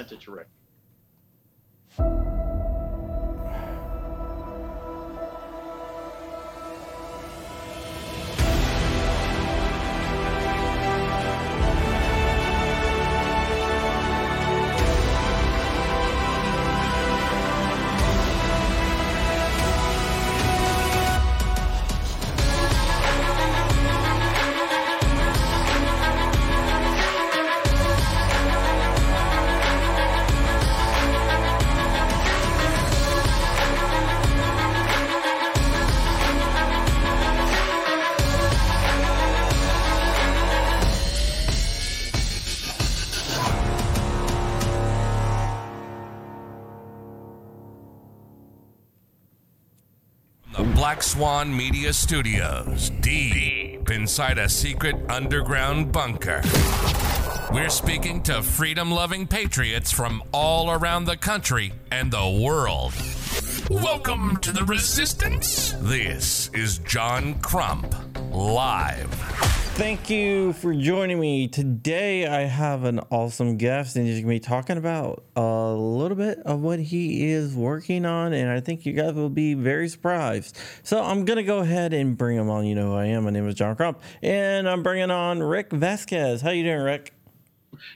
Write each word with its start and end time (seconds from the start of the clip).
it 0.00 0.20
to 0.22 0.30
Rick. 0.30 0.46
Black 51.00 51.08
Swan 51.08 51.56
Media 51.56 51.94
Studios, 51.94 52.90
deep 53.00 53.90
inside 53.90 54.36
a 54.36 54.50
secret 54.50 54.96
underground 55.08 55.92
bunker. 55.92 56.42
We're 57.50 57.70
speaking 57.70 58.22
to 58.24 58.42
freedom 58.42 58.90
loving 58.90 59.26
patriots 59.26 59.90
from 59.90 60.22
all 60.30 60.70
around 60.70 61.06
the 61.06 61.16
country 61.16 61.72
and 61.90 62.12
the 62.12 62.42
world. 62.44 62.92
Welcome 63.70 64.36
to 64.42 64.52
the 64.52 64.64
Resistance. 64.64 65.72
This 65.78 66.50
is 66.52 66.76
John 66.80 67.40
Crump, 67.40 67.94
live. 68.30 69.59
Thank 69.80 70.10
you 70.10 70.52
for 70.52 70.74
joining 70.74 71.18
me. 71.18 71.48
Today 71.48 72.26
I 72.26 72.40
have 72.40 72.84
an 72.84 73.00
awesome 73.10 73.56
guest 73.56 73.96
and 73.96 74.06
he's 74.06 74.16
going 74.16 74.26
to 74.26 74.28
be 74.34 74.38
talking 74.38 74.76
about 74.76 75.24
a 75.34 75.72
little 75.72 76.18
bit 76.18 76.38
of 76.40 76.60
what 76.60 76.80
he 76.80 77.30
is 77.30 77.54
working 77.54 78.04
on 78.04 78.34
and 78.34 78.50
I 78.50 78.60
think 78.60 78.84
you 78.84 78.92
guys 78.92 79.14
will 79.14 79.30
be 79.30 79.54
very 79.54 79.88
surprised. 79.88 80.58
So 80.82 81.02
I'm 81.02 81.24
going 81.24 81.38
to 81.38 81.42
go 81.42 81.60
ahead 81.60 81.94
and 81.94 82.14
bring 82.14 82.36
him 82.36 82.50
on. 82.50 82.66
You 82.66 82.74
know 82.74 82.88
who 82.88 82.94
I 82.94 83.06
am. 83.06 83.24
My 83.24 83.30
name 83.30 83.48
is 83.48 83.54
John 83.54 83.74
Crump 83.74 84.02
and 84.20 84.68
I'm 84.68 84.82
bringing 84.82 85.10
on 85.10 85.42
Rick 85.42 85.72
Vasquez. 85.72 86.42
How 86.42 86.50
you 86.50 86.62
doing, 86.62 86.82
Rick? 86.82 87.14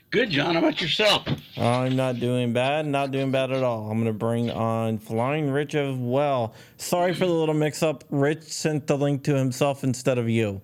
Good, 0.09 0.31
John. 0.31 0.55
How 0.55 0.61
about 0.61 0.81
yourself? 0.81 1.27
I'm 1.55 1.95
not 1.95 2.19
doing 2.19 2.51
bad. 2.51 2.87
Not 2.87 3.11
doing 3.11 3.29
bad 3.29 3.51
at 3.51 3.61
all. 3.61 3.91
I'm 3.91 4.01
going 4.01 4.11
to 4.11 4.13
bring 4.17 4.49
on 4.49 4.97
Flying 4.97 5.51
Rich 5.51 5.75
as 5.75 5.95
well. 5.95 6.55
Sorry 6.77 7.13
for 7.13 7.27
the 7.27 7.31
little 7.31 7.53
mix 7.53 7.83
up. 7.83 8.03
Rich 8.09 8.41
sent 8.41 8.87
the 8.87 8.97
link 8.97 9.23
to 9.25 9.35
himself 9.35 9.83
instead 9.83 10.17
of 10.17 10.27
you. 10.27 10.63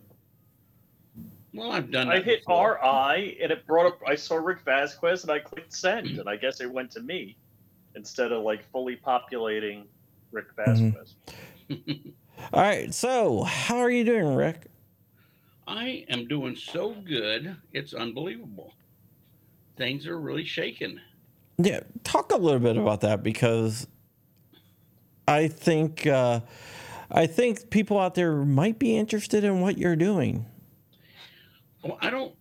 Well, 1.53 1.71
I've 1.71 1.91
done. 1.91 2.09
I 2.09 2.21
hit 2.21 2.45
before. 2.45 2.80
RI 2.81 3.38
and 3.41 3.52
it 3.52 3.66
brought 3.67 3.88
up. 3.88 3.99
I 4.07 4.16
saw 4.16 4.35
Rick 4.35 4.59
Vasquez 4.63 5.23
and 5.23 5.31
I 5.31 5.39
clicked 5.39 5.73
send, 5.73 6.17
and 6.17 6.30
I 6.30 6.38
guess 6.38 6.61
it 6.61 6.71
went 6.71 6.91
to 6.91 7.02
me 7.02 7.38
instead 7.95 8.31
of 8.31 8.44
like 8.44 8.63
fully 8.71 8.95
populating 8.95 9.85
Rick 10.31 10.47
Vasquez. 10.55 11.16
All 12.53 12.61
right. 12.61 12.94
So, 12.94 13.44
how 13.44 13.77
are 13.77 13.91
you 13.91 14.03
doing, 14.03 14.35
Rick? 14.35 14.67
I 15.67 16.05
am 16.09 16.27
doing 16.27 16.55
so 16.55 16.91
good. 16.94 17.55
It's 17.73 17.94
unbelievable. 17.94 18.73
Things 19.77 20.07
are 20.07 20.19
really 20.19 20.45
shaking. 20.45 20.99
Yeah, 21.57 21.81
talk 22.03 22.31
a 22.31 22.38
little 22.38 22.59
bit 22.59 22.77
about 22.77 23.02
that 23.02 23.23
because 23.23 23.88
I 25.27 25.47
think 25.47 26.07
uh, 26.07 26.41
I 27.11 27.27
think 27.27 27.69
people 27.69 27.99
out 27.99 28.16
there 28.16 28.33
might 28.33 28.79
be 28.79 28.97
interested 28.97 29.44
in 29.44 29.61
what 29.61 29.78
you're 29.78 29.95
doing. 29.95 30.45
Well, 31.84 31.97
I 32.02 32.09
don't 32.09 32.36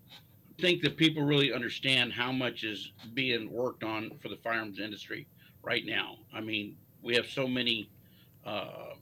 think 0.60 0.82
that 0.82 0.96
people 0.96 1.22
really 1.22 1.52
understand 1.52 2.12
how 2.12 2.30
much 2.30 2.62
is 2.64 2.92
being 3.14 3.50
worked 3.50 3.82
on 3.82 4.10
for 4.20 4.28
the 4.28 4.36
firearms 4.36 4.78
industry 4.78 5.26
right 5.62 5.84
now. 5.86 6.18
I 6.34 6.40
mean, 6.40 6.76
we 7.02 7.14
have 7.14 7.26
so 7.26 7.46
many 7.46 7.90
uh, 8.44 8.94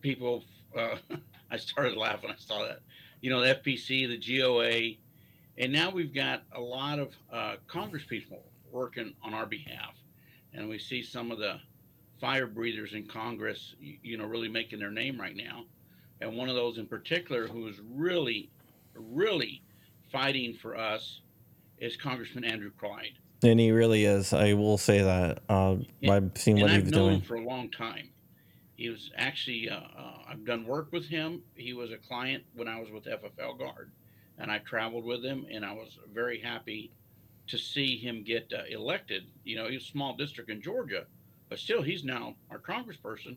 people. 0.00 0.44
Uh, 0.76 0.96
I 1.50 1.56
started 1.56 1.96
laughing. 1.96 2.30
I 2.30 2.34
saw 2.36 2.64
that. 2.66 2.80
You 3.20 3.30
know, 3.30 3.40
the 3.40 3.54
FPC, 3.54 4.08
the 4.08 4.38
GOA, 4.38 4.96
and 5.56 5.72
now 5.72 5.90
we've 5.90 6.14
got 6.14 6.42
a 6.52 6.60
lot 6.60 6.98
of 6.98 7.14
uh, 7.32 7.56
Congress 7.66 8.04
people 8.04 8.42
working 8.70 9.14
on 9.22 9.34
our 9.34 9.46
behalf, 9.46 9.94
and 10.52 10.68
we 10.68 10.78
see 10.78 11.02
some 11.02 11.30
of 11.30 11.38
the 11.38 11.60
fire 12.20 12.46
breathers 12.46 12.92
in 12.92 13.06
Congress, 13.06 13.74
you, 13.80 13.98
you 14.02 14.16
know, 14.18 14.24
really 14.24 14.48
making 14.48 14.78
their 14.78 14.90
name 14.90 15.20
right 15.20 15.36
now. 15.36 15.64
And 16.20 16.36
one 16.36 16.48
of 16.48 16.56
those 16.56 16.78
in 16.78 16.86
particular 16.86 17.46
who 17.46 17.68
is 17.68 17.80
really, 17.92 18.50
really 19.00 19.62
fighting 20.10 20.54
for 20.54 20.76
us 20.76 21.20
is 21.78 21.96
Congressman 21.96 22.44
Andrew 22.44 22.70
Clyde. 22.78 23.18
And 23.42 23.60
he 23.60 23.70
really 23.70 24.04
is. 24.04 24.32
I 24.32 24.54
will 24.54 24.78
say 24.78 25.00
that. 25.02 25.40
Uh, 25.48 25.76
Yeah, 26.00 26.14
I've 26.14 26.32
seen 26.36 26.56
and 26.56 26.62
what 26.62 26.70
I've 26.72 26.82
he's 26.84 26.92
known 26.92 27.10
doing. 27.10 27.20
him 27.20 27.26
for 27.26 27.36
a 27.36 27.42
long 27.44 27.70
time. 27.70 28.10
He 28.76 28.88
was 28.88 29.10
actually, 29.16 29.68
uh, 29.68 29.76
uh, 29.76 30.18
I've 30.28 30.44
done 30.44 30.64
work 30.66 30.92
with 30.92 31.06
him. 31.06 31.42
He 31.54 31.72
was 31.72 31.90
a 31.92 31.96
client 31.98 32.44
when 32.54 32.68
I 32.68 32.80
was 32.80 32.90
with 32.90 33.04
FFL 33.04 33.58
Guard, 33.58 33.90
and 34.38 34.50
I 34.50 34.58
traveled 34.58 35.04
with 35.04 35.24
him, 35.24 35.46
and 35.50 35.64
I 35.64 35.72
was 35.72 35.98
very 36.12 36.40
happy 36.40 36.92
to 37.48 37.58
see 37.58 37.96
him 37.96 38.22
get 38.22 38.52
uh, 38.56 38.62
elected. 38.68 39.24
You 39.44 39.56
know, 39.56 39.68
he's 39.68 39.82
a 39.82 39.86
small 39.86 40.16
district 40.16 40.50
in 40.50 40.60
Georgia, 40.62 41.06
but 41.48 41.58
still, 41.58 41.82
he's 41.82 42.04
now 42.04 42.34
our 42.50 42.58
congressperson, 42.58 43.36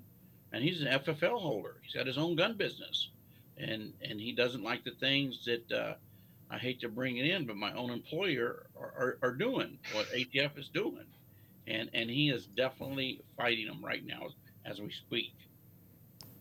and 0.51 0.63
he's 0.63 0.81
an 0.81 0.88
FFL 0.88 1.41
holder. 1.41 1.78
He's 1.81 1.93
got 1.93 2.05
his 2.07 2.17
own 2.17 2.35
gun 2.35 2.55
business, 2.55 3.09
and 3.61 3.94
and 4.01 4.19
he 4.19 4.31
doesn't 4.33 4.63
like 4.63 4.83
the 4.83 4.91
things 4.91 5.45
that 5.45 5.72
uh, 5.72 5.94
I 6.49 6.57
hate 6.57 6.81
to 6.81 6.89
bring 6.89 7.17
it 7.17 7.25
in, 7.25 7.45
but 7.45 7.55
my 7.55 7.73
own 7.73 7.91
employer 7.91 8.67
are, 8.79 8.94
are, 8.97 9.17
are 9.22 9.33
doing 9.33 9.77
what 9.94 10.07
ATF 10.11 10.57
is 10.57 10.69
doing, 10.69 11.05
and 11.67 11.89
and 11.94 12.09
he 12.09 12.29
is 12.29 12.45
definitely 12.45 13.22
fighting 13.38 13.67
them 13.67 13.83
right 13.83 14.05
now 14.05 14.27
as 14.66 14.79
we 14.79 14.91
speak. 14.91 15.33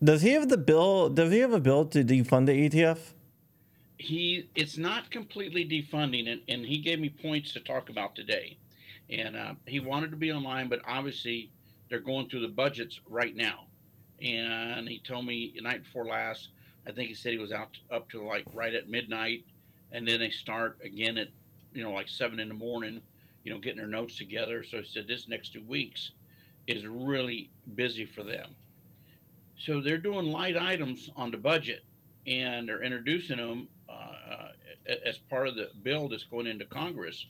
Does 0.03 0.22
he 0.22 0.31
have 0.31 0.48
the 0.48 0.56
bill? 0.56 1.10
Does 1.10 1.31
he 1.31 1.41
have 1.41 1.53
a 1.53 1.60
bill 1.60 1.84
to 1.86 2.03
defund 2.03 2.47
the 2.47 2.69
ATF? 2.69 3.12
he 4.00 4.48
it's 4.54 4.78
not 4.78 5.10
completely 5.10 5.64
defunding 5.64 6.31
and, 6.31 6.41
and 6.48 6.64
he 6.64 6.78
gave 6.78 6.98
me 6.98 7.10
points 7.10 7.52
to 7.52 7.60
talk 7.60 7.91
about 7.91 8.14
today 8.14 8.56
and 9.10 9.37
uh, 9.37 9.52
he 9.66 9.78
wanted 9.78 10.10
to 10.10 10.16
be 10.16 10.32
online 10.32 10.69
but 10.69 10.81
obviously 10.88 11.50
they're 11.88 12.00
going 12.00 12.26
through 12.28 12.41
the 12.41 12.48
budgets 12.48 12.98
right 13.08 13.37
now 13.37 13.66
and 14.22 14.88
he 14.88 14.98
told 15.00 15.26
me 15.26 15.52
the 15.54 15.60
night 15.60 15.84
before 15.84 16.06
last 16.06 16.48
i 16.86 16.92
think 16.92 17.08
he 17.08 17.14
said 17.14 17.32
he 17.32 17.38
was 17.38 17.52
out 17.52 17.76
up 17.91 18.08
to 18.10 18.22
like 18.24 18.44
right 18.52 18.74
at 18.74 18.88
midnight 18.88 19.44
and 19.92 20.06
then 20.06 20.20
they 20.20 20.30
start 20.30 20.78
again 20.84 21.18
at 21.18 21.28
you 21.72 21.82
know 21.82 21.92
like 21.92 22.08
seven 22.08 22.41
in 22.41 22.48
the 22.48 22.54
morning 22.54 23.00
you 23.44 23.52
know 23.52 23.58
getting 23.58 23.78
their 23.78 23.86
notes 23.86 24.16
together 24.16 24.62
so 24.62 24.78
he 24.78 24.84
said 24.84 25.06
this 25.06 25.28
next 25.28 25.52
two 25.52 25.64
weeks 25.64 26.12
is 26.66 26.86
really 26.86 27.50
busy 27.74 28.04
for 28.04 28.22
them 28.22 28.54
so 29.58 29.80
they're 29.80 29.98
doing 29.98 30.26
light 30.26 30.56
items 30.56 31.10
on 31.16 31.30
the 31.30 31.36
budget 31.36 31.84
and 32.26 32.69
they're 32.69 32.82
introducing 32.82 33.38
them 33.38 33.69
uh, 33.88 34.48
as 35.06 35.19
part 35.19 35.48
of 35.48 35.56
the 35.56 35.70
bill 35.82 36.08
that's 36.08 36.24
going 36.24 36.46
into 36.46 36.64
Congress, 36.64 37.26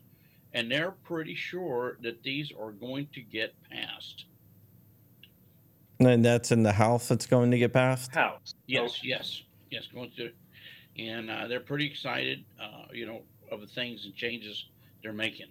and 0.53 0.71
they're 0.71 0.93
pretty 1.05 1.35
sure 1.35 1.99
that 2.03 2.23
these 2.23 2.53
are 2.59 2.73
going 2.73 3.09
to 3.13 3.21
get 3.21 3.55
passed. 3.71 4.25
And 6.01 6.25
that's 6.25 6.51
in 6.51 6.63
the 6.63 6.73
House 6.73 7.09
that's 7.09 7.27
going 7.27 7.51
to 7.51 7.59
get 7.59 7.73
passed. 7.73 8.15
House. 8.15 8.55
Yes, 8.67 8.91
Okay. 8.91 9.09
yes, 9.09 9.43
yes, 9.71 9.87
going 9.93 10.11
to, 10.17 10.31
and 10.99 11.31
uh, 11.31 11.47
they're 11.47 11.61
pretty 11.61 11.87
excited, 11.87 12.45
uh, 12.61 12.85
you 12.93 13.07
know, 13.07 13.21
of 13.53 13.61
the 13.61 13.67
things 13.67 14.05
and 14.07 14.15
changes 14.15 14.67
they're 15.03 15.13
making. 15.13 15.47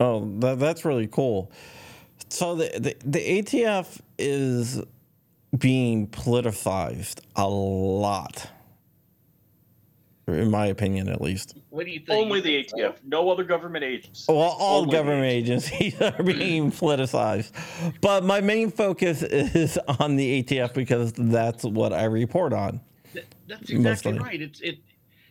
Oh, 0.00 0.30
that, 0.40 0.58
that's 0.58 0.84
really 0.84 1.06
cool. 1.06 1.50
So 2.28 2.54
the, 2.56 2.70
the 2.78 2.96
the 3.04 3.42
ATF 3.42 4.00
is 4.18 4.82
being 5.56 6.08
politicized 6.08 7.20
a 7.36 7.48
lot, 7.48 8.50
in 10.26 10.50
my 10.50 10.66
opinion, 10.66 11.08
at 11.08 11.20
least. 11.20 11.54
What 11.70 11.84
do 11.86 11.92
you 11.92 12.00
think? 12.00 12.10
Only 12.10 12.40
the 12.40 12.64
ATF. 12.64 12.96
No 13.04 13.28
other 13.30 13.44
government 13.44 13.84
agency. 13.84 14.24
Well, 14.32 14.38
all 14.58 14.82
Only 14.82 14.92
government 14.92 15.24
agencies 15.24 16.00
are 16.00 16.22
being 16.22 16.70
politicized, 16.70 17.52
but 18.00 18.24
my 18.24 18.40
main 18.40 18.70
focus 18.70 19.22
is 19.22 19.78
on 19.98 20.16
the 20.16 20.42
ATF 20.42 20.72
because 20.74 21.12
that's 21.12 21.64
what 21.64 21.92
I 21.92 22.04
report 22.04 22.52
on. 22.52 22.80
That- 23.12 23.24
That's 23.46 23.70
exactly 23.70 24.12
Mostly. 24.12 24.18
right. 24.26 24.42
It's 24.42 24.60
it. 24.60 24.78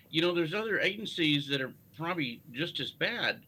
You 0.10 0.22
know, 0.22 0.34
there's 0.34 0.54
other 0.54 0.80
agencies 0.80 1.48
that 1.48 1.60
are 1.60 1.74
probably 1.98 2.40
just 2.52 2.80
as 2.80 2.92
bad, 2.92 3.40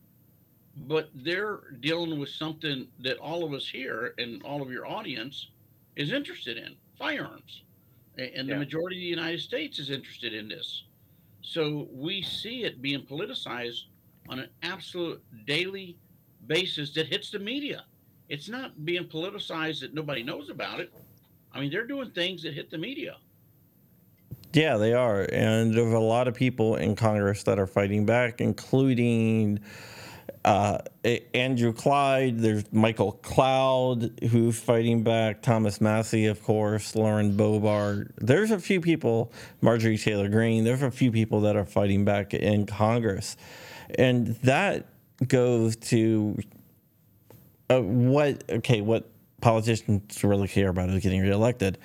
but 0.87 1.09
they're 1.13 1.59
dealing 1.79 2.19
with 2.19 2.29
something 2.29 2.87
that 3.01 3.17
all 3.17 3.43
of 3.43 3.53
us 3.53 3.67
here 3.67 4.15
and 4.17 4.41
all 4.43 4.63
of 4.63 4.71
your 4.71 4.87
audience 4.87 5.49
is 5.95 6.11
interested 6.11 6.57
in: 6.57 6.75
firearms, 6.97 7.61
A- 8.17 8.35
and 8.35 8.49
the 8.49 8.53
Yeah. 8.53 8.59
majority 8.59 8.95
of 8.95 9.01
the 9.01 9.05
United 9.21 9.41
States 9.41 9.77
is 9.77 9.91
interested 9.91 10.33
in 10.33 10.49
this. 10.49 10.85
So 11.45 11.87
we 11.91 12.23
see 12.23 12.63
it 12.63 12.81
being 12.81 13.03
politicized 13.03 13.83
on 14.29 14.39
an 14.39 14.49
absolute 14.63 15.21
daily 15.45 15.95
basis 16.47 16.91
that 16.93 17.05
hits 17.05 17.29
the 17.29 17.37
media. 17.37 17.85
It's 18.29 18.49
not 18.49 18.83
being 18.83 19.05
politicized 19.05 19.81
that 19.81 19.93
nobody 19.93 20.23
knows 20.23 20.49
about 20.49 20.79
it. 20.79 20.91
I 21.53 21.59
mean, 21.59 21.69
they're 21.69 21.85
doing 21.85 22.09
things 22.11 22.41
that 22.43 22.55
hit 22.55 22.71
the 22.71 22.79
media. 22.79 23.17
Yeah, 24.53 24.77
they 24.77 24.93
are. 24.93 25.27
And 25.31 25.75
there's 25.75 25.93
a 25.93 25.99
lot 25.99 26.27
of 26.27 26.33
people 26.33 26.77
in 26.77 26.95
Congress 26.95 27.43
that 27.43 27.59
are 27.59 27.67
fighting 27.67 28.05
back, 28.05 28.41
including 28.41 29.59
uh, 30.45 30.77
Andrew 31.33 31.73
Clyde. 31.73 32.39
There's 32.39 32.71
Michael 32.71 33.13
Cloud, 33.13 34.11
who's 34.29 34.59
fighting 34.59 35.03
back. 35.03 35.41
Thomas 35.41 35.81
Massie, 35.81 36.27
of 36.27 36.41
course. 36.43 36.95
Lauren 36.95 37.35
Boebert. 37.35 38.11
There's 38.17 38.51
a 38.51 38.59
few 38.59 38.79
people, 38.79 39.33
Marjorie 39.61 39.97
Taylor 39.97 40.29
Greene. 40.29 40.63
There's 40.63 40.83
a 40.83 40.91
few 40.91 41.11
people 41.11 41.41
that 41.41 41.55
are 41.55 41.65
fighting 41.65 42.05
back 42.05 42.35
in 42.35 42.67
Congress. 42.67 43.37
And 43.97 44.27
that 44.43 44.85
goes 45.27 45.75
to 45.77 46.37
uh, 47.71 47.81
what, 47.81 48.43
okay, 48.47 48.81
what 48.81 49.09
politicians 49.41 50.23
really 50.23 50.47
care 50.47 50.69
about 50.69 50.89
is 50.89 51.01
getting 51.01 51.21
reelected. 51.21 51.79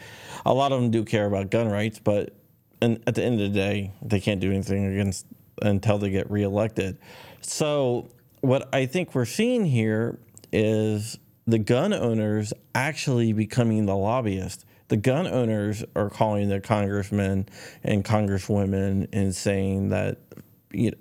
A 0.44 0.52
lot 0.52 0.72
of 0.72 0.82
them 0.82 0.90
do 0.90 1.02
care 1.02 1.24
about 1.24 1.50
gun 1.50 1.68
rights, 1.68 1.98
but 1.98 2.34
at 2.82 3.14
the 3.14 3.24
end 3.24 3.40
of 3.40 3.52
the 3.52 3.58
day, 3.58 3.92
they 4.02 4.20
can't 4.20 4.40
do 4.40 4.50
anything 4.50 4.84
against 4.84 5.24
until 5.62 5.96
they 5.96 6.10
get 6.10 6.30
reelected. 6.30 6.98
So 7.40 8.10
what 8.40 8.68
I 8.74 8.86
think 8.86 9.14
we're 9.14 9.24
seeing 9.24 9.64
here 9.64 10.18
is 10.52 11.18
the 11.46 11.58
gun 11.58 11.92
owners 11.92 12.52
actually 12.74 13.32
becoming 13.32 13.86
the 13.86 13.96
lobbyists. 13.96 14.64
The 14.88 14.96
gun 14.96 15.26
owners 15.26 15.84
are 15.94 16.10
calling 16.10 16.48
their 16.48 16.60
congressmen 16.60 17.48
and 17.84 18.04
congresswomen 18.04 19.08
and 19.12 19.34
saying 19.34 19.90
that 19.90 20.18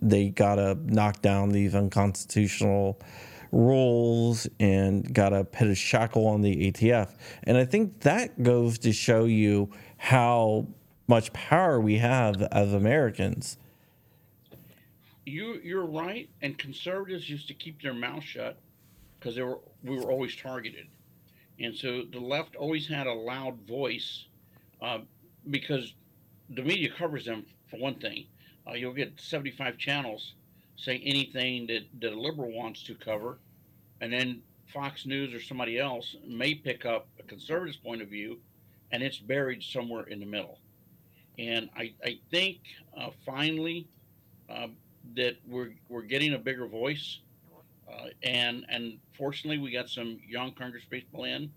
they 0.02 0.30
gotta 0.30 0.78
knock 0.84 1.22
down 1.22 1.50
these 1.50 1.76
unconstitutional 1.76 3.00
rules 3.52 4.48
and 4.60 5.12
gotta 5.14 5.44
put 5.44 5.68
a 5.68 5.76
shackle 5.76 6.28
on 6.28 6.42
the 6.42 6.72
ATF. 6.72 7.16
And 7.44 7.58
I 7.58 7.66
think 7.66 8.02
that 8.02 8.42
goes 8.44 8.78
to 8.80 8.92
show 8.92 9.26
you 9.26 9.72
how 9.98 10.68
much 11.08 11.34
power 11.34 11.80
we 11.80 11.98
have 11.98 12.42
as 12.52 12.74
Americans. 12.74 13.58
You 15.30 15.60
you're 15.64 15.86
right, 15.86 16.30
and 16.42 16.58
conservatives 16.58 17.30
used 17.30 17.48
to 17.48 17.54
keep 17.54 17.82
their 17.82 17.94
mouth 17.94 18.24
shut 18.24 18.58
because 19.20 19.36
they 19.36 19.44
were 19.44 19.60
we 19.84 19.96
were 19.96 20.12
always 20.12 20.36
targeted, 20.36 20.88
and 21.60 21.76
so 21.76 22.04
the 22.12 22.20
left 22.20 22.56
always 22.56 22.88
had 22.88 23.08
a 23.08 23.14
loud 23.14 23.60
voice 23.68 24.26
uh, 24.82 25.00
because 25.50 25.94
the 26.50 26.64
media 26.64 26.90
covers 26.98 27.26
them 27.26 27.46
for 27.70 27.78
one 27.78 27.96
thing. 27.96 28.26
Uh, 28.68 28.74
you'll 28.74 28.94
get 28.94 29.20
75 29.20 29.78
channels 29.78 30.34
say 30.80 31.02
anything 31.06 31.68
that, 31.68 31.84
that 32.00 32.14
a 32.14 32.20
liberal 32.20 32.52
wants 32.52 32.84
to 32.84 32.96
cover, 32.96 33.38
and 34.02 34.12
then 34.12 34.42
Fox 34.74 35.06
News 35.06 35.34
or 35.34 35.42
somebody 35.42 35.78
else 35.78 36.16
may 36.26 36.56
pick 36.56 36.86
up 36.86 37.08
a 37.20 37.24
conservative's 37.24 37.78
point 37.78 38.02
of 38.02 38.08
view, 38.08 38.40
and 38.92 39.04
it's 39.04 39.18
buried 39.18 39.62
somewhere 39.62 40.04
in 40.04 40.20
the 40.20 40.26
middle. 40.26 40.60
And 41.38 41.70
I, 41.76 41.94
I 42.04 42.20
think 42.32 42.60
uh, 42.98 43.10
finally 43.26 43.88
uh, 44.50 44.68
that 45.16 45.38
we're, 45.48 45.72
we're 45.88 46.02
getting 46.02 46.34
a 46.34 46.38
bigger 46.38 46.68
voice. 46.68 47.20
Uh, 47.92 48.08
and, 48.24 48.66
and 48.70 49.00
fortunately, 49.18 49.58
we 49.58 49.72
got 49.72 49.90
some 49.90 50.20
young 50.28 50.52
Congress 50.54 50.84
people 50.90 51.24
in 51.24 51.52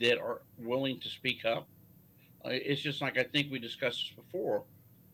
that 0.00 0.18
are 0.18 0.42
willing 0.58 1.00
to 1.00 1.08
speak 1.08 1.44
up. 1.44 1.66
Uh, 2.44 2.50
it's 2.50 2.80
just 2.80 3.00
like 3.00 3.18
I 3.18 3.22
think 3.24 3.50
we 3.50 3.58
discussed 3.58 3.98
this 3.98 4.24
before 4.24 4.64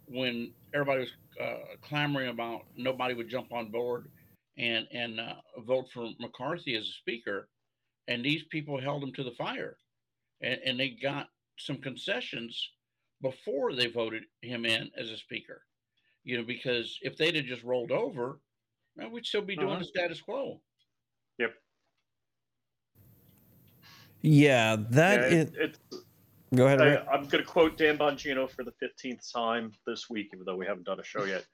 when 0.07 0.53
everybody 0.73 1.01
was 1.01 1.13
uh, 1.41 1.77
clamoring 1.83 2.29
about 2.29 2.63
nobody 2.77 3.15
would 3.15 3.29
jump 3.29 3.53
on 3.53 3.71
board 3.71 4.09
and 4.59 4.87
and 4.93 5.21
uh, 5.21 5.35
vote 5.67 5.87
for 5.93 6.11
McCarthy 6.19 6.77
as 6.77 6.85
a 6.85 6.93
speaker, 6.93 7.49
and 8.09 8.25
these 8.25 8.45
people 8.45 8.81
held 8.81 9.03
him 9.03 9.13
to 9.13 9.25
the 9.25 9.33
fire, 9.33 9.77
and, 10.41 10.59
and 10.65 10.81
they 10.81 10.91
got 10.91 11.29
some 11.59 11.77
concessions 11.77 12.71
before 13.23 13.75
they 13.75 13.87
voted 13.87 14.25
him 14.43 14.65
in 14.65 14.91
as 14.97 15.11
a 15.11 15.17
speaker. 15.17 15.63
You 16.27 16.39
know, 16.39 16.45
because 16.45 16.99
if 17.03 17.17
they'd 17.17 17.37
have 17.37 17.45
just 17.45 17.63
rolled 17.63 17.93
over, 17.93 18.41
well, 18.97 19.11
we'd 19.11 19.25
still 19.25 19.43
be 19.43 19.55
doing 19.55 19.71
uh-huh. 19.71 19.79
the 19.79 19.85
status 19.85 20.21
quo. 20.21 20.61
Yep. 21.39 21.55
Yeah, 24.23 24.77
that 24.91 25.31
yeah, 25.31 25.39
it, 25.39 25.53
it's. 25.57 25.79
Go 26.53 26.67
ahead. 26.67 26.81
I, 26.81 27.15
am 27.15 27.27
going 27.27 27.45
to 27.45 27.45
quote 27.45 27.79
Dan 27.79 27.97
Bongino 27.97 28.51
for 28.51 28.65
the 28.65 28.73
15th 28.83 29.33
time 29.33 29.71
this 29.87 30.11
week, 30.11 30.31
even 30.35 30.45
though 30.45 30.57
we 30.57 30.67
haven't 30.67 30.87
done 30.87 30.99
a 30.99 31.05
show 31.05 31.25
yet. 31.25 31.45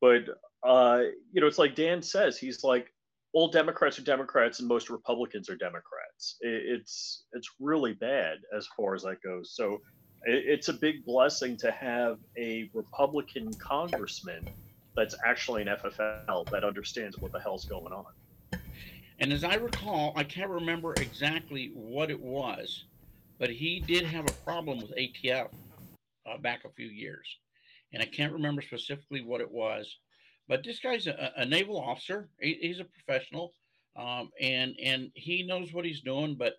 But 0.00 0.22
uh, 0.62 1.02
you 1.30 1.42
know, 1.42 1.46
it's 1.46 1.58
like 1.58 1.74
Dan 1.74 2.00
says. 2.00 2.38
He's 2.38 2.64
like, 2.64 2.92
all 3.34 3.48
Democrats 3.48 3.98
are 3.98 4.02
Democrats, 4.02 4.60
and 4.60 4.68
most 4.68 4.88
Republicans 4.88 5.50
are 5.50 5.56
Democrats. 5.56 6.36
It, 6.40 6.62
it's 6.66 7.24
it's 7.32 7.50
really 7.60 7.92
bad 7.92 8.38
as 8.56 8.66
far 8.76 8.94
as 8.94 9.02
that 9.02 9.22
goes. 9.22 9.54
So 9.54 9.78
it's 10.24 10.68
a 10.68 10.72
big 10.72 11.04
blessing 11.04 11.56
to 11.58 11.70
have 11.70 12.18
a 12.36 12.70
Republican 12.74 13.52
congressman 13.54 14.48
that's 14.96 15.14
actually 15.24 15.62
an 15.62 15.68
FFL 15.68 16.48
that 16.50 16.64
understands 16.64 17.18
what 17.18 17.32
the 17.32 17.40
hell's 17.40 17.64
going 17.64 17.92
on. 17.92 18.06
And 19.18 19.32
as 19.32 19.44
I 19.44 19.54
recall, 19.54 20.12
I 20.16 20.24
can't 20.24 20.50
remember 20.50 20.94
exactly 20.94 21.70
what 21.74 22.10
it 22.10 22.20
was, 22.20 22.84
but 23.38 23.50
he 23.50 23.80
did 23.80 24.04
have 24.04 24.28
a 24.28 24.32
problem 24.44 24.80
with 24.80 24.94
ATF 24.96 25.48
uh, 26.26 26.38
back 26.38 26.64
a 26.64 26.70
few 26.70 26.88
years. 26.88 27.38
And 27.92 28.02
I 28.02 28.06
can't 28.06 28.32
remember 28.32 28.62
specifically 28.62 29.22
what 29.22 29.40
it 29.40 29.50
was. 29.50 29.98
But 30.48 30.64
this 30.64 30.80
guy's 30.80 31.06
a, 31.06 31.32
a 31.36 31.44
naval 31.44 31.78
officer. 31.78 32.28
He, 32.40 32.58
he's 32.60 32.80
a 32.80 32.84
professional, 32.84 33.54
um, 33.96 34.30
and 34.40 34.74
and 34.82 35.10
he 35.14 35.44
knows 35.44 35.72
what 35.72 35.84
he's 35.84 36.00
doing. 36.00 36.34
But 36.34 36.54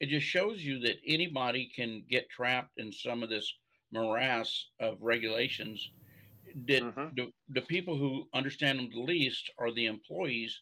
it 0.00 0.08
just 0.08 0.26
shows 0.26 0.62
you 0.62 0.80
that 0.80 0.96
anybody 1.06 1.70
can 1.74 2.02
get 2.10 2.30
trapped 2.30 2.78
in 2.78 2.90
some 2.90 3.22
of 3.22 3.28
this 3.28 3.52
morass 3.92 4.70
of 4.80 4.96
regulations 5.00 5.90
that 6.66 6.82
mm-hmm. 6.82 7.14
the, 7.16 7.30
the 7.50 7.60
people 7.62 7.96
who 7.96 8.24
understand 8.34 8.78
them 8.78 8.90
the 8.92 9.00
least 9.00 9.50
are 9.58 9.72
the 9.72 9.86
employees 9.86 10.60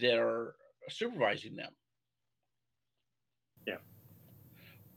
that 0.00 0.18
are 0.18 0.54
supervising 0.88 1.56
them 1.56 1.72
yeah 3.66 3.76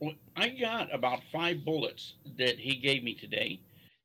well, 0.00 0.14
i 0.36 0.48
got 0.48 0.94
about 0.94 1.20
five 1.32 1.64
bullets 1.64 2.14
that 2.38 2.58
he 2.58 2.76
gave 2.76 3.02
me 3.02 3.14
today 3.14 3.60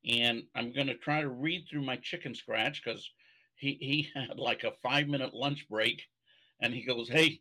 and 0.10 0.44
i'm 0.56 0.74
going 0.74 0.88
to 0.88 0.96
try 0.96 1.22
to 1.22 1.30
read 1.30 1.66
through 1.70 1.84
my 1.84 1.96
chicken 1.98 2.34
scratch 2.34 2.82
because 2.84 3.10
he, 3.56 3.78
he 3.80 4.10
had 4.16 4.38
like 4.38 4.64
a 4.64 4.74
five 4.84 5.08
minute 5.08 5.34
lunch 5.34 5.66
break 5.70 6.02
and 6.62 6.74
he 6.74 6.84
goes 6.84 7.08
hey 7.08 7.40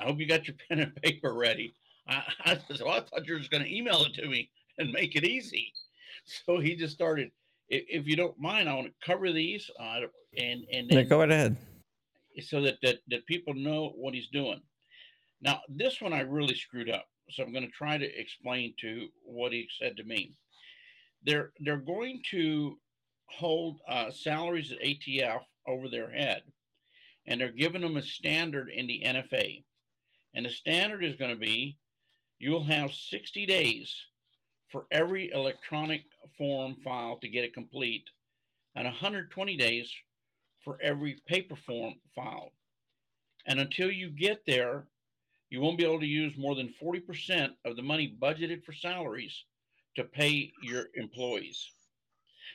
I 0.00 0.04
hope 0.04 0.18
you 0.18 0.26
got 0.26 0.46
your 0.46 0.56
pen 0.68 0.80
and 0.80 0.94
paper 0.96 1.34
ready. 1.34 1.74
I, 2.08 2.22
I 2.44 2.58
said, 2.68 2.80
well, 2.84 2.94
I 2.94 3.00
thought 3.00 3.26
you 3.26 3.34
were 3.34 3.38
just 3.38 3.50
going 3.50 3.64
to 3.64 3.74
email 3.74 4.02
it 4.04 4.14
to 4.14 4.28
me 4.28 4.50
and 4.78 4.92
make 4.92 5.16
it 5.16 5.24
easy. 5.24 5.72
So 6.46 6.58
he 6.58 6.76
just 6.76 6.94
started. 6.94 7.30
If, 7.68 7.84
if 7.88 8.06
you 8.06 8.16
don't 8.16 8.38
mind, 8.38 8.68
I 8.68 8.74
want 8.74 8.86
to 8.86 9.06
cover 9.06 9.32
these 9.32 9.70
uh, 9.80 10.00
and 10.36 10.64
and 10.72 10.90
yeah, 10.90 11.02
go 11.02 11.22
ahead, 11.22 11.56
so 12.42 12.60
that, 12.62 12.78
that 12.82 12.98
that 13.08 13.26
people 13.26 13.54
know 13.54 13.92
what 13.96 14.14
he's 14.14 14.28
doing. 14.28 14.60
Now, 15.40 15.60
this 15.68 16.00
one 16.00 16.12
I 16.12 16.20
really 16.20 16.54
screwed 16.54 16.90
up, 16.90 17.06
so 17.30 17.42
I'm 17.42 17.52
going 17.52 17.64
to 17.64 17.70
try 17.70 17.96
to 17.96 18.20
explain 18.20 18.74
to 18.80 19.08
what 19.24 19.52
he 19.52 19.68
said 19.78 19.96
to 19.96 20.04
me. 20.04 20.32
They're 21.24 21.52
they're 21.60 21.76
going 21.76 22.22
to 22.30 22.78
hold 23.26 23.80
uh, 23.88 24.10
salaries 24.10 24.72
at 24.72 24.80
ATF 24.80 25.40
over 25.66 25.88
their 25.88 26.10
head, 26.10 26.42
and 27.26 27.40
they're 27.40 27.52
giving 27.52 27.82
them 27.82 27.96
a 27.96 28.02
standard 28.02 28.70
in 28.70 28.86
the 28.86 29.02
NFA. 29.04 29.64
And 30.34 30.46
the 30.46 30.50
standard 30.50 31.04
is 31.04 31.16
going 31.16 31.30
to 31.30 31.40
be 31.40 31.78
you'll 32.38 32.64
have 32.64 32.92
60 32.92 33.46
days 33.46 33.94
for 34.70 34.86
every 34.90 35.30
electronic 35.32 36.02
form 36.36 36.76
file 36.84 37.18
to 37.20 37.28
get 37.28 37.44
it 37.44 37.54
complete 37.54 38.04
and 38.76 38.84
120 38.84 39.56
days 39.56 39.92
for 40.64 40.78
every 40.82 41.20
paper 41.26 41.56
form 41.56 41.94
file. 42.14 42.52
And 43.46 43.58
until 43.60 43.90
you 43.90 44.10
get 44.10 44.42
there, 44.46 44.86
you 45.50 45.60
won't 45.60 45.78
be 45.78 45.84
able 45.84 46.00
to 46.00 46.06
use 46.06 46.36
more 46.36 46.54
than 46.54 46.74
40% 46.82 47.50
of 47.64 47.76
the 47.76 47.82
money 47.82 48.14
budgeted 48.20 48.64
for 48.64 48.72
salaries 48.72 49.44
to 49.96 50.04
pay 50.04 50.52
your 50.62 50.86
employees. 50.94 51.66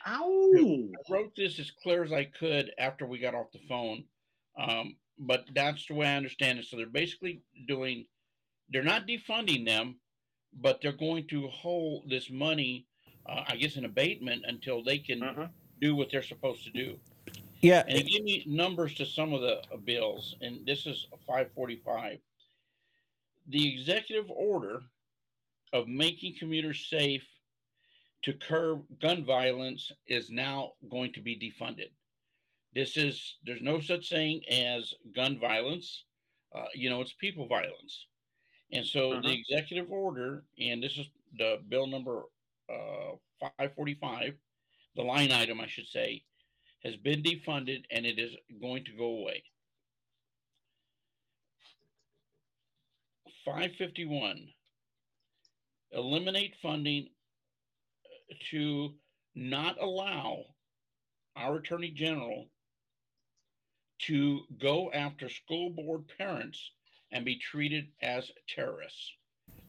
Ow! 0.06 0.52
I 0.56 1.12
wrote 1.12 1.34
this 1.36 1.58
as 1.58 1.70
clear 1.70 2.04
as 2.04 2.12
I 2.12 2.24
could 2.24 2.70
after 2.78 3.06
we 3.06 3.18
got 3.18 3.34
off 3.34 3.52
the 3.52 3.60
phone. 3.68 4.04
Um, 4.58 4.96
but 5.18 5.44
that's 5.54 5.86
the 5.86 5.94
way 5.94 6.06
I 6.06 6.16
understand 6.16 6.58
it. 6.58 6.66
So 6.66 6.76
they're 6.76 6.86
basically 6.86 7.42
doing, 7.66 8.06
they're 8.70 8.82
not 8.82 9.06
defunding 9.06 9.64
them, 9.64 9.96
but 10.60 10.80
they're 10.80 10.92
going 10.92 11.26
to 11.28 11.48
hold 11.48 12.08
this 12.08 12.30
money, 12.30 12.86
uh, 13.28 13.44
I 13.48 13.56
guess, 13.56 13.76
in 13.76 13.84
abatement 13.84 14.44
until 14.46 14.82
they 14.82 14.98
can 14.98 15.22
uh-huh. 15.22 15.46
do 15.80 15.94
what 15.94 16.10
they're 16.10 16.22
supposed 16.22 16.64
to 16.64 16.70
do. 16.70 16.98
Yeah. 17.60 17.82
And 17.88 18.06
give 18.06 18.22
me 18.24 18.44
numbers 18.46 18.94
to 18.96 19.06
some 19.06 19.32
of 19.32 19.40
the 19.40 19.62
uh, 19.72 19.76
bills, 19.84 20.36
and 20.40 20.66
this 20.66 20.86
is 20.86 21.06
545. 21.26 22.18
The 23.48 23.74
executive 23.74 24.30
order 24.30 24.82
of 25.72 25.88
making 25.88 26.36
commuters 26.38 26.86
safe 26.88 27.24
to 28.22 28.32
curb 28.32 28.82
gun 29.00 29.24
violence 29.24 29.92
is 30.06 30.30
now 30.30 30.72
going 30.90 31.12
to 31.12 31.20
be 31.20 31.36
defunded. 31.36 31.90
This 32.74 32.96
is, 32.96 33.36
there's 33.44 33.62
no 33.62 33.80
such 33.80 34.08
thing 34.10 34.42
as 34.50 34.92
gun 35.14 35.38
violence. 35.38 36.04
uh, 36.54 36.66
you 36.72 36.88
know, 36.88 37.00
it's 37.00 37.12
people 37.14 37.48
violence. 37.48 38.06
And 38.70 38.86
so 38.86 39.12
Uh-huh. 39.12 39.22
the 39.22 39.32
executive 39.32 39.90
order, 39.90 40.44
and 40.58 40.80
this 40.82 40.96
is 40.98 41.06
the 41.36 41.60
bill 41.68 41.88
number 41.88 42.22
uh, 42.68 43.16
545, 43.40 44.34
the 44.94 45.02
line 45.02 45.32
item, 45.32 45.60
I 45.60 45.66
should 45.66 45.88
say, 45.88 46.24
has 46.84 46.96
been 46.96 47.22
defunded 47.24 47.84
and 47.90 48.06
it 48.06 48.20
is 48.20 48.36
going 48.60 48.84
to 48.84 48.92
go 48.92 49.06
away. 49.06 49.42
551, 53.44 54.48
eliminate 55.92 56.54
funding 56.62 57.08
to 58.50 58.94
not 59.34 59.80
allow 59.80 60.44
our 61.36 61.56
attorney 61.56 61.90
general 61.90 62.46
to 64.00 64.40
go 64.60 64.90
after 64.92 65.28
school 65.28 65.70
board 65.70 66.04
parents 66.18 66.70
and 67.12 67.24
be 67.24 67.36
treated 67.36 67.86
as 68.02 68.30
terrorists. 68.48 69.12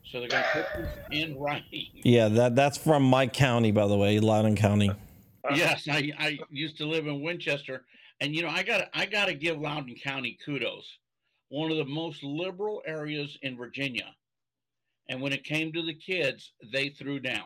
So 0.04 0.20
they're 0.20 0.30
going 0.30 0.44
to 0.44 0.50
put 0.50 0.68
this 0.78 0.90
in 1.12 1.38
writing. 1.40 1.88
Yeah, 2.04 2.28
that 2.30 2.56
that's 2.56 2.78
from 2.78 3.04
my 3.04 3.28
county, 3.28 3.72
by 3.72 3.88
the 3.88 3.98
way, 3.98 4.20
Loudoun 4.20 4.56
County. 4.56 4.92
Yes, 5.54 5.88
I, 5.88 6.12
I 6.18 6.40
used 6.50 6.80
to 6.80 6.88
live 6.88 7.06
in 7.06 7.22
Winchester, 7.22 7.86
and 8.20 8.36
you 8.36 8.42
know 8.42 8.50
I 8.50 8.64
got 8.64 8.90
I 8.96 9.06
got 9.06 9.26
to 9.26 9.36
give 9.36 9.60
Loudoun 9.60 9.94
County 10.04 10.40
kudos. 10.44 10.98
One 11.50 11.70
of 11.70 11.78
the 11.78 11.86
most 11.86 12.24
liberal 12.24 12.82
areas 12.84 13.38
in 13.44 13.56
Virginia, 13.56 14.08
and 15.08 15.22
when 15.22 15.34
it 15.34 15.44
came 15.44 15.72
to 15.72 15.86
the 15.86 15.94
kids, 15.94 16.52
they 16.74 16.90
threw 16.90 17.20
down. 17.20 17.46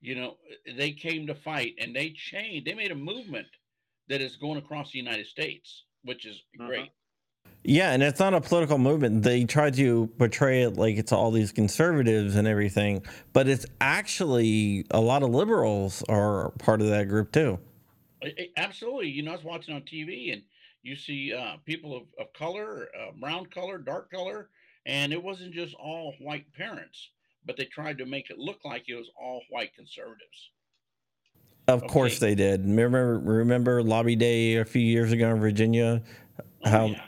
You 0.00 0.16
know, 0.16 0.38
they 0.76 0.90
came 0.90 1.28
to 1.28 1.36
fight, 1.36 1.76
and 1.78 1.94
they 1.94 2.10
changed. 2.10 2.66
They 2.66 2.74
made 2.74 2.90
a 2.90 2.96
movement 2.96 3.46
that 4.08 4.20
is 4.20 4.36
going 4.36 4.58
across 4.58 4.92
the 4.92 4.98
United 4.98 5.26
States, 5.26 5.84
which 6.02 6.26
is 6.26 6.42
Uh-huh. 6.58 6.68
great. 6.68 6.90
Yeah, 7.64 7.92
and 7.92 8.02
it's 8.02 8.18
not 8.18 8.34
a 8.34 8.40
political 8.40 8.78
movement. 8.78 9.22
They 9.22 9.44
try 9.44 9.70
to 9.70 10.08
portray 10.18 10.62
it 10.62 10.70
like 10.76 10.96
it's 10.96 11.12
all 11.12 11.30
these 11.30 11.52
conservatives 11.52 12.34
and 12.34 12.46
everything, 12.48 13.04
but 13.32 13.46
it's 13.48 13.66
actually 13.80 14.84
a 14.90 15.00
lot 15.00 15.22
of 15.22 15.30
liberals 15.30 16.02
are 16.08 16.50
part 16.58 16.80
of 16.80 16.88
that 16.88 17.08
group 17.08 17.30
too. 17.32 17.58
I- 18.22 18.34
I- 18.38 18.48
Absolutely. 18.56 19.08
You 19.10 19.22
know, 19.22 19.32
I 19.32 19.36
was 19.36 19.44
watching 19.44 19.74
on 19.74 19.82
TV 19.82 20.32
and 20.32 20.42
you 20.82 20.96
see 20.96 21.32
uh, 21.32 21.56
people 21.64 21.96
of, 21.96 22.02
of 22.18 22.32
color, 22.32 22.88
uh, 22.98 23.12
brown 23.12 23.46
color, 23.46 23.78
dark 23.78 24.10
color, 24.10 24.50
and 24.86 25.12
it 25.12 25.22
wasn't 25.22 25.52
just 25.54 25.74
all 25.74 26.14
white 26.18 26.52
parents, 26.54 27.10
but 27.44 27.56
they 27.56 27.64
tried 27.66 27.98
to 27.98 28.06
make 28.06 28.30
it 28.30 28.38
look 28.38 28.64
like 28.64 28.88
it 28.88 28.96
was 28.96 29.10
all 29.20 29.42
white 29.50 29.74
conservatives. 29.74 30.50
Of 31.68 31.86
course 31.86 32.18
they 32.18 32.34
did. 32.34 32.62
Remember 32.62 33.18
remember 33.18 33.82
Lobby 33.82 34.16
Day 34.16 34.56
a 34.56 34.64
few 34.64 34.82
years 34.82 35.12
ago 35.12 35.30
in 35.30 35.40
Virginia 35.40 36.02
Oh, 36.64 36.70
How- 36.70 36.86
yeah. 36.86 37.02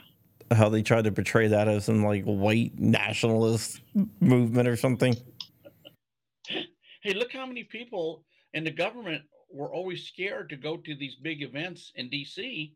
how 0.51 0.69
they 0.69 0.81
tried 0.81 1.05
to 1.05 1.11
portray 1.11 1.47
that 1.47 1.67
as 1.67 1.85
some 1.85 2.03
like 2.03 2.23
white 2.23 2.77
nationalist 2.79 3.81
movement 4.19 4.67
or 4.67 4.75
something. 4.75 5.15
Hey, 7.01 7.13
look 7.13 7.31
how 7.31 7.45
many 7.45 7.63
people 7.63 8.23
in 8.53 8.63
the 8.63 8.71
government 8.71 9.23
were 9.51 9.73
always 9.73 10.05
scared 10.07 10.49
to 10.49 10.55
go 10.57 10.77
to 10.77 10.95
these 10.95 11.15
big 11.15 11.41
events 11.41 11.91
in 11.95 12.09
DC. 12.09 12.73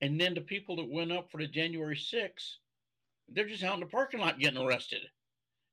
And 0.00 0.20
then 0.20 0.34
the 0.34 0.40
people 0.40 0.76
that 0.76 0.90
went 0.90 1.12
up 1.12 1.30
for 1.30 1.38
the 1.38 1.46
January 1.46 1.96
6th, 1.96 2.56
they're 3.28 3.48
just 3.48 3.62
out 3.62 3.74
in 3.74 3.80
the 3.80 3.86
parking 3.86 4.20
lot 4.20 4.38
getting 4.38 4.60
arrested. 4.60 5.00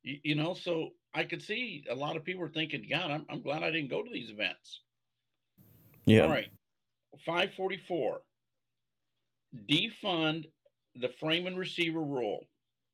You, 0.03 0.17
you 0.23 0.35
know, 0.35 0.53
so 0.53 0.89
I 1.13 1.23
could 1.25 1.41
see 1.41 1.83
a 1.89 1.95
lot 1.95 2.15
of 2.15 2.23
people 2.23 2.41
were 2.41 2.49
thinking, 2.49 2.85
God, 2.89 3.11
I'm, 3.11 3.25
I'm 3.29 3.41
glad 3.41 3.63
I 3.63 3.71
didn't 3.71 3.89
go 3.89 4.03
to 4.03 4.09
these 4.11 4.29
events. 4.29 4.81
Yeah. 6.05 6.23
All 6.23 6.29
right. 6.29 6.49
544. 7.25 8.21
Defund 9.69 10.45
the 10.95 11.09
frame 11.19 11.47
and 11.47 11.57
receiver 11.57 12.01
rule. 12.01 12.45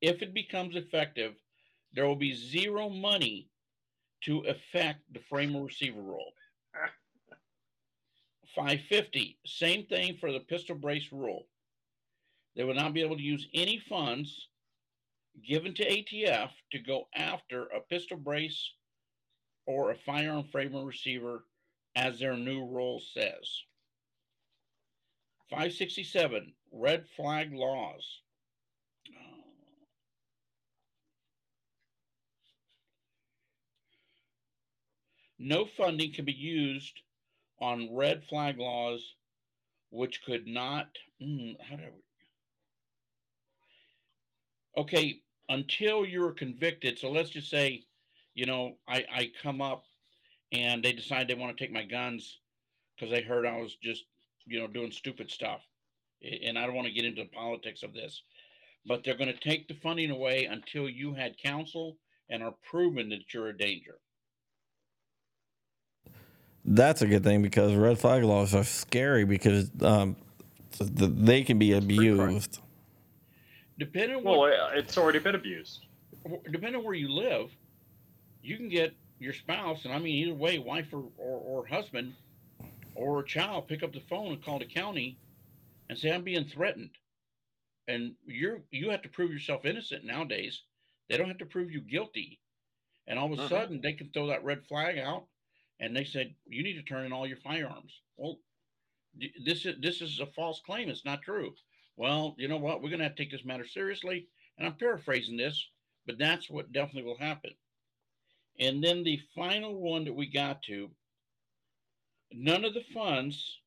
If 0.01 0.21
it 0.21 0.33
becomes 0.33 0.75
effective, 0.75 1.33
there 1.93 2.05
will 2.05 2.15
be 2.15 2.35
zero 2.35 2.89
money 2.89 3.49
to 4.23 4.39
affect 4.41 5.01
the 5.13 5.19
frame 5.29 5.55
and 5.55 5.65
receiver 5.65 6.01
rule. 6.01 6.31
550. 8.55 9.37
Same 9.45 9.85
thing 9.85 10.17
for 10.19 10.31
the 10.31 10.39
pistol 10.39 10.75
brace 10.75 11.11
rule. 11.11 11.47
They 12.55 12.63
will 12.63 12.73
not 12.73 12.93
be 12.93 13.01
able 13.01 13.17
to 13.17 13.21
use 13.21 13.47
any 13.53 13.81
funds 13.87 14.47
given 15.47 15.73
to 15.75 15.85
ATF 15.87 16.49
to 16.71 16.79
go 16.79 17.07
after 17.15 17.65
a 17.65 17.79
pistol 17.81 18.17
brace 18.17 18.71
or 19.67 19.91
a 19.91 19.97
firearm 20.05 20.45
frame 20.51 20.75
and 20.75 20.87
receiver 20.87 21.43
as 21.97 22.19
their 22.19 22.37
new 22.37 22.63
rule 22.63 23.01
says. 23.13 23.63
567, 25.49 26.53
red 26.71 27.05
flag 27.15 27.51
laws. 27.51 28.21
No 35.39 35.65
funding 35.65 36.13
can 36.13 36.25
be 36.25 36.33
used 36.33 37.01
on 37.59 37.95
red 37.95 38.23
flag 38.29 38.59
laws 38.59 39.01
which 39.89 40.21
could 40.23 40.45
not. 40.45 40.89
mm, 41.21 41.55
how 41.67 41.77
do 41.77 41.83
okay, 44.77 45.21
until 45.49 46.05
you're 46.05 46.31
convicted. 46.31 46.99
So 46.99 47.09
let's 47.09 47.31
just 47.31 47.49
say, 47.49 47.85
you 48.35 48.45
know, 48.45 48.77
I, 48.87 49.05
I 49.11 49.31
come 49.41 49.61
up 49.61 49.86
and 50.51 50.83
they 50.83 50.93
decided 50.93 51.27
they 51.27 51.39
want 51.39 51.55
to 51.57 51.63
take 51.63 51.73
my 51.73 51.83
guns 51.83 52.39
because 52.95 53.11
they 53.11 53.21
heard 53.21 53.45
I 53.45 53.57
was 53.57 53.75
just, 53.75 54.05
you 54.45 54.59
know, 54.59 54.67
doing 54.67 54.91
stupid 54.91 55.29
stuff. 55.31 55.61
And 56.43 56.57
I 56.57 56.65
don't 56.65 56.75
want 56.75 56.87
to 56.87 56.93
get 56.93 57.05
into 57.05 57.23
the 57.23 57.29
politics 57.29 57.83
of 57.83 57.93
this, 57.93 58.23
but 58.85 59.03
they're 59.03 59.17
going 59.17 59.31
to 59.31 59.39
take 59.39 59.67
the 59.67 59.75
funding 59.75 60.09
away 60.09 60.45
until 60.45 60.89
you 60.89 61.13
had 61.13 61.37
counsel 61.37 61.97
and 62.29 62.41
are 62.41 62.55
proven 62.69 63.09
that 63.09 63.33
you're 63.33 63.49
a 63.49 63.57
danger. 63.57 63.95
That's 66.65 67.01
a 67.01 67.07
good 67.07 67.23
thing 67.23 67.41
because 67.41 67.73
red 67.73 67.97
flag 67.97 68.23
laws 68.23 68.53
are 68.53 68.63
scary 68.63 69.23
because 69.23 69.69
um, 69.81 70.15
they 70.79 71.43
can 71.43 71.57
be 71.59 71.73
abused. 71.73 72.59
Depending 73.79 74.17
on 74.17 74.23
Well, 74.23 74.39
what, 74.39 74.53
uh, 74.53 74.69
it's 74.73 74.97
already 74.97 75.19
been 75.19 75.35
abused. 75.35 75.85
depending 76.51 76.75
on 76.75 76.83
where 76.83 76.95
you 76.95 77.09
live, 77.09 77.51
you 78.41 78.57
can 78.57 78.67
get 78.69 78.93
your 79.19 79.33
spouse, 79.33 79.85
and 79.85 79.93
I 79.93 79.99
mean 79.99 80.15
either 80.15 80.35
way, 80.35 80.59
wife 80.59 80.93
or, 80.93 81.11
or, 81.17 81.39
or 81.39 81.67
husband 81.67 82.17
or 82.95 83.19
a 83.19 83.25
child, 83.27 83.67
pick 83.67 83.83
up 83.83 83.93
the 83.93 84.01
phone 84.01 84.33
and 84.33 84.43
call 84.43 84.59
the 84.59 84.65
county 84.65 85.19
and 85.89 85.97
say, 85.97 86.11
I'm 86.11 86.23
being 86.23 86.45
threatened. 86.45 86.91
And 87.87 88.15
you're 88.25 88.63
you 88.71 88.89
have 88.91 89.03
to 89.03 89.09
prove 89.09 89.31
yourself 89.31 89.65
innocent 89.65 90.03
nowadays. 90.05 90.63
They 91.09 91.17
don't 91.17 91.29
have 91.29 91.37
to 91.39 91.45
prove 91.45 91.71
you 91.71 91.81
guilty. 91.81 92.41
And 93.07 93.17
all 93.19 93.31
of 93.31 93.39
a 93.39 93.41
Mhm. 93.41 93.47
sudden 93.49 93.81
they 93.81 93.93
can 93.93 94.11
throw 94.11 94.27
that 94.27 94.43
red 94.43 94.65
flag 94.67 94.97
out 94.97 95.27
and 95.79 95.95
they 95.95 96.03
said, 96.05 96.35
You 96.47 96.63
need 96.63 96.73
to 96.75 96.83
turn 96.83 97.05
in 97.05 97.13
all 97.13 97.27
your 97.27 97.37
firearms. 97.37 98.01
Well, 98.17 98.41
this 99.43 99.65
is 99.65 99.79
this 99.79 100.01
is 100.01 100.19
a 100.19 100.25
false 100.27 100.59
claim. 100.61 100.89
It's 100.89 101.05
not 101.05 101.21
true. 101.23 101.55
Well, 101.95 102.35
you 102.37 102.47
know 102.47 102.57
what? 102.57 102.81
We're 102.81 102.89
gonna 102.89 103.03
have 103.03 103.15
to 103.15 103.23
take 103.23 103.31
this 103.31 103.45
matter 103.45 103.65
seriously. 103.65 104.27
And 104.57 104.67
I'm 104.67 104.75
paraphrasing 104.77 105.37
this, 105.37 105.69
but 106.05 106.17
that's 106.17 106.49
what 106.49 106.71
definitely 106.71 107.03
will 107.03 107.17
happen. 107.17 107.55
And 108.59 108.83
then 108.83 109.03
the 109.03 109.19
final 109.35 109.79
one 109.79 110.05
that 110.05 110.15
we 110.15 110.27
got 110.27 110.63
to 110.63 110.89
none 112.31 112.65
of 112.65 112.73
the 112.73 112.83
funds 112.93 113.59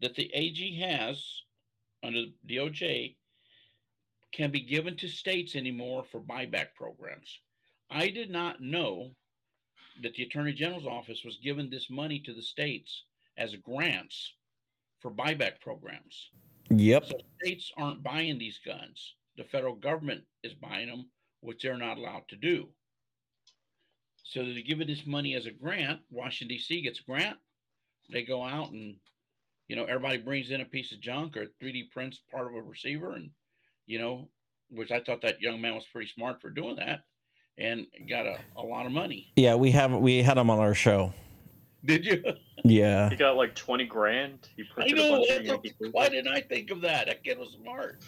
that 0.00 0.14
the 0.14 0.30
AG 0.34 0.80
has 0.80 1.42
under 2.02 2.24
the 2.44 2.56
DOJ 2.56 3.16
can 4.32 4.50
be 4.50 4.60
given 4.60 4.96
to 4.96 5.08
states 5.08 5.54
anymore 5.54 6.04
for 6.10 6.20
buyback 6.20 6.74
programs. 6.74 7.40
I 7.90 8.08
did 8.08 8.30
not 8.30 8.60
know 8.60 9.12
that 10.02 10.14
the 10.14 10.24
Attorney 10.24 10.52
General's 10.52 10.86
office 10.86 11.22
was 11.24 11.38
giving 11.42 11.70
this 11.70 11.88
money 11.88 12.18
to 12.20 12.34
the 12.34 12.42
states 12.42 13.04
as 13.38 13.54
grants 13.56 14.34
for 15.00 15.10
buyback 15.10 15.60
programs. 15.60 16.30
Yep. 16.70 17.06
So 17.06 17.18
states 17.42 17.70
aren't 17.76 18.02
buying 18.02 18.38
these 18.38 18.58
guns. 18.64 19.14
The 19.36 19.44
federal 19.44 19.74
government 19.74 20.22
is 20.42 20.54
buying 20.54 20.88
them, 20.88 21.10
which 21.40 21.62
they're 21.62 21.78
not 21.78 21.98
allowed 21.98 22.26
to 22.28 22.36
do. 22.36 22.68
So 24.24 24.42
they 24.42 24.62
give 24.62 24.80
it 24.80 24.86
this 24.86 25.06
money 25.06 25.34
as 25.34 25.46
a 25.46 25.50
grant. 25.50 26.00
Washington 26.10 26.56
D.C. 26.56 26.80
gets 26.80 27.00
a 27.00 27.04
grant. 27.04 27.36
They 28.10 28.24
go 28.24 28.42
out 28.42 28.72
and, 28.72 28.96
you 29.68 29.76
know, 29.76 29.84
everybody 29.84 30.18
brings 30.18 30.50
in 30.50 30.60
a 30.60 30.64
piece 30.64 30.92
of 30.92 31.00
junk 31.00 31.36
or 31.36 31.46
3D 31.62 31.90
prints 31.90 32.20
part 32.30 32.46
of 32.46 32.54
a 32.54 32.62
receiver, 32.62 33.12
and 33.12 33.30
you 33.86 33.98
know, 33.98 34.28
which 34.70 34.90
I 34.90 35.00
thought 35.00 35.22
that 35.22 35.40
young 35.40 35.60
man 35.60 35.74
was 35.74 35.84
pretty 35.92 36.10
smart 36.10 36.40
for 36.40 36.50
doing 36.50 36.76
that, 36.76 37.04
and 37.58 37.86
got 38.08 38.26
a, 38.26 38.38
a 38.56 38.62
lot 38.62 38.86
of 38.86 38.92
money. 38.92 39.32
Yeah, 39.36 39.54
we 39.54 39.70
have 39.70 39.92
we 39.92 40.22
had 40.22 40.36
them 40.36 40.50
on 40.50 40.58
our 40.58 40.74
show. 40.74 41.12
Did 41.84 42.06
you? 42.06 42.24
Yeah. 42.64 43.10
He 43.10 43.16
got 43.16 43.36
like 43.36 43.54
20 43.54 43.84
grand. 43.84 44.48
He 44.56 44.62
I 44.62 44.74
printed 44.74 44.98
a 44.98 45.02
know. 45.02 45.18
bunch 45.18 45.48
of 45.48 45.62
that's 45.62 45.92
Why 45.92 46.08
didn't 46.08 46.32
I 46.32 46.40
think 46.40 46.70
of 46.70 46.80
that? 46.80 47.08
That 47.08 47.22
kid 47.22 47.38
was 47.38 47.58
smart. 47.62 48.02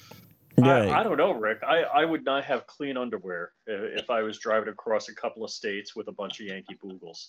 Right. 0.58 0.88
I, 0.88 1.00
I 1.00 1.02
don't 1.02 1.16
know, 1.16 1.32
Rick. 1.32 1.58
I, 1.66 1.82
I 1.82 2.04
would 2.04 2.24
not 2.24 2.44
have 2.44 2.66
clean 2.66 2.96
underwear 2.96 3.52
if, 3.66 4.02
if 4.02 4.10
I 4.10 4.22
was 4.22 4.38
driving 4.38 4.68
across 4.68 5.08
a 5.08 5.14
couple 5.14 5.44
of 5.44 5.50
states 5.50 5.94
with 5.94 6.08
a 6.08 6.12
bunch 6.12 6.40
of 6.40 6.46
Yankee 6.46 6.78
Boogles. 6.82 7.28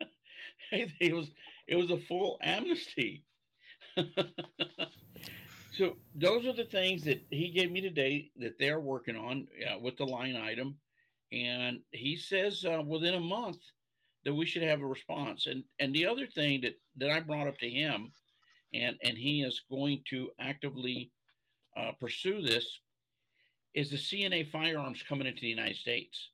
it 0.72 1.14
was 1.14 1.30
it 1.66 1.76
was 1.76 1.90
a 1.90 1.98
full 1.98 2.38
amnesty. 2.42 3.24
So 5.78 5.96
those 6.16 6.44
are 6.44 6.52
the 6.52 6.64
things 6.64 7.04
that 7.04 7.24
he 7.30 7.50
gave 7.50 7.70
me 7.70 7.80
today 7.80 8.32
that 8.38 8.58
they're 8.58 8.80
working 8.80 9.14
on 9.14 9.46
uh, 9.64 9.78
with 9.78 9.96
the 9.96 10.06
line 10.06 10.34
item, 10.34 10.76
and 11.30 11.78
he 11.92 12.16
says 12.16 12.64
uh, 12.64 12.82
within 12.84 13.14
a 13.14 13.20
month 13.20 13.58
that 14.24 14.34
we 14.34 14.44
should 14.44 14.64
have 14.64 14.80
a 14.80 14.86
response. 14.86 15.46
And 15.46 15.62
and 15.78 15.94
the 15.94 16.06
other 16.06 16.26
thing 16.26 16.62
that 16.62 16.74
that 16.96 17.10
I 17.10 17.20
brought 17.20 17.46
up 17.46 17.58
to 17.58 17.70
him, 17.70 18.10
and 18.74 18.96
and 19.04 19.16
he 19.16 19.42
is 19.42 19.62
going 19.70 20.02
to 20.10 20.30
actively 20.40 21.12
uh, 21.78 21.92
pursue 22.00 22.42
this, 22.42 22.80
is 23.74 23.90
the 23.90 23.96
CNA 23.96 24.50
firearms 24.50 25.04
coming 25.08 25.26
into 25.26 25.40
the 25.40 25.48
United 25.48 25.76
States. 25.76 26.30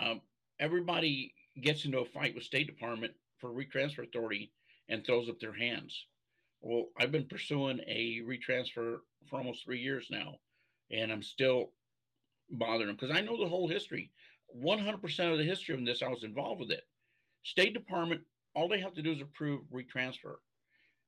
Um, 0.00 0.20
everybody 0.60 1.34
gets 1.60 1.84
into 1.84 1.98
a 1.98 2.04
fight 2.04 2.34
with 2.34 2.44
State 2.44 2.66
Department 2.66 3.12
for 3.38 3.50
retransfer 3.50 4.04
authority 4.04 4.52
and 4.88 5.04
throws 5.04 5.28
up 5.28 5.40
their 5.40 5.52
hands. 5.52 6.06
Well, 6.60 6.86
I've 6.98 7.12
been 7.12 7.26
pursuing 7.26 7.80
a 7.86 8.20
retransfer 8.26 8.98
for 9.28 9.36
almost 9.36 9.64
three 9.64 9.80
years 9.80 10.08
now, 10.10 10.36
and 10.90 11.12
I'm 11.12 11.22
still 11.22 11.70
bothering 12.50 12.86
them 12.86 12.96
because 12.98 13.14
I 13.16 13.20
know 13.20 13.36
the 13.36 13.48
whole 13.48 13.68
history. 13.68 14.10
100% 14.56 15.32
of 15.32 15.38
the 15.38 15.44
history 15.44 15.74
of 15.74 15.84
this, 15.84 16.02
I 16.02 16.08
was 16.08 16.24
involved 16.24 16.60
with 16.60 16.70
it. 16.70 16.84
State 17.42 17.74
Department, 17.74 18.22
all 18.54 18.68
they 18.68 18.80
have 18.80 18.94
to 18.94 19.02
do 19.02 19.12
is 19.12 19.20
approve 19.20 19.60
retransfer. 19.72 20.36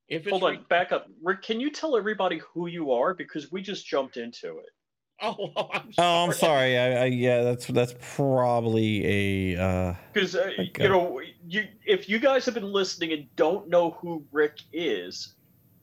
If 0.07 0.27
Hold 0.27 0.43
on, 0.43 0.51
re- 0.51 0.65
back 0.69 0.91
up. 0.91 1.07
Rick, 1.23 1.41
can 1.41 1.59
you 1.59 1.71
tell 1.71 1.95
everybody 1.95 2.41
who 2.53 2.67
you 2.67 2.91
are? 2.91 3.13
Because 3.13 3.51
we 3.51 3.61
just 3.61 3.85
jumped 3.85 4.17
into 4.17 4.57
it. 4.57 4.69
Oh, 5.23 5.51
I'm 5.71 5.93
sorry. 5.93 6.07
Oh, 6.07 6.23
I'm 6.25 6.33
sorry. 6.33 6.77
I, 6.79 7.03
I, 7.03 7.05
yeah, 7.05 7.43
that's 7.43 7.67
that's 7.67 7.93
probably 8.15 9.05
a 9.05 9.95
because 10.11 10.35
uh, 10.35 10.51
uh, 10.57 10.63
you 10.79 10.89
know 10.89 11.21
you 11.47 11.67
if 11.85 12.09
you 12.09 12.17
guys 12.17 12.43
have 12.45 12.55
been 12.55 12.71
listening 12.73 13.13
and 13.13 13.35
don't 13.35 13.69
know 13.69 13.91
who 13.91 14.25
Rick 14.31 14.61
is, 14.73 15.35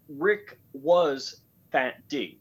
Rick 0.09 0.59
was 0.73 1.43
Fat 1.71 2.03
D. 2.09 2.41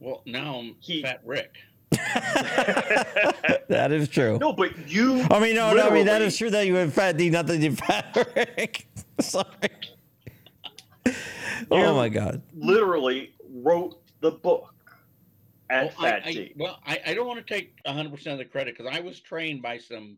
Well, 0.00 0.22
now 0.26 0.58
I'm 0.58 0.76
he, 0.80 1.00
Fat 1.00 1.22
Rick. 1.24 1.54
that 1.90 3.88
is 3.90 4.08
true. 4.08 4.38
No, 4.38 4.52
but 4.52 4.88
you. 4.88 5.22
I 5.30 5.40
mean, 5.40 5.54
no, 5.54 5.74
no. 5.74 5.88
I 5.88 5.94
mean, 5.94 6.06
that 6.06 6.22
is 6.22 6.36
true 6.36 6.50
that 6.50 6.66
you 6.66 6.74
had 6.74 6.92
Fat 6.92 7.16
D, 7.16 7.30
not 7.30 7.46
that 7.46 7.58
you 7.58 7.72
Fat 7.72 8.16
Rick. 8.36 8.86
Sorry. 9.24 9.46
oh 11.70 11.94
my 11.94 12.08
God. 12.08 12.42
Literally 12.54 13.34
wrote 13.48 14.00
the 14.20 14.30
book 14.30 14.74
at 15.68 15.84
well, 15.84 16.10
Fat 16.10 16.22
I, 16.24 16.32
D. 16.32 16.40
I, 16.40 16.52
well, 16.56 16.80
I, 16.86 17.00
I 17.06 17.14
don't 17.14 17.26
want 17.26 17.44
to 17.44 17.54
take 17.54 17.82
100% 17.84 18.32
of 18.32 18.38
the 18.38 18.44
credit 18.44 18.76
because 18.76 18.92
I 18.94 19.00
was 19.00 19.20
trained 19.20 19.62
by 19.62 19.78
some 19.78 20.16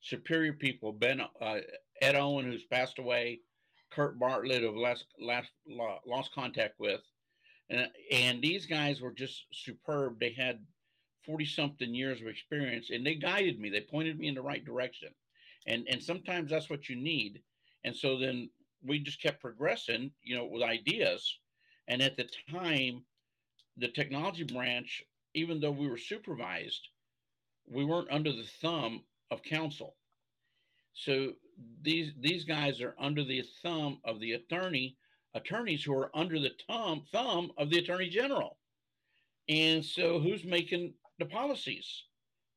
superior 0.00 0.52
people. 0.52 0.92
Ben 0.92 1.20
uh, 1.40 1.56
Ed 2.00 2.14
Owen, 2.14 2.44
who's 2.44 2.64
passed 2.64 2.98
away, 2.98 3.40
Kurt 3.90 4.18
Bartlett, 4.18 4.64
of 4.64 4.76
last 4.76 5.06
last 5.20 5.50
lost 6.06 6.34
contact 6.34 6.78
with, 6.78 7.00
and 7.70 7.88
and 8.10 8.42
these 8.42 8.66
guys 8.66 9.00
were 9.00 9.12
just 9.12 9.46
superb. 9.52 10.20
They 10.20 10.34
had 10.36 10.60
40 11.24 11.44
something 11.46 11.94
years 11.94 12.20
of 12.20 12.26
experience 12.26 12.90
and 12.90 13.06
they 13.06 13.14
guided 13.14 13.60
me 13.60 13.70
they 13.70 13.80
pointed 13.80 14.18
me 14.18 14.26
in 14.28 14.34
the 14.34 14.42
right 14.42 14.64
direction 14.64 15.10
and 15.66 15.86
and 15.88 16.02
sometimes 16.02 16.50
that's 16.50 16.68
what 16.68 16.88
you 16.88 16.96
need 16.96 17.40
and 17.84 17.94
so 17.94 18.18
then 18.18 18.48
we 18.84 18.98
just 18.98 19.22
kept 19.22 19.40
progressing 19.40 20.10
you 20.22 20.36
know 20.36 20.44
with 20.44 20.62
ideas 20.62 21.38
and 21.88 22.02
at 22.02 22.16
the 22.16 22.28
time 22.50 23.02
the 23.76 23.88
technology 23.88 24.44
branch 24.44 25.02
even 25.34 25.60
though 25.60 25.70
we 25.70 25.88
were 25.88 25.98
supervised 25.98 26.88
we 27.68 27.84
weren't 27.84 28.10
under 28.10 28.32
the 28.32 28.46
thumb 28.60 29.02
of 29.30 29.42
counsel 29.42 29.96
so 30.94 31.32
these 31.82 32.12
these 32.20 32.44
guys 32.44 32.80
are 32.80 32.94
under 32.98 33.24
the 33.24 33.42
thumb 33.62 33.98
of 34.04 34.20
the 34.20 34.32
attorney 34.32 34.96
attorneys 35.34 35.82
who 35.82 35.94
are 35.94 36.10
under 36.14 36.38
the 36.38 36.52
thumb 36.66 37.04
thumb 37.12 37.50
of 37.56 37.70
the 37.70 37.78
attorney 37.78 38.08
general 38.08 38.58
and 39.48 39.84
so 39.84 40.18
who's 40.20 40.44
making 40.44 40.94
the 41.18 41.26
policies. 41.26 42.04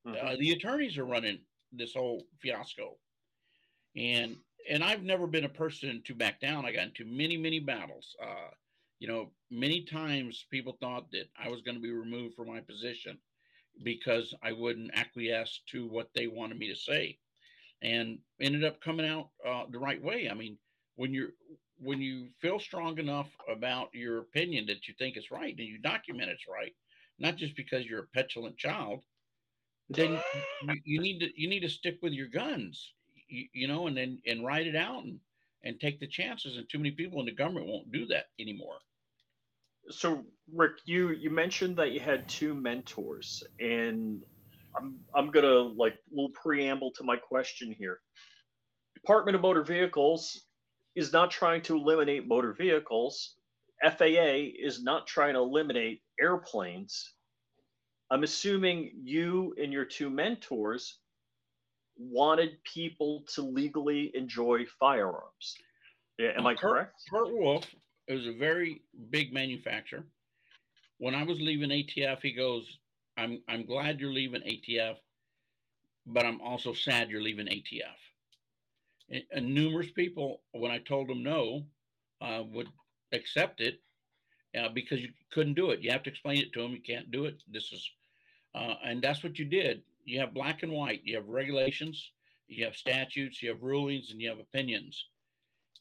Mm-hmm. 0.07 0.25
Uh, 0.25 0.35
the 0.39 0.51
attorneys 0.51 0.97
are 0.97 1.05
running 1.05 1.39
this 1.71 1.93
whole 1.93 2.23
fiasco, 2.39 2.97
and 3.95 4.35
and 4.69 4.84
I've 4.84 5.04
never 5.04 5.28
been 5.28 5.45
a 5.45 5.49
person 5.49 6.01
to 6.06 6.15
back 6.15 6.39
down. 6.39 6.65
I 6.65 6.71
got 6.71 6.88
into 6.88 7.06
many 7.06 7.38
many 7.38 7.60
battles. 7.60 8.15
Uh, 8.21 8.51
you 8.99 9.08
know, 9.08 9.32
many 9.51 9.84
times 9.84 10.45
people 10.49 10.78
thought 10.80 11.12
that 11.12 11.25
I 11.38 11.49
was 11.49 11.62
going 11.62 11.75
to 11.75 11.82
be 11.82 11.91
removed 11.91 12.36
from 12.36 12.47
my 12.47 12.62
position 12.62 13.17
because 13.84 14.34
I 14.41 14.54
wouldn't 14.54 14.91
acquiesce 14.93 15.62
to 15.71 15.88
what 15.88 16.10
they 16.15 16.28
wanted 16.28 16.58
me 16.58 16.69
to 16.69 16.75
say, 16.75 17.17
and 17.82 18.19
ended 18.39 18.63
up 18.63 18.82
coming 18.82 19.06
out 19.06 19.30
uh, 19.45 19.63
the 19.69 19.80
right 19.80 20.01
way. 20.01 20.30
I 20.30 20.34
mean, 20.34 20.58
when 20.95 21.13
you're 21.13 21.32
when 21.80 22.01
you 22.01 22.28
feel 22.41 22.60
strong 22.60 22.97
enough 22.99 23.30
about 23.51 23.89
your 23.93 24.19
opinion 24.19 24.65
that 24.67 24.88
you 24.88 24.93
think 24.97 25.17
it's 25.17 25.32
right 25.32 25.56
and 25.58 25.67
you 25.67 25.78
document 25.78 26.30
it's 26.30 26.47
right, 26.47 26.73
not 27.19 27.36
just 27.36 27.56
because 27.56 27.86
you're 27.86 28.04
a 28.04 28.08
petulant 28.13 28.58
child, 28.58 29.01
then 29.89 30.19
you, 30.63 30.75
you, 30.86 31.01
need 31.01 31.19
to 31.19 31.30
you 31.36 31.49
need 31.49 31.62
to 31.62 31.69
stick 31.69 31.97
with 32.01 32.13
your 32.13 32.28
guns, 32.28 32.93
you, 33.27 33.45
you 33.53 33.67
know, 33.67 33.88
and 33.88 33.95
then 33.97 34.19
and 34.25 34.45
write 34.45 34.67
it 34.67 34.75
out 34.75 35.03
and 35.03 35.19
and 35.63 35.79
take 35.79 35.99
the 35.99 36.07
chances. 36.07 36.57
And 36.57 36.69
too 36.69 36.77
many 36.77 36.91
people 36.91 37.19
in 37.19 37.25
the 37.25 37.31
government 37.31 37.67
won't 37.67 37.91
do 37.91 38.05
that 38.07 38.25
anymore. 38.39 38.77
So, 39.89 40.23
Rick, 40.53 40.73
you 40.85 41.09
you 41.09 41.29
mentioned 41.29 41.77
that 41.77 41.91
you 41.91 41.99
had 41.99 42.27
two 42.27 42.53
mentors, 42.53 43.43
and 43.59 44.21
I'm 44.75 44.99
I'm 45.13 45.31
gonna 45.31 45.59
like 45.59 45.95
little 46.11 46.31
preamble 46.31 46.91
to 46.93 47.03
my 47.03 47.17
question 47.17 47.71
here. 47.77 47.99
Department 48.95 49.35
of 49.35 49.41
Motor 49.41 49.63
Vehicles 49.63 50.45
is 50.95 51.11
not 51.11 51.29
trying 51.29 51.61
to 51.63 51.75
eliminate 51.75 52.27
motor 52.27 52.53
vehicles. 52.53 53.35
FAA 53.83 54.53
is 54.57 54.81
not 54.81 55.05
trying 55.05 55.33
to 55.33 55.41
eliminate 55.41 56.01
airplanes. 56.19 57.13
I'm 58.09 58.23
assuming 58.23 58.91
you 59.03 59.53
and 59.61 59.73
your 59.73 59.85
two 59.85 60.09
mentors 60.09 60.99
wanted 61.97 62.63
people 62.63 63.23
to 63.36 63.41
legally 63.41 64.12
enjoy 64.15 64.65
firearms. 64.79 65.58
Yeah, 66.17 66.31
am 66.38 66.47
I 66.47 66.55
correct? 66.55 66.93
Kurt, 67.10 67.25
Kurt 67.27 67.34
Wolf 67.34 67.65
is 68.08 68.25
a 68.27 68.38
very 68.38 68.81
big 69.10 69.34
manufacturer. 69.34 70.05
When 70.97 71.15
I 71.15 71.23
was 71.23 71.39
leaving 71.41 71.69
ATF, 71.69 72.21
he 72.21 72.31
goes, 72.31 72.79
"I'm 73.17 73.41
I'm 73.49 73.65
glad 73.65 73.99
you're 73.99 74.13
leaving 74.13 74.41
ATF, 74.41 74.95
but 76.05 76.25
I'm 76.25 76.41
also 76.41 76.73
sad 76.73 77.10
you're 77.10 77.21
leaving 77.21 77.47
ATF." 77.47 77.97
And, 79.10 79.23
and 79.31 79.53
numerous 79.53 79.91
people, 79.91 80.41
when 80.51 80.71
I 80.71 80.79
told 80.79 81.10
them 81.10 81.23
no, 81.23 81.65
uh, 82.21 82.43
would 82.51 82.69
accept 83.12 83.62
it 83.62 83.81
uh, 84.58 84.69
because 84.69 85.01
you 85.01 85.10
couldn't 85.31 85.55
do 85.55 85.71
it. 85.71 85.81
You 85.81 85.91
have 85.91 86.03
to 86.03 86.10
explain 86.10 86.39
it 86.39 86.53
to 86.53 86.62
them. 86.62 86.71
You 86.71 86.81
can't 86.81 87.12
do 87.12 87.25
it. 87.25 87.41
This 87.51 87.71
is, 87.71 87.89
uh, 88.53 88.75
and 88.84 89.01
that's 89.01 89.23
what 89.23 89.38
you 89.38 89.45
did. 89.45 89.84
You 90.05 90.19
have 90.19 90.33
black 90.33 90.63
and 90.63 90.71
white. 90.71 91.01
You 91.03 91.15
have 91.15 91.27
regulations. 91.27 92.11
You 92.47 92.65
have 92.65 92.75
statutes. 92.75 93.41
You 93.41 93.49
have 93.49 93.63
rulings, 93.63 94.11
and 94.11 94.21
you 94.21 94.29
have 94.29 94.39
opinions. 94.39 95.07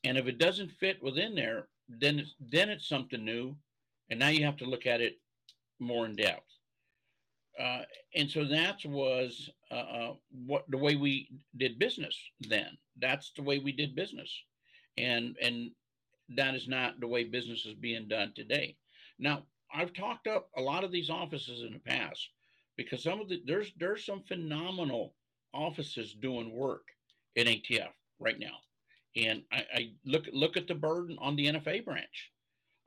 And 0.03 0.19
if 0.19 0.27
it 0.27 0.39
doesn't 0.39 0.71
fit 0.73 1.03
within 1.03 1.35
there, 1.35 1.69
then 1.89 2.19
it's, 2.19 2.35
then 2.41 2.71
it's 2.71 2.89
something 2.89 3.25
new, 3.25 3.55
and 4.11 4.19
now 4.19 4.29
you 4.29 4.45
have 4.45 4.57
to 4.59 4.65
look 4.65 4.87
at 4.87 5.01
it 5.01 5.19
more 5.79 6.07
in 6.07 6.17
depth. 6.17 6.51
Uh, 7.59 7.83
and 8.15 8.29
so 8.29 8.45
that 8.45 8.85
was 8.85 9.51
uh, 9.71 9.75
uh, 9.75 10.15
what 10.47 10.65
the 10.69 10.79
way 10.79 10.97
we 10.97 11.29
did 11.57 11.79
business 11.79 12.19
then. 12.41 12.77
That's 13.01 13.33
the 13.37 13.43
way 13.43 13.59
we 13.59 13.73
did 13.73 13.95
business, 13.95 14.31
and 14.97 15.37
and 15.41 15.71
that 16.31 16.55
is 16.55 16.67
not 16.67 16.99
the 17.01 17.07
way 17.07 17.25
business 17.25 17.65
is 17.65 17.75
being 17.75 18.09
done 18.09 18.33
today. 18.35 18.77
Now, 19.19 19.43
I've 19.73 19.93
talked 19.93 20.27
up 20.27 20.49
a 20.57 20.61
lot 20.61 20.85
of 20.85 20.91
these 20.91 21.11
offices 21.11 21.63
in 21.63 21.75
the 21.75 21.79
past 21.79 22.29
because 22.77 23.03
some 23.03 23.21
of 23.21 23.29
the 23.29 23.43
there's 23.47 23.73
there's 23.79 24.05
some 24.05 24.23
phenomenal 24.23 25.15
offices 25.53 26.15
doing 26.21 26.55
work 26.55 26.83
in 27.37 27.47
ATF 27.47 27.91
right 28.19 28.39
now, 28.39 28.57
and 29.17 29.43
I, 29.53 29.65
I 29.75 29.93
look 30.05 30.25
look 30.33 30.57
at 30.57 30.67
the 30.67 30.75
burden 30.75 31.17
on 31.21 31.37
the 31.37 31.47
NFA 31.47 31.85
branch. 31.85 32.33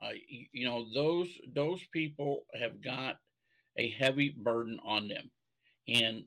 Uh, 0.01 0.13
you, 0.27 0.45
you 0.51 0.65
know 0.65 0.85
those 0.93 1.29
those 1.53 1.83
people 1.91 2.45
have 2.59 2.81
got 2.81 3.17
a 3.77 3.89
heavy 3.91 4.29
burden 4.29 4.79
on 4.85 5.07
them, 5.07 5.29
and 5.87 6.23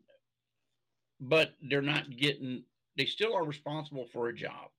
but 1.21 1.53
they're 1.69 1.83
not 1.83 2.17
getting. 2.17 2.65
They 2.97 3.07
still 3.07 3.35
are 3.37 3.45
responsible 3.45 4.07
for 4.13 4.29
a 4.29 4.35
job 4.35 4.71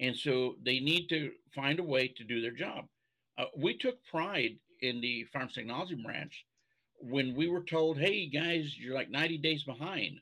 and 0.00 0.16
so 0.16 0.56
they 0.64 0.80
need 0.80 1.08
to 1.08 1.30
find 1.54 1.78
a 1.78 1.84
way 1.84 2.08
to 2.08 2.24
do 2.24 2.40
their 2.40 2.50
job. 2.52 2.86
Uh, 3.38 3.44
we 3.56 3.76
took 3.76 4.04
pride 4.04 4.56
in 4.82 5.00
the 5.00 5.24
Firearm 5.32 5.48
Technology 5.48 5.94
Branch 5.94 6.44
when 7.10 7.34
we 7.34 7.48
were 7.48 7.62
told, 7.62 7.98
hey, 7.98 8.26
guys, 8.28 8.76
you're 8.78 8.94
like 8.94 9.10
90 9.10 9.38
days 9.38 9.64
behind. 9.64 10.18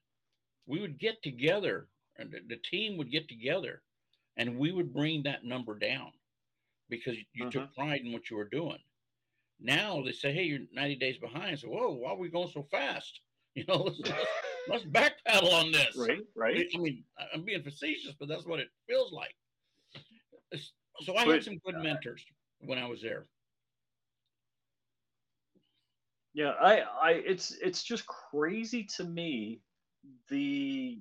We 0.67 0.81
would 0.81 0.99
get 0.99 1.23
together, 1.23 1.89
and 2.17 2.35
the, 2.49 2.57
team 2.71 2.97
would 2.99 3.11
get 3.11 3.29
together, 3.29 3.83
and 4.37 4.59
we 4.59 4.73
would 4.73 4.93
bring 4.93 5.23
that 5.25 5.45
number 5.45 5.79
down 5.79 6.13
because 6.89 7.17
you 7.35 7.47
uh-huh. 7.47 7.51
took 7.51 7.75
pride 7.75 8.03
in 8.05 8.13
what 8.13 8.31
you 8.31 8.37
were 8.37 8.49
doing. 8.49 8.79
Now 9.61 10.03
they 10.05 10.13
say, 10.13 10.33
hey, 10.33 10.45
you're 10.45 10.61
90 10.73 10.97
days 10.97 11.19
behind. 11.19 11.59
So, 11.59 11.69
whoa, 11.69 11.93
why 11.93 12.11
are 12.11 12.17
we 12.17 12.29
going 12.29 12.51
so 12.53 12.67
fast? 12.71 13.21
You 13.55 13.67
know, 13.69 13.83
let's, 13.83 14.01
let's, 14.01 14.27
let's 14.67 14.85
backpedal 14.85 15.53
on 15.53 15.73
this. 15.73 15.95
Right, 15.95 16.21
right. 16.35 16.67
I 16.75 16.79
mean, 16.79 17.05
I'm 17.35 17.45
being 17.45 17.63
facetious, 17.63 18.15
but 18.19 18.27
that's 18.27 18.47
what 18.47 18.61
it 18.61 18.69
feels 18.89 19.13
like 19.13 19.35
so 21.01 21.17
I 21.17 21.25
but, 21.25 21.35
had 21.35 21.45
some 21.45 21.59
good 21.65 21.77
mentors. 21.77 22.25
when 22.61 22.79
I 22.79 22.87
was 22.87 23.01
there. 23.03 23.27
Yeah, 26.35 26.53
I, 26.61 26.81
I, 26.81 27.11
it's, 27.13 27.53
it's 27.63 27.83
just 27.83 28.07
crazy 28.07 28.85
to 28.97 29.05
me. 29.05 29.61
The, 30.31 30.99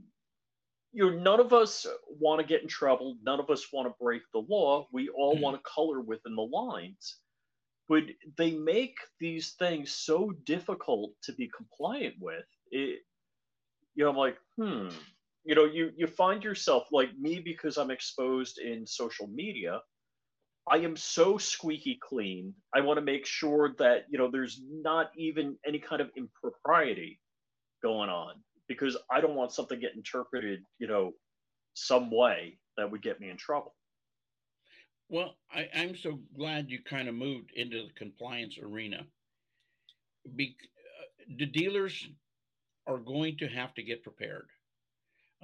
you 0.93 1.11
know, 1.11 1.17
none 1.17 1.39
of 1.39 1.53
us 1.53 1.87
want 2.19 2.41
to 2.41 2.45
get 2.47 2.61
in 2.61 2.67
trouble. 2.67 3.17
None 3.23 3.39
of 3.39 3.49
us 3.49 3.71
want 3.71 3.87
to 3.87 3.95
break 4.03 4.23
the 4.33 4.39
law. 4.39 4.87
We 4.91 5.09
all 5.09 5.37
want 5.37 5.55
to 5.57 5.69
color 5.69 6.01
within 6.01 6.35
the 6.35 6.41
lines. 6.41 7.17
But 7.87 8.03
they 8.37 8.51
make 8.51 8.95
these 9.19 9.51
things 9.51 9.91
so 9.91 10.31
difficult 10.45 11.11
to 11.23 11.33
be 11.33 11.49
compliant 11.55 12.15
with. 12.19 12.45
It, 12.71 12.99
you 13.95 14.03
know, 14.03 14.09
I'm 14.09 14.17
like, 14.17 14.37
hmm. 14.57 14.89
You 15.43 15.55
know, 15.55 15.65
you 15.65 15.91
you 15.97 16.05
find 16.05 16.43
yourself 16.43 16.87
like 16.91 17.17
me 17.17 17.39
because 17.39 17.77
I'm 17.77 17.89
exposed 17.89 18.59
in 18.59 18.85
social 18.85 19.27
media. 19.27 19.81
I 20.69 20.77
am 20.77 20.95
so 20.95 21.37
squeaky 21.37 21.97
clean. 22.01 22.53
I 22.73 22.81
want 22.81 22.97
to 22.97 23.05
make 23.05 23.25
sure 23.25 23.73
that, 23.79 24.05
you 24.09 24.17
know, 24.17 24.29
there's 24.29 24.61
not 24.69 25.11
even 25.17 25.57
any 25.65 25.79
kind 25.79 26.01
of 26.01 26.09
impropriety 26.15 27.19
going 27.81 28.09
on 28.09 28.35
because 28.67 28.95
I 29.09 29.21
don't 29.21 29.35
want 29.35 29.51
something 29.51 29.79
to 29.79 29.81
get 29.81 29.95
interpreted, 29.95 30.63
you 30.77 30.87
know, 30.87 31.13
some 31.73 32.11
way 32.11 32.59
that 32.77 32.89
would 32.91 33.01
get 33.01 33.19
me 33.19 33.29
in 33.29 33.37
trouble. 33.37 33.75
Well, 35.09 35.35
I, 35.53 35.67
I'm 35.75 35.95
so 35.95 36.19
glad 36.37 36.69
you 36.69 36.79
kind 36.83 37.09
of 37.09 37.15
moved 37.15 37.51
into 37.55 37.83
the 37.83 37.93
compliance 37.97 38.57
arena. 38.57 39.05
Be, 40.35 40.55
uh, 40.61 41.23
the 41.37 41.47
dealers 41.47 42.07
are 42.87 42.97
going 42.97 43.37
to 43.39 43.47
have 43.47 43.73
to 43.73 43.83
get 43.83 44.03
prepared. 44.03 44.47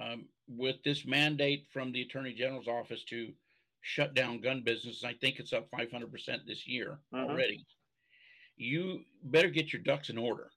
Um, 0.00 0.26
with 0.46 0.76
this 0.84 1.04
mandate 1.04 1.66
from 1.72 1.92
the 1.92 2.02
Attorney 2.02 2.32
General's 2.32 2.68
office 2.68 3.02
to 3.10 3.32
shut 3.88 4.12
down 4.14 4.38
gun 4.40 4.60
business. 4.62 5.02
I 5.02 5.14
think 5.14 5.38
it's 5.38 5.54
up 5.54 5.70
500% 5.70 6.44
this 6.46 6.66
year 6.66 7.00
Mhm. 7.12 7.30
already. 7.30 7.64
You 8.56 9.04
better 9.22 9.48
get 9.48 9.72
your 9.72 9.80
ducks 9.82 10.10
in 10.10 10.18
order. 10.18 10.52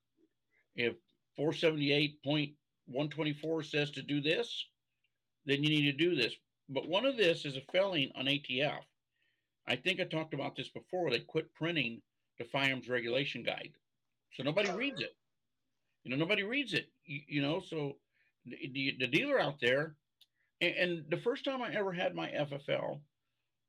If 0.76 0.98
478.124 1.38 3.64
says 3.64 3.92
to 3.92 4.02
do 4.02 4.20
this, 4.20 4.68
then 5.46 5.64
you 5.64 5.70
need 5.70 5.84
to 5.84 5.94
do 5.94 6.14
this. 6.16 6.36
But 6.68 6.90
one 6.90 7.06
of 7.06 7.16
this 7.16 7.46
is 7.46 7.56
a 7.56 7.62
felony 7.72 8.12
on 8.16 8.28
ATF. 8.28 8.84
I 9.66 9.76
think 9.78 10.00
I 10.02 10.06
talked 10.06 10.34
about 10.34 10.56
this 10.56 10.70
before. 10.70 11.10
They 11.10 11.20
quit 11.20 11.54
printing 11.54 12.02
the 12.38 12.44
firearms 12.46 12.90
regulation 12.90 13.44
guide. 13.44 13.74
So 14.34 14.44
nobody 14.44 14.72
reads 14.72 15.00
it. 15.02 15.16
You 16.04 16.12
know, 16.12 16.18
nobody 16.18 16.44
reads 16.44 16.74
it. 16.74 16.92
You, 17.06 17.22
you 17.28 17.42
know, 17.42 17.62
so 17.62 17.98
the, 18.46 18.58
the, 18.74 18.92
the 19.00 19.08
dealer 19.08 19.40
out 19.40 19.60
there, 19.62 19.96
and, 20.60 20.76
and 20.76 21.10
the 21.10 21.22
first 21.22 21.46
time 21.46 21.62
I 21.62 21.72
ever 21.74 21.94
had 21.94 22.14
my 22.16 22.30
FFL, 22.32 23.02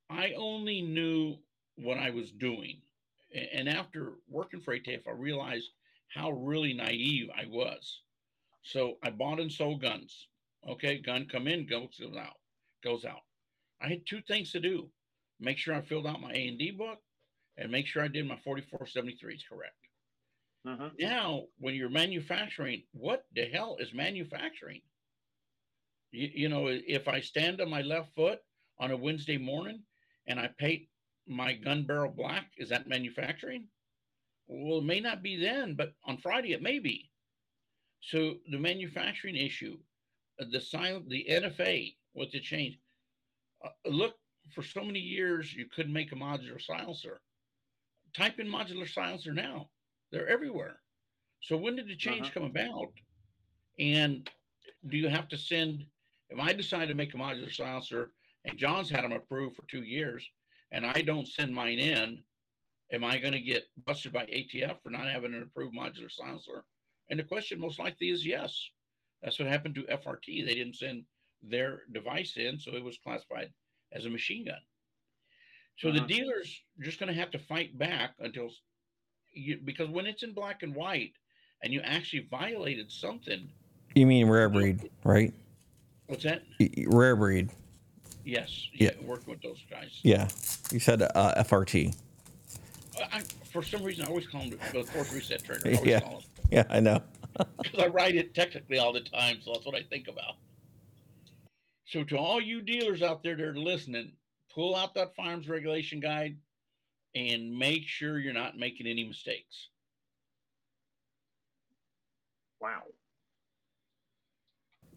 I 0.09 0.33
only 0.33 0.81
knew 0.81 1.37
what 1.75 1.97
I 1.97 2.11
was 2.11 2.31
doing. 2.31 2.81
And 3.33 3.67
after 3.67 4.13
working 4.27 4.61
for 4.61 4.75
ATF, 4.77 5.07
I 5.07 5.11
realized 5.11 5.71
how 6.09 6.31
really 6.31 6.73
naive 6.73 7.29
I 7.35 7.45
was. 7.47 8.03
So 8.63 8.99
I 9.03 9.09
bought 9.09 9.39
and 9.39 9.51
sold 9.51 9.81
guns. 9.81 10.27
Okay, 10.67 10.99
gun 10.99 11.27
come 11.27 11.47
in, 11.47 11.65
goes 11.65 11.99
out, 12.17 12.37
goes 12.83 13.05
out. 13.05 13.21
I 13.81 13.89
had 13.89 14.05
two 14.05 14.21
things 14.21 14.51
to 14.51 14.59
do: 14.59 14.91
make 15.39 15.57
sure 15.57 15.75
I 15.75 15.81
filled 15.81 16.07
out 16.07 16.21
my 16.21 16.31
A 16.31 16.47
and 16.47 16.59
D 16.59 16.71
book, 16.71 16.99
and 17.57 17.71
make 17.71 17.87
sure 17.87 18.03
I 18.03 18.07
did 18.07 18.27
my 18.27 18.37
4473s 18.37 19.43
correct. 19.47 19.75
Mhm. 20.65 20.97
Now, 20.99 21.47
when 21.57 21.75
you're 21.75 21.89
manufacturing, 21.89 22.87
what 22.91 23.25
the 23.33 23.45
hell 23.45 23.77
is 23.77 23.93
manufacturing? 23.93 24.81
You, 26.11 26.29
you 26.33 26.49
know, 26.49 26.67
if 26.67 27.07
I 27.07 27.19
stand 27.19 27.59
on 27.59 27.69
my 27.69 27.81
left 27.81 28.13
foot 28.15 28.39
on 28.79 28.91
a 28.91 28.97
Wednesday 28.97 29.37
morning 29.37 29.85
and 30.27 30.39
I 30.39 30.47
paint 30.57 30.83
my 31.27 31.53
gun 31.53 31.83
barrel 31.85 32.11
black, 32.11 32.51
is 32.57 32.69
that 32.69 32.87
manufacturing? 32.87 33.67
Well, 34.47 34.79
it 34.79 34.83
may 34.85 34.99
not 34.99 35.23
be 35.23 35.37
then, 35.37 35.75
but 35.75 35.93
on 36.05 36.17
Friday 36.17 36.53
it 36.53 36.61
may 36.61 36.79
be. 36.79 37.09
So 38.01 38.35
the 38.51 38.59
manufacturing 38.59 39.35
issue, 39.37 39.77
uh, 40.39 40.45
the 40.51 40.59
silent, 40.59 41.09
the 41.09 41.25
NFA 41.29 41.95
with 42.13 42.31
the 42.31 42.39
change. 42.41 42.77
Uh, 43.63 43.69
look, 43.85 44.15
for 44.53 44.61
so 44.61 44.83
many 44.83 44.99
years 44.99 45.53
you 45.53 45.65
couldn't 45.73 45.93
make 45.93 46.11
a 46.11 46.15
modular 46.15 46.61
silencer. 46.61 47.21
Type 48.13 48.39
in 48.39 48.47
modular 48.47 48.87
silencer 48.87 49.33
now; 49.33 49.69
they're 50.11 50.27
everywhere. 50.27 50.81
So 51.41 51.57
when 51.57 51.75
did 51.75 51.87
the 51.87 51.95
change 51.95 52.27
Uh-huh. 52.27 52.31
come 52.33 52.43
about? 52.43 52.91
And 53.79 54.29
do 54.89 54.97
you 54.97 55.07
have 55.07 55.27
to 55.29 55.37
send? 55.37 55.85
If 56.29 56.39
I 56.39 56.51
decide 56.53 56.89
to 56.89 56.93
make 56.95 57.13
a 57.13 57.17
modular 57.17 57.51
silencer 57.53 58.11
and 58.45 58.57
John's 58.57 58.89
had 58.89 59.03
them 59.03 59.11
approved 59.11 59.55
for 59.55 59.63
two 59.69 59.83
years, 59.83 60.27
and 60.71 60.85
I 60.85 61.01
don't 61.01 61.27
send 61.27 61.53
mine 61.53 61.79
in, 61.79 62.19
am 62.91 63.03
I 63.03 63.17
going 63.17 63.33
to 63.33 63.39
get 63.39 63.63
busted 63.85 64.11
by 64.13 64.25
ATF 64.25 64.81
for 64.81 64.89
not 64.89 65.07
having 65.07 65.33
an 65.33 65.43
approved 65.43 65.75
modular 65.75 66.11
silencer? 66.11 66.63
And 67.09 67.19
the 67.19 67.23
question 67.23 67.59
most 67.59 67.79
likely 67.79 68.09
is 68.09 68.25
yes. 68.25 68.69
That's 69.21 69.39
what 69.39 69.47
happened 69.47 69.75
to 69.75 69.83
FRT. 69.83 70.45
They 70.45 70.55
didn't 70.55 70.75
send 70.75 71.03
their 71.41 71.83
device 71.93 72.37
in, 72.37 72.59
so 72.59 72.71
it 72.75 72.83
was 72.83 72.97
classified 72.97 73.53
as 73.93 74.05
a 74.05 74.09
machine 74.09 74.45
gun. 74.45 74.59
So 75.77 75.91
the 75.91 76.01
Mhm. 76.01 76.07
dealers 76.07 76.61
just 76.79 76.99
going 76.99 77.07
to 77.07 77.19
have 77.19 77.31
to 77.31 77.39
fight 77.39 77.77
back 77.77 78.15
until 78.19 78.53
you, 79.31 79.57
because 79.63 79.89
when 79.89 80.05
it's 80.05 80.23
in 80.23 80.33
black 80.33 80.61
and 80.63 80.75
white 80.75 81.13
and 81.63 81.73
you 81.73 81.81
actually 81.81 82.27
violated 82.29 82.91
something, 82.91 83.51
You 83.95 84.05
mean 84.05 84.27
rare 84.27 84.49
breed, 84.49 84.89
right? 85.03 85.33
what's 86.07 86.23
that? 86.23 86.43
Y- 86.59 86.69
y- 86.77 86.83
Rare 86.87 87.15
breed. 87.15 87.49
Yes, 88.23 88.67
Yeah. 88.73 88.91
yeah, 88.99 89.05
working 89.05 89.31
with 89.31 89.41
those 89.41 89.61
guys. 89.69 89.99
Yeah. 90.03 90.27
You 90.71 90.79
said 90.79 91.01
uh, 91.01 91.43
FRT. 91.43 91.95
I, 93.11 93.21
for 93.51 93.63
some 93.63 93.83
reason, 93.83 94.05
I 94.05 94.07
always 94.07 94.27
call 94.27 94.41
them 94.41 94.57
the 94.71 94.83
forced 94.83 95.11
reset 95.11 95.43
trigger. 95.43 95.67
I 95.69 95.73
always 95.75 95.89
Yeah. 95.89 95.99
call 95.99 96.11
them. 96.19 96.23
Yeah, 96.51 96.63
I 96.69 96.79
know. 96.79 97.01
because 97.61 97.79
I 97.83 97.87
write 97.87 98.15
it 98.15 98.33
technically 98.33 98.77
all 98.77 98.93
the 98.93 99.01
time, 99.01 99.37
so 99.43 99.53
that's 99.53 99.65
what 99.65 99.75
I 99.75 99.83
think 99.83 100.07
about. 100.07 100.35
So, 101.85 102.03
to 102.05 102.17
all 102.17 102.39
you 102.39 102.61
dealers 102.61 103.01
out 103.01 103.23
there 103.23 103.35
that 103.35 103.43
are 103.45 103.57
listening, 103.57 104.13
pull 104.53 104.75
out 104.75 104.93
that 104.95 105.15
firearms 105.15 105.49
regulation 105.49 105.99
guide 105.99 106.37
and 107.15 107.57
make 107.57 107.83
sure 107.87 108.19
you're 108.19 108.33
not 108.33 108.57
making 108.57 108.87
any 108.87 109.03
mistakes. 109.03 109.69
Wow. 112.61 112.83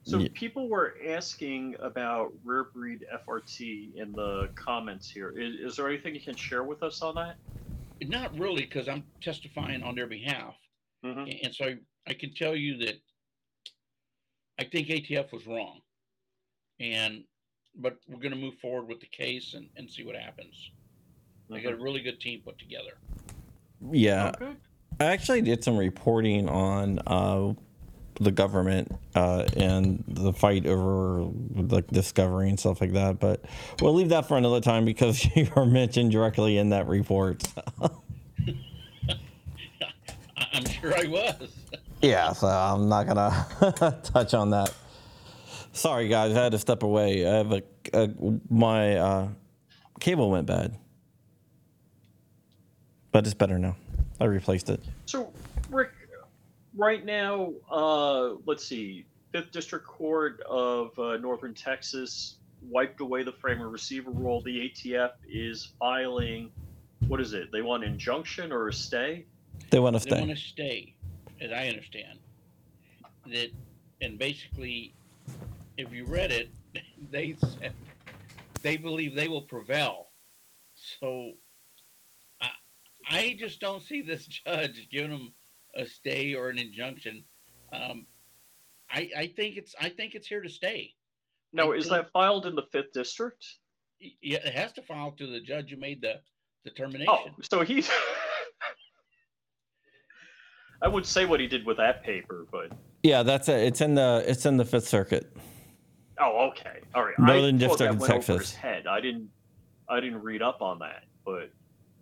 So 0.07 0.19
Ye- 0.19 0.29
people 0.29 0.69
were 0.69 0.95
asking 1.05 1.75
about 1.81 2.33
rare 2.45 2.65
breed 2.65 3.05
FRT 3.13 3.97
in 3.97 4.13
the 4.13 4.49
comments 4.55 5.11
here. 5.11 5.31
Is, 5.37 5.73
is 5.73 5.77
there 5.77 5.89
anything 5.89 6.15
you 6.15 6.21
can 6.21 6.37
share 6.37 6.63
with 6.63 6.85
us 6.85 7.03
on 7.03 7.17
that? 7.17 7.37
Not 8.03 8.39
really, 8.39 8.63
because 8.63 8.89
I'm 8.89 9.03
testifying 9.21 9.83
on 9.83 9.97
their 9.97 10.07
behalf, 10.07 10.55
Mhm. 11.05 11.41
And 11.45 11.55
so 11.55 11.67
I, 11.67 11.77
I 12.07 12.15
can 12.15 12.33
tell 12.35 12.55
you 12.55 12.79
that 12.79 13.01
I 14.59 14.65
think 14.65 14.89
ATF 14.89 15.33
was 15.33 15.47
wrong, 15.47 15.81
and 16.79 17.25
but 17.75 17.99
we're 18.09 18.21
going 18.21 18.33
to 18.33 18.39
move 18.39 18.55
forward 18.59 18.89
with 18.89 19.01
the 19.01 19.07
case 19.07 19.55
and, 19.55 19.69
and 19.77 19.91
see 19.91 20.03
what 20.05 20.17
happens. 20.17 20.71
They 21.51 21.61
got 21.61 21.75
a 21.75 21.77
really 21.77 22.01
good 22.01 22.21
team 22.21 22.43
put 22.43 22.59
together. 22.59 22.99
Yeah. 23.93 24.33
Good. 24.39 24.57
I 24.99 25.05
actually 25.07 25.43
did 25.43 25.63
some 25.63 25.77
reporting 25.77 26.49
on 26.49 27.01
uh, 27.07 27.53
the 28.21 28.31
government 28.31 28.93
uh, 29.15 29.45
and 29.57 30.03
the 30.09 30.33
fight 30.33 30.67
over 30.67 31.29
like 31.55 31.87
discovery 31.89 32.49
and 32.49 32.59
stuff 32.59 32.81
like 32.81 32.93
that, 32.93 33.19
but 33.21 33.45
we'll 33.81 33.95
leave 33.95 34.09
that 34.11 34.27
for 34.27 34.37
another 34.37 34.61
time 34.61 34.85
because 34.85 35.25
you 35.37 35.49
are 35.57 35.67
mentioned 35.67 36.13
directly 36.13 36.59
in 36.59 36.71
that 36.71 36.87
report. 36.87 37.45
I, 37.81 37.91
I'm 40.53 40.65
sure 40.65 40.95
I 40.95 41.07
was. 41.07 41.51
yeah, 42.03 42.33
so 42.33 42.47
I'm 42.47 42.89
not 42.89 43.07
gonna 43.07 44.01
touch 44.03 44.35
on 44.35 44.51
that. 44.51 44.73
Sorry, 45.73 46.09
guys, 46.09 46.35
I 46.35 46.43
had 46.45 46.53
to 46.53 46.59
step 46.59 46.83
away. 46.83 47.27
I 47.27 47.35
have 47.37 47.53
a, 47.53 47.63
a 47.93 48.09
my 48.49 48.97
uh, 48.97 49.29
cable 50.01 50.31
went 50.31 50.47
bad, 50.47 50.75
but 53.13 53.27
it's 53.27 53.35
better 53.35 53.59
now. 53.59 53.77
I 54.19 54.25
replaced 54.25 54.71
it. 54.71 54.83
So, 55.05 55.21
Rick, 55.21 55.56
right 56.77 57.05
now, 57.05 57.53
uh, 57.71 58.35
let's 58.47 58.65
see, 58.65 59.07
Fifth 59.33 59.51
District 59.51 59.87
Court 59.87 60.41
of 60.49 60.97
uh, 60.99 61.17
Northern 61.17 61.55
Texas 61.55 62.37
wiped 62.63 63.01
away 63.01 63.23
the 63.23 63.33
frame 63.33 63.63
or 63.63 63.69
receiver 63.69 64.11
rule. 64.11 64.41
The 64.43 64.71
ATF 64.71 65.13
is 65.29 65.73
filing, 65.79 66.51
what 67.09 67.21
is 67.21 67.33
it? 67.33 67.51
They 67.53 67.63
want 67.63 67.85
an 67.85 67.93
injunction 67.93 68.53
or 68.53 68.69
a 68.69 68.73
stay? 68.73 69.27
They 69.71 69.79
want 69.79 69.97
to 69.97 70.05
They 70.05 70.11
stay. 70.11 70.21
want 70.21 70.31
to 70.31 70.37
stay, 70.37 70.95
as 71.41 71.53
I 71.53 71.69
understand. 71.69 72.19
That, 73.27 73.51
and 74.01 74.19
basically, 74.19 74.95
if 75.77 75.93
you 75.93 76.05
read 76.05 76.31
it, 76.31 76.51
they 77.11 77.37
said 77.41 77.73
they 78.63 78.77
believe 78.77 79.15
they 79.15 79.29
will 79.29 79.43
prevail. 79.43 80.09
So, 81.01 81.33
I, 82.41 82.51
I 83.09 83.37
just 83.39 83.61
don't 83.61 83.83
see 83.83 84.03
this 84.03 84.27
judge 84.47 84.89
giving 84.91 85.11
them 85.11 85.33
a 85.77 85.87
stay 85.87 86.35
or 86.35 86.49
an 86.49 86.59
injunction. 86.59 87.25
Um, 87.73 88.07
I, 88.91 89.11
I 89.17 89.27
think 89.37 89.57
it's 89.57 89.75
I 89.81 89.89
think 89.89 90.15
it's 90.15 90.27
here 90.27 90.43
to 90.43 90.49
stay. 90.49 90.93
Now, 91.53 91.73
I 91.73 91.77
is 91.77 91.85
think- 91.89 91.97
that 92.05 92.11
filed 92.13 92.47
in 92.47 92.55
the 92.55 92.65
Fifth 92.73 92.93
District? 92.93 93.45
Yeah, 94.21 94.39
it 94.45 94.53
has 94.55 94.73
to 94.75 94.83
file 94.83 95.13
to 95.13 95.27
the 95.27 95.41
judge 95.41 95.71
who 95.71 95.77
made 95.79 96.03
the 96.03 96.21
determination. 96.65 97.07
Oh, 97.09 97.29
so 97.43 97.63
he's. 97.63 97.91
I 100.83 100.89
would 100.89 101.07
say 101.07 101.25
what 101.25 101.41
he 101.41 101.47
did 101.47 101.65
with 101.65 101.79
that 101.79 102.03
paper, 102.05 102.47
but 102.53 102.71
Yeah, 103.03 103.23
that's 103.23 103.49
it. 103.49 103.61
It's 103.61 103.81
in 103.81 103.95
the 103.95 104.23
it's 104.27 104.45
in 104.45 104.57
the 104.59 104.65
Fifth 104.65 104.87
Circuit. 104.89 105.35
oh, 106.21 106.49
okay, 106.51 106.81
all 106.95 107.05
right. 107.05 107.19
Northern 107.19 107.55
I 107.55 107.59
District 107.59 107.95
of 107.95 108.07
Texas. 108.07 108.55
head. 108.55 108.87
I 108.87 109.01
didn't. 109.01 109.29
I 109.89 110.01
didn't 110.01 110.23
read 110.23 110.43
up 110.43 110.61
on 110.61 110.79
that, 110.81 111.05
but 111.25 111.51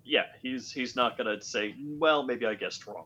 yeah, 0.04 0.24
he's 0.42 0.72
he's 0.72 0.96
not 0.96 1.16
gonna 1.16 1.40
say. 1.40 1.74
Well, 1.86 2.24
maybe 2.24 2.46
I 2.46 2.54
guessed 2.54 2.86
wrong. 2.86 3.04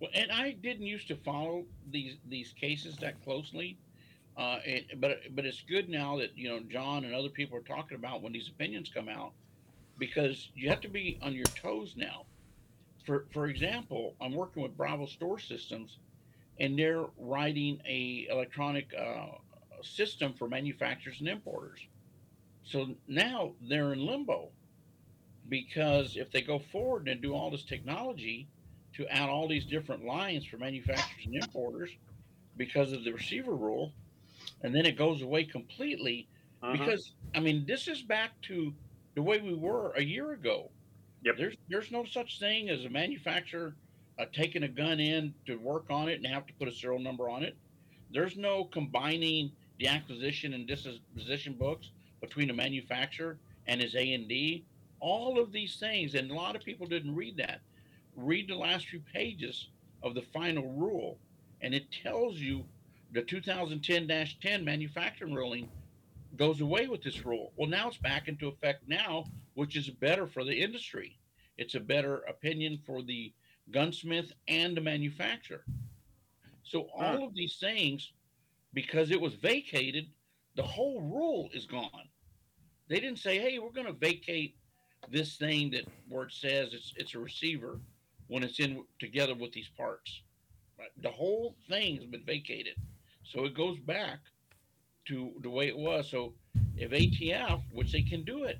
Well, 0.00 0.10
and 0.14 0.30
I 0.32 0.52
didn't 0.52 0.86
used 0.86 1.08
to 1.08 1.16
follow 1.16 1.64
these 1.90 2.16
these 2.28 2.52
cases 2.52 2.96
that 2.98 3.22
closely, 3.24 3.78
uh, 4.36 4.58
and, 4.66 4.84
but 4.96 5.18
but 5.34 5.46
it's 5.46 5.62
good 5.62 5.88
now 5.88 6.18
that 6.18 6.36
you 6.36 6.48
know 6.48 6.60
John 6.60 7.04
and 7.04 7.14
other 7.14 7.28
people 7.28 7.56
are 7.56 7.62
talking 7.62 7.96
about 7.96 8.22
when 8.22 8.32
these 8.32 8.48
opinions 8.48 8.90
come 8.92 9.08
out, 9.08 9.32
because 9.98 10.50
you 10.54 10.68
have 10.68 10.80
to 10.80 10.88
be 10.88 11.18
on 11.22 11.32
your 11.32 11.46
toes 11.46 11.94
now. 11.96 12.26
For 13.06 13.26
for 13.32 13.46
example, 13.46 14.14
I'm 14.20 14.34
working 14.34 14.62
with 14.62 14.76
Bravo 14.76 15.06
Store 15.06 15.38
Systems, 15.38 15.98
and 16.58 16.78
they're 16.78 17.06
writing 17.16 17.80
a 17.86 18.26
electronic 18.30 18.92
uh, 18.98 19.38
system 19.82 20.34
for 20.34 20.48
manufacturers 20.48 21.20
and 21.20 21.28
importers. 21.28 21.80
So 22.64 22.96
now 23.06 23.52
they're 23.60 23.92
in 23.92 24.04
limbo, 24.04 24.48
because 25.48 26.16
if 26.16 26.32
they 26.32 26.40
go 26.40 26.58
forward 26.58 27.08
and 27.08 27.20
do 27.20 27.34
all 27.34 27.50
this 27.50 27.62
technology 27.62 28.48
to 28.96 29.06
add 29.08 29.28
all 29.28 29.48
these 29.48 29.64
different 29.64 30.04
lines 30.04 30.44
for 30.44 30.56
manufacturers 30.56 31.26
and 31.26 31.34
importers 31.34 31.90
because 32.56 32.92
of 32.92 33.04
the 33.04 33.12
receiver 33.12 33.54
rule, 33.54 33.92
and 34.62 34.74
then 34.74 34.86
it 34.86 34.96
goes 34.96 35.22
away 35.22 35.44
completely. 35.44 36.28
Mhm. 36.62 36.72
Because 36.72 37.12
I 37.34 37.40
mean, 37.40 37.66
this 37.66 37.88
is 37.88 38.02
back 38.02 38.40
to 38.42 38.72
the 39.14 39.22
way 39.22 39.40
we 39.40 39.54
were 39.54 39.92
a 39.96 40.02
year 40.02 40.32
ago. 40.32 40.70
Yep. 41.22 41.36
There's 41.36 41.56
there's 41.68 41.90
no 41.90 42.04
such 42.04 42.38
thing 42.38 42.68
as 42.68 42.84
a 42.84 42.90
manufacturer 42.90 43.74
uh, 44.18 44.26
taking 44.32 44.62
a 44.62 44.68
gun 44.68 45.00
in 45.00 45.34
to 45.46 45.56
work 45.56 45.86
on 45.90 46.08
it 46.08 46.14
and 46.14 46.26
have 46.26 46.46
to 46.46 46.52
put 46.54 46.68
a 46.68 46.72
serial 46.72 47.00
number 47.00 47.28
on 47.28 47.42
it. 47.42 47.56
There's 48.10 48.36
no 48.36 48.64
combining 48.64 49.50
the 49.78 49.88
acquisition 49.88 50.54
and 50.54 50.68
disposition 50.68 51.54
books 51.54 51.90
between 52.20 52.50
a 52.50 52.54
manufacturer 52.54 53.38
and 53.66 53.80
his 53.80 53.96
A 53.96 54.12
and 54.12 54.28
D. 54.28 54.64
All 55.00 55.40
of 55.40 55.50
these 55.50 55.76
things, 55.76 56.14
and 56.14 56.30
a 56.30 56.34
lot 56.34 56.54
of 56.54 56.62
people 56.62 56.86
didn't 56.86 57.14
read 57.14 57.36
that 57.38 57.60
read 58.16 58.48
the 58.48 58.56
last 58.56 58.86
few 58.86 59.00
pages 59.12 59.68
of 60.02 60.14
the 60.14 60.22
final 60.32 60.72
rule, 60.72 61.18
and 61.60 61.74
it 61.74 61.90
tells 61.90 62.38
you 62.38 62.64
the 63.12 63.22
2010-10 63.22 64.64
manufacturing 64.64 65.34
ruling 65.34 65.68
goes 66.36 66.60
away 66.60 66.86
with 66.88 67.02
this 67.02 67.24
rule. 67.24 67.52
Well, 67.56 67.68
now 67.68 67.88
it's 67.88 67.98
back 67.98 68.28
into 68.28 68.48
effect 68.48 68.88
now, 68.88 69.26
which 69.54 69.76
is 69.76 69.88
better 69.88 70.26
for 70.26 70.44
the 70.44 70.52
industry. 70.52 71.18
It's 71.56 71.74
a 71.74 71.80
better 71.80 72.18
opinion 72.28 72.80
for 72.84 73.02
the 73.02 73.32
gunsmith 73.70 74.32
and 74.48 74.76
the 74.76 74.80
manufacturer. 74.80 75.64
So 76.64 76.88
all 76.96 77.24
of 77.24 77.34
these 77.34 77.56
things, 77.56 78.12
because 78.72 79.10
it 79.10 79.20
was 79.20 79.34
vacated, 79.34 80.06
the 80.56 80.62
whole 80.62 81.00
rule 81.00 81.50
is 81.52 81.66
gone. 81.66 82.08
They 82.88 83.00
didn't 83.00 83.18
say, 83.18 83.38
"Hey, 83.38 83.58
we're 83.58 83.70
going 83.70 83.86
to 83.86 83.92
vacate 83.92 84.56
this 85.08 85.36
thing 85.36 85.70
that 85.70 85.84
where 86.08 86.24
it 86.24 86.32
says 86.32 86.74
it's 86.74 86.92
it's 86.96 87.14
a 87.14 87.18
receiver." 87.18 87.80
When 88.28 88.42
it's 88.42 88.60
in 88.60 88.84
together 88.98 89.34
with 89.34 89.52
these 89.52 89.68
parts. 89.76 90.22
Right? 90.78 90.88
The 91.02 91.10
whole 91.10 91.56
thing 91.68 91.96
has 91.96 92.06
been 92.06 92.24
vacated. 92.24 92.74
So 93.24 93.44
it 93.44 93.54
goes 93.54 93.78
back 93.80 94.18
to 95.06 95.32
the 95.42 95.50
way 95.50 95.68
it 95.68 95.76
was. 95.76 96.10
So 96.10 96.34
if 96.76 96.90
ATF, 96.90 97.62
which 97.72 97.92
they 97.92 98.02
can 98.02 98.24
do 98.24 98.44
it, 98.44 98.58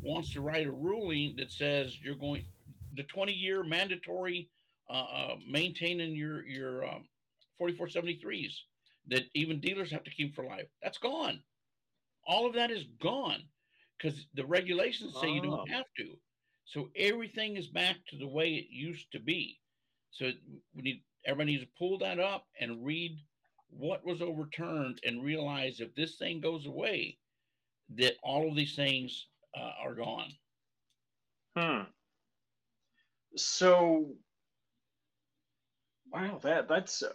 wants 0.00 0.32
to 0.32 0.40
write 0.40 0.66
a 0.66 0.70
ruling 0.72 1.36
that 1.36 1.50
says 1.50 1.98
you're 2.02 2.14
going 2.16 2.44
the 2.96 3.04
20 3.04 3.32
year 3.32 3.62
mandatory 3.62 4.48
uh, 4.90 4.92
uh, 5.04 5.34
maintaining 5.48 6.14
your 6.14 6.44
your 6.46 6.84
um, 6.86 7.04
4473s 7.60 8.54
that 9.08 9.22
even 9.34 9.60
dealers 9.60 9.90
have 9.90 10.04
to 10.04 10.10
keep 10.10 10.34
for 10.34 10.44
life, 10.44 10.66
that's 10.82 10.98
gone. 10.98 11.42
All 12.26 12.46
of 12.46 12.54
that 12.54 12.70
is 12.70 12.84
gone 13.00 13.42
because 13.98 14.26
the 14.34 14.44
regulations 14.46 15.16
say 15.20 15.30
you 15.30 15.40
Oh. 15.44 15.56
don't 15.56 15.70
have 15.70 15.86
to. 15.98 16.11
So 16.72 16.88
everything 16.96 17.58
is 17.58 17.68
back 17.68 17.96
to 18.08 18.16
the 18.16 18.26
way 18.26 18.54
it 18.54 18.68
used 18.70 19.12
to 19.12 19.20
be. 19.20 19.58
So 20.10 20.30
we 20.74 20.82
need 20.82 21.02
everybody 21.26 21.52
needs 21.52 21.64
to 21.64 21.70
pull 21.78 21.98
that 21.98 22.18
up 22.18 22.46
and 22.58 22.84
read 22.84 23.18
what 23.68 24.04
was 24.06 24.22
overturned 24.22 24.98
and 25.04 25.22
realize 25.22 25.80
if 25.80 25.94
this 25.94 26.16
thing 26.16 26.40
goes 26.40 26.64
away, 26.64 27.18
that 27.96 28.14
all 28.22 28.48
of 28.48 28.56
these 28.56 28.74
things 28.74 29.26
uh, 29.54 29.72
are 29.84 29.94
gone. 29.94 30.32
Hmm. 31.56 31.82
So, 33.36 34.14
wow, 36.10 36.40
that 36.42 36.68
that's 36.68 37.02
uh, 37.02 37.12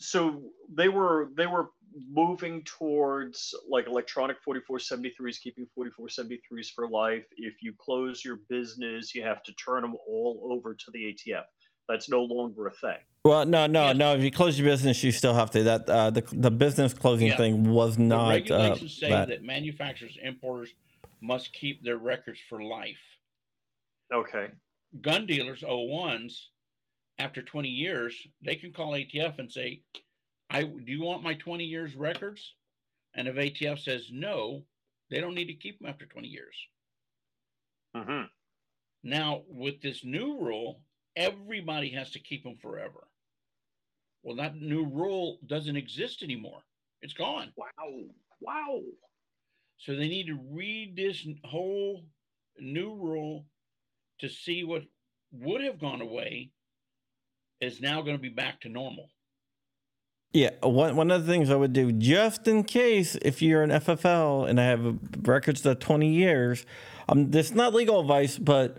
so 0.00 0.42
they 0.72 0.88
were 0.88 1.30
they 1.36 1.46
were 1.46 1.70
moving 2.12 2.62
towards 2.64 3.54
like 3.68 3.86
electronic 3.86 4.36
4473s, 4.46 5.40
keeping 5.40 5.66
4473s 5.78 6.72
for 6.74 6.88
life. 6.88 7.24
If 7.36 7.62
you 7.62 7.72
close 7.78 8.24
your 8.24 8.40
business, 8.48 9.14
you 9.14 9.22
have 9.22 9.42
to 9.44 9.52
turn 9.54 9.82
them 9.82 9.94
all 10.08 10.48
over 10.52 10.74
to 10.74 10.90
the 10.92 11.14
ATF. 11.14 11.44
That's 11.88 12.08
no 12.08 12.22
longer 12.22 12.66
a 12.66 12.70
thing. 12.72 12.98
Well, 13.24 13.46
no, 13.46 13.66
no, 13.66 13.86
Yeah. 13.88 13.92
no. 13.94 14.14
If 14.14 14.22
you 14.22 14.30
close 14.30 14.58
your 14.58 14.68
business, 14.68 15.02
you 15.02 15.10
still 15.12 15.34
have 15.34 15.50
to. 15.52 15.62
That 15.62 15.88
uh, 15.88 16.10
the 16.10 16.22
the 16.32 16.50
business 16.50 16.92
closing 16.94 17.28
Yeah. 17.28 17.36
thing 17.36 17.64
was 17.70 17.96
The 17.96 18.02
not 18.04 18.26
uh, 18.26 18.30
regulations 18.30 18.98
say 18.98 19.08
that. 19.10 19.28
that 19.28 19.42
manufacturers 19.42 20.18
importers 20.22 20.74
must 21.20 21.52
keep 21.52 21.82
their 21.82 21.96
records 21.98 22.38
for 22.48 22.62
life. 22.62 22.96
Okay. 24.12 24.48
gun 25.02 25.26
dealers, 25.26 25.60
O1s, 25.62 26.32
after 27.18 27.42
20 27.42 27.68
years, 27.68 28.14
they 28.40 28.54
can 28.56 28.72
call 28.72 28.92
ATF 28.92 29.38
and 29.38 29.52
say, 29.52 29.82
I 30.50 30.62
do 30.62 30.82
you 30.92 31.02
want 31.02 31.22
my 31.22 31.34
20 31.34 31.64
years 31.64 31.94
records? 31.94 32.54
And 33.14 33.28
if 33.28 33.36
ATF 33.36 33.80
says 33.80 34.08
no, 34.10 34.64
they 35.10 35.20
don't 35.20 35.34
need 35.34 35.46
to 35.46 35.54
keep 35.54 35.78
them 35.78 35.88
after 35.88 36.06
20 36.06 36.28
years. 36.28 36.56
hmm 37.94 38.22
Now, 39.02 39.42
with 39.48 39.80
this 39.80 40.04
new 40.04 40.38
rule, 40.40 40.82
everybody 41.16 41.90
has 41.90 42.10
to 42.12 42.18
keep 42.18 42.44
them 42.44 42.56
forever. 42.60 43.08
Well, 44.22 44.36
that 44.36 44.56
new 44.56 44.84
rule 44.84 45.38
doesn't 45.46 45.76
exist 45.76 46.22
anymore. 46.22 46.60
It's 47.02 47.14
gone. 47.14 47.52
Wow. 47.56 47.68
Wow. 48.40 48.80
So 49.78 49.94
they 49.94 50.08
need 50.08 50.26
to 50.26 50.38
read 50.50 50.96
this 50.96 51.26
whole 51.44 52.04
new 52.58 52.94
rule 52.94 53.46
to 54.20 54.28
see 54.28 54.64
what 54.64 54.82
would 55.32 55.62
have 55.62 55.78
gone 55.78 56.00
away 56.00 56.50
is 57.60 57.80
now 57.80 58.02
going 58.02 58.16
to 58.16 58.22
be 58.22 58.28
back 58.28 58.60
to 58.62 58.68
normal. 58.68 59.10
Yeah, 60.32 60.50
one 60.62 60.94
one 60.94 61.10
of 61.10 61.24
the 61.24 61.32
things 61.32 61.48
I 61.48 61.56
would 61.56 61.72
do 61.72 61.90
just 61.90 62.46
in 62.46 62.64
case 62.64 63.16
if 63.22 63.40
you're 63.40 63.62
an 63.62 63.70
FFL 63.70 64.48
and 64.48 64.60
I 64.60 64.64
have 64.64 64.98
records 65.26 65.64
of 65.64 65.78
20 65.78 66.12
years, 66.12 66.66
um, 67.08 67.30
this 67.30 67.46
is 67.46 67.54
not 67.54 67.72
legal 67.72 68.00
advice, 68.00 68.36
but 68.36 68.76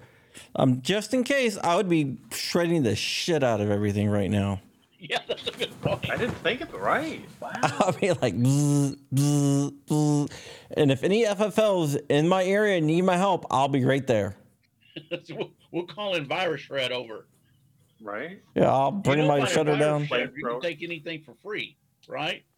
um, 0.56 0.82
just 0.82 1.14
in 1.14 1.24
case, 1.24 1.58
I 1.64 1.76
would 1.76 1.90
be 1.90 2.18
shredding 2.32 2.84
the 2.84 2.96
shit 2.96 3.44
out 3.44 3.62
of 3.62 3.72
everything 3.72 4.10
right 4.10 4.30
now. 4.30 4.62
Yeah, 5.00 5.20
that's 5.28 5.48
a 5.48 5.52
good 5.52 5.82
point. 5.82 6.10
I 6.10 6.18
didn't 6.18 6.36
think 6.36 6.62
of 6.62 6.74
it 6.74 6.80
right. 6.80 7.22
Wow. 7.40 7.52
I'll 7.64 7.94
be 7.94 8.12
like, 8.12 8.36
bzz, 8.36 8.98
bzz, 9.14 9.74
bzz. 9.88 10.32
and 10.76 10.92
if 10.92 11.04
any 11.04 11.26
FFLs 11.26 12.00
in 12.10 12.28
my 12.28 12.44
area 12.44 12.82
need 12.82 13.04
my 13.04 13.16
help, 13.18 13.46
I'll 13.50 13.70
be 13.70 13.84
right 13.86 14.06
there. 14.06 14.36
We'll, 15.30 15.52
we'll 15.72 15.86
call 15.86 16.16
in 16.16 16.28
virus 16.28 16.62
shred 16.62 16.92
over. 16.92 17.26
Right? 18.02 18.42
Yeah, 18.56 18.72
I'll 18.72 18.92
You 18.94 19.02
bring 19.02 19.20
know 19.20 19.28
my 19.28 19.38
about 19.38 19.50
a 19.52 19.54
shutter 19.54 19.78
down. 19.78 20.06
shred, 20.08 20.32
You 20.36 20.46
can 20.48 20.62
take 20.62 20.84
anything 20.84 21.22
for 21.24 21.36
free, 21.42 21.78
right? 22.08 22.44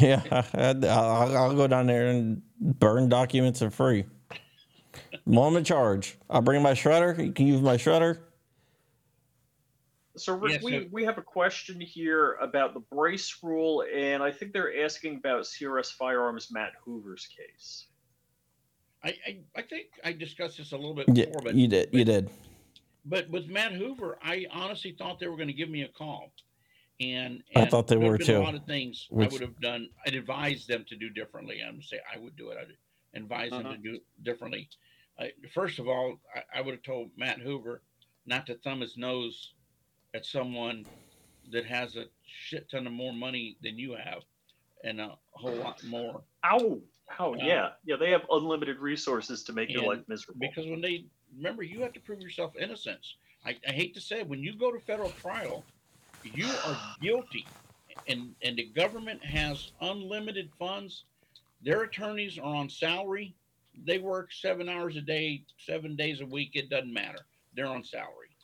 Yeah, 0.00 0.20
I'll, 0.54 1.36
I'll 1.36 1.54
go 1.54 1.66
down 1.66 1.86
there 1.86 2.08
and 2.08 2.42
burn 2.60 3.08
documents 3.08 3.60
for 3.60 3.70
free. 3.70 4.04
I'm 4.34 5.20
Moment 5.24 5.66
charge. 5.66 6.18
I'll 6.28 6.42
bring 6.42 6.60
my 6.62 6.72
shredder. 6.72 7.24
You 7.24 7.32
can 7.32 7.46
use 7.46 7.62
my 7.62 7.76
shredder. 7.78 8.18
So 10.18 10.34
Rick, 10.36 10.52
Yeah, 10.52 10.58
we, 10.62 10.70
so- 10.72 10.84
we 10.92 11.04
have 11.04 11.16
a 11.18 11.22
question 11.22 11.80
here 11.80 12.34
about 12.42 12.74
the 12.74 12.80
brace 12.80 13.38
rule, 13.42 13.84
and 13.94 14.22
I 14.22 14.30
think 14.30 14.52
they're 14.52 14.84
asking 14.84 15.16
about 15.16 15.44
CRS 15.44 15.92
Firearms 15.92 16.48
Matt 16.50 16.72
Hoover's 16.84 17.26
case. 17.26 17.86
I, 19.04 19.14
I, 19.26 19.38
I 19.56 19.62
think 19.62 19.86
I 20.04 20.12
discussed 20.12 20.58
this 20.58 20.72
a 20.72 20.76
little 20.76 20.94
bit 20.94 21.06
Yeah, 21.12 21.26
before, 21.26 21.40
but 21.44 21.54
you 21.54 21.68
did. 21.68 21.88
You 21.92 22.04
did. 22.04 22.28
But 23.08 23.30
with 23.30 23.46
Matt 23.46 23.72
Hoover, 23.72 24.18
I 24.20 24.46
honestly 24.50 24.94
thought 24.98 25.20
they 25.20 25.28
were 25.28 25.36
going 25.36 25.46
to 25.48 25.54
give 25.54 25.70
me 25.70 25.82
a 25.82 25.88
call, 25.88 26.32
and, 27.00 27.42
I 27.54 27.64
thought 27.66 27.86
they 27.86 27.96
were 27.96 28.18
too. 28.18 28.38
A 28.38 28.40
lot 28.40 28.54
of 28.56 28.64
things 28.66 29.06
Which- 29.10 29.28
I 29.28 29.32
would 29.32 29.40
have 29.42 29.60
done. 29.60 29.88
I'd 30.04 30.16
advise 30.16 30.66
them 30.66 30.84
to 30.88 30.96
do 30.96 31.08
differently. 31.10 31.62
I'm 31.66 31.80
say 31.82 32.00
I 32.12 32.18
would 32.18 32.36
do 32.36 32.50
it. 32.50 32.58
I'd 32.60 32.76
advise 33.22 33.50
them 33.50 33.62
to 33.62 33.68
Uh-huh. 33.68 33.76
do 33.82 34.00
differently. 34.22 34.68
I, 35.18 35.32
first 35.54 35.78
of 35.78 35.86
all, 35.88 36.20
I, 36.34 36.58
I 36.58 36.60
would 36.60 36.74
have 36.74 36.82
told 36.82 37.10
Matt 37.16 37.38
Hoover 37.38 37.82
not 38.26 38.44
to 38.46 38.56
thumb 38.56 38.80
his 38.80 38.96
nose 38.96 39.52
at 40.12 40.26
someone 40.26 40.84
that 41.52 41.64
has 41.64 41.94
a 41.96 42.06
shit 42.26 42.68
ton 42.70 42.86
of 42.88 42.92
more 42.92 43.12
money 43.12 43.56
than 43.62 43.78
you 43.78 43.92
have, 43.94 44.24
and 44.82 45.00
a 45.00 45.16
whole 45.30 45.54
lot 45.54 45.82
more 45.84 46.22
Ow! 46.44 46.80
Oh 47.20 47.34
yeah, 47.36 47.70
yeah. 47.84 47.94
They 47.96 48.10
have 48.10 48.26
unlimited 48.30 48.78
resources 48.80 49.44
to 49.44 49.52
make 49.52 49.70
your 49.70 49.84
life 49.84 50.02
miserable. 50.08 50.40
because 50.40 50.66
when 50.66 50.80
they 50.80 51.06
remember 51.34 51.62
you 51.62 51.80
have 51.82 51.92
to 51.92 52.00
prove 52.00 52.20
yourself 52.20 52.52
innocence 52.60 53.16
I, 53.44 53.56
I 53.66 53.72
hate 53.72 53.94
to 53.94 54.00
say 54.00 54.18
it, 54.20 54.28
when 54.28 54.42
you 54.42 54.54
go 54.56 54.72
to 54.72 54.80
federal 54.80 55.10
trial 55.10 55.66
you 56.22 56.60
are 56.66 56.76
guilty. 57.00 57.52
And 58.08 58.34
and 58.42 58.56
the 58.56 58.64
government 58.64 59.24
has 59.24 59.72
unlimited 59.80 60.50
funds. 60.58 61.04
Their 61.62 61.82
attorneys 61.82 62.38
are 62.38 62.54
on 62.54 62.68
salary. 62.68 63.36
They 63.84 63.98
work 63.98 64.32
seven 64.32 64.68
hours 64.68 64.96
a 64.96 65.00
day 65.00 65.44
seven 65.58 65.96
days 65.96 66.20
a 66.20 66.26
week. 66.26 66.52
It 66.54 66.68
doesn't 66.68 66.92
matter. 66.92 67.26
They're 67.54 67.66
on 67.66 67.84
salary. 67.84 68.36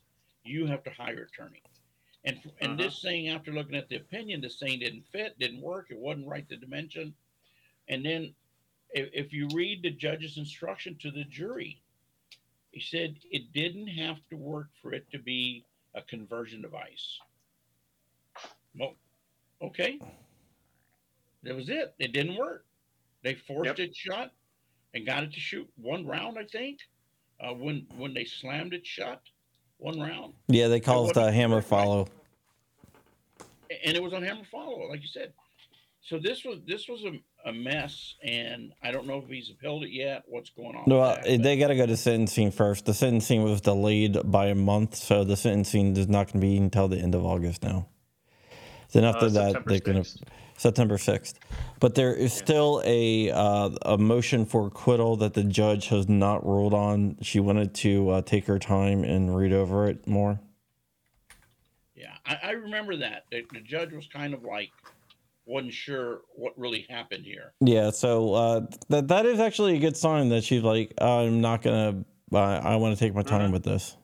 You 0.44 0.66
have 0.66 0.82
to 0.84 0.90
hire 0.90 1.28
attorney. 1.32 1.64
And 2.24 2.40
and 2.60 2.72
Uh-huh. 2.72 2.84
this 2.84 3.02
thing 3.02 3.28
after 3.28 3.52
looking 3.52 3.76
at 3.76 3.88
the 3.88 3.96
opinion 3.96 4.40
this 4.40 4.58
thing 4.58 4.78
didn't 4.78 5.06
fit 5.08 5.38
didn't 5.38 5.60
work 5.60 5.88
it 5.90 5.98
wasn't 5.98 6.28
right 6.28 6.48
the 6.48 6.56
dimension. 6.56 7.14
And 7.88 8.04
then 8.04 8.34
if, 8.90 9.10
if 9.12 9.32
you 9.32 9.48
read 9.48 9.82
the 9.82 9.90
judge's 9.90 10.38
instruction 10.38 10.96
to 10.98 11.10
the 11.10 11.24
jury 11.24 11.81
he 12.72 12.80
said 12.80 13.16
it 13.30 13.52
didn't 13.52 13.86
have 13.86 14.16
to 14.30 14.36
work 14.36 14.68
for 14.80 14.92
it 14.94 15.08
to 15.12 15.18
be 15.18 15.64
a 15.94 16.02
conversion 16.02 16.62
device. 16.62 17.18
Well, 18.74 18.94
okay. 19.60 20.00
That 21.42 21.54
was 21.54 21.68
it. 21.68 21.94
It 21.98 22.12
didn't 22.12 22.36
work. 22.36 22.64
They 23.22 23.34
forced 23.34 23.66
Yep. 23.66 23.78
it 23.78 23.94
shut 23.96 24.32
and 24.94 25.06
got 25.06 25.22
it 25.22 25.32
to 25.34 25.40
shoot 25.40 25.70
one 25.76 26.06
round, 26.06 26.38
I 26.38 26.44
think. 26.44 26.80
Uh, 27.40 27.52
when 27.54 27.86
when 27.96 28.14
they 28.14 28.24
slammed 28.24 28.72
it 28.72 28.86
shut, 28.86 29.20
one 29.78 29.98
round, 30.00 30.32
Yeah, 30.48 30.68
they 30.68 30.80
call 30.80 31.00
it 31.04 31.08
wasn't 31.08 31.26
the 31.26 31.32
hammer 31.32 31.56
right. 31.56 31.64
follow. 31.64 32.08
A- 33.70 33.86
and 33.86 33.96
it 33.96 34.02
was 34.02 34.12
on 34.12 34.22
hammer 34.22 34.44
follow, 34.44 34.88
like 34.88 35.02
you 35.02 35.08
said. 35.08 35.32
So 36.00 36.18
this 36.18 36.44
was 36.44 36.60
this 36.66 36.88
was 36.88 37.04
a, 37.04 37.20
a 37.44 37.52
mess, 37.52 38.14
and 38.22 38.72
I 38.82 38.90
don't 38.92 39.06
know 39.06 39.18
if 39.18 39.28
he's 39.28 39.50
appealed 39.50 39.84
it 39.84 39.90
yet. 39.90 40.22
What's 40.26 40.50
going 40.50 40.76
on? 40.76 40.84
with 40.84 40.92
Well, 40.96 41.14
that, 41.14 41.24
but- 41.24 41.42
they 41.42 41.56
got 41.56 41.68
to 41.68 41.76
go 41.76 41.86
to 41.86 41.96
sentencing 41.96 42.50
first. 42.52 42.84
The 42.86 42.94
sentencing 42.94 43.42
was 43.42 43.60
delayed 43.60 44.18
by 44.24 44.46
a 44.46 44.54
month, 44.54 44.94
so 44.96 45.24
the 45.24 45.36
sentencing 45.36 45.96
is 45.96 46.08
not 46.08 46.26
going 46.28 46.40
to 46.40 46.46
be 46.46 46.56
until 46.56 46.88
the 46.88 46.98
end 46.98 47.14
of 47.14 47.24
August 47.24 47.62
now. 47.62 47.88
Then 48.92 49.04
after 49.04 49.26
Uh, 49.26 49.30
that, 49.30 49.46
September 49.52 49.70
they're 49.70 49.80
going 49.80 50.02
to 50.02 50.08
6th. 50.08 50.22
September 50.58 50.98
sixth. 50.98 51.40
But 51.80 51.94
there 51.96 52.14
is 52.14 52.32
still 52.32 52.82
a 52.84 53.30
uh, 53.32 53.70
a 53.82 53.98
motion 53.98 54.44
for 54.44 54.66
acquittal 54.68 55.16
that 55.16 55.34
the 55.34 55.42
judge 55.42 55.88
has 55.88 56.08
not 56.08 56.46
ruled 56.46 56.74
on. 56.74 57.16
She 57.22 57.40
wanted 57.40 57.74
to 57.76 58.10
uh, 58.10 58.22
take 58.22 58.46
her 58.46 58.58
time 58.60 59.02
and 59.02 59.34
read 59.34 59.52
over 59.52 59.88
it 59.88 60.06
more. 60.06 60.38
Yeah, 61.96 62.14
I, 62.24 62.38
I 62.42 62.50
remember 62.52 62.96
that. 62.98 63.24
The, 63.32 63.42
the 63.52 63.60
judge 63.60 63.92
was 63.92 64.06
kind 64.06 64.34
of 64.34 64.44
like 64.44 64.70
wasn't 65.44 65.72
sure 65.72 66.22
what 66.34 66.56
really 66.58 66.86
happened 66.88 67.24
here. 67.24 67.52
Yeah, 67.60 67.90
so 67.90 68.34
uh, 68.34 68.60
that 68.88 69.08
that 69.08 69.26
is 69.26 69.40
actually 69.40 69.76
a 69.76 69.80
good 69.80 69.96
sign 69.96 70.28
that 70.30 70.44
she's 70.44 70.62
like, 70.62 70.92
I'm 70.98 71.40
not 71.40 71.62
gonna. 71.62 72.04
Uh, 72.32 72.38
I 72.38 72.76
want 72.76 72.96
to 72.96 73.04
take 73.04 73.14
my 73.14 73.22
time 73.22 73.50
Mhm. 73.50 73.52
with 73.52 73.64
this. 73.64 73.96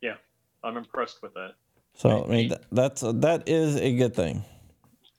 Yeah, 0.00 0.16
I'm 0.62 0.76
impressed 0.76 1.22
with 1.22 1.34
that. 1.34 1.54
So 1.94 2.24
I 2.24 2.28
mean, 2.28 2.48
th- 2.50 2.60
that's 2.70 3.00
that 3.02 3.48
is 3.48 3.76
a 3.76 3.96
good 3.96 4.14
thing. 4.14 4.44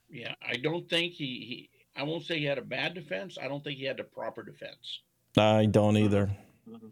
Yeah, 0.10 0.36
I 0.48 0.58
don't 0.58 0.88
think 0.90 1.14
he, 1.14 1.26
he 1.26 1.70
I 1.96 2.04
won't 2.04 2.24
say 2.24 2.38
he 2.40 2.46
had 2.46 2.58
a 2.58 2.62
bad 2.64 2.94
defense. 2.94 3.38
I 3.42 3.48
don't 3.48 3.64
think 3.64 3.78
he 3.80 3.86
had 3.86 3.98
the 3.98 4.04
proper 4.04 4.44
defense. 4.44 5.02
I 5.38 5.66
don't 5.66 5.98
either, 5.98 6.28
Mhm. 6.70 6.92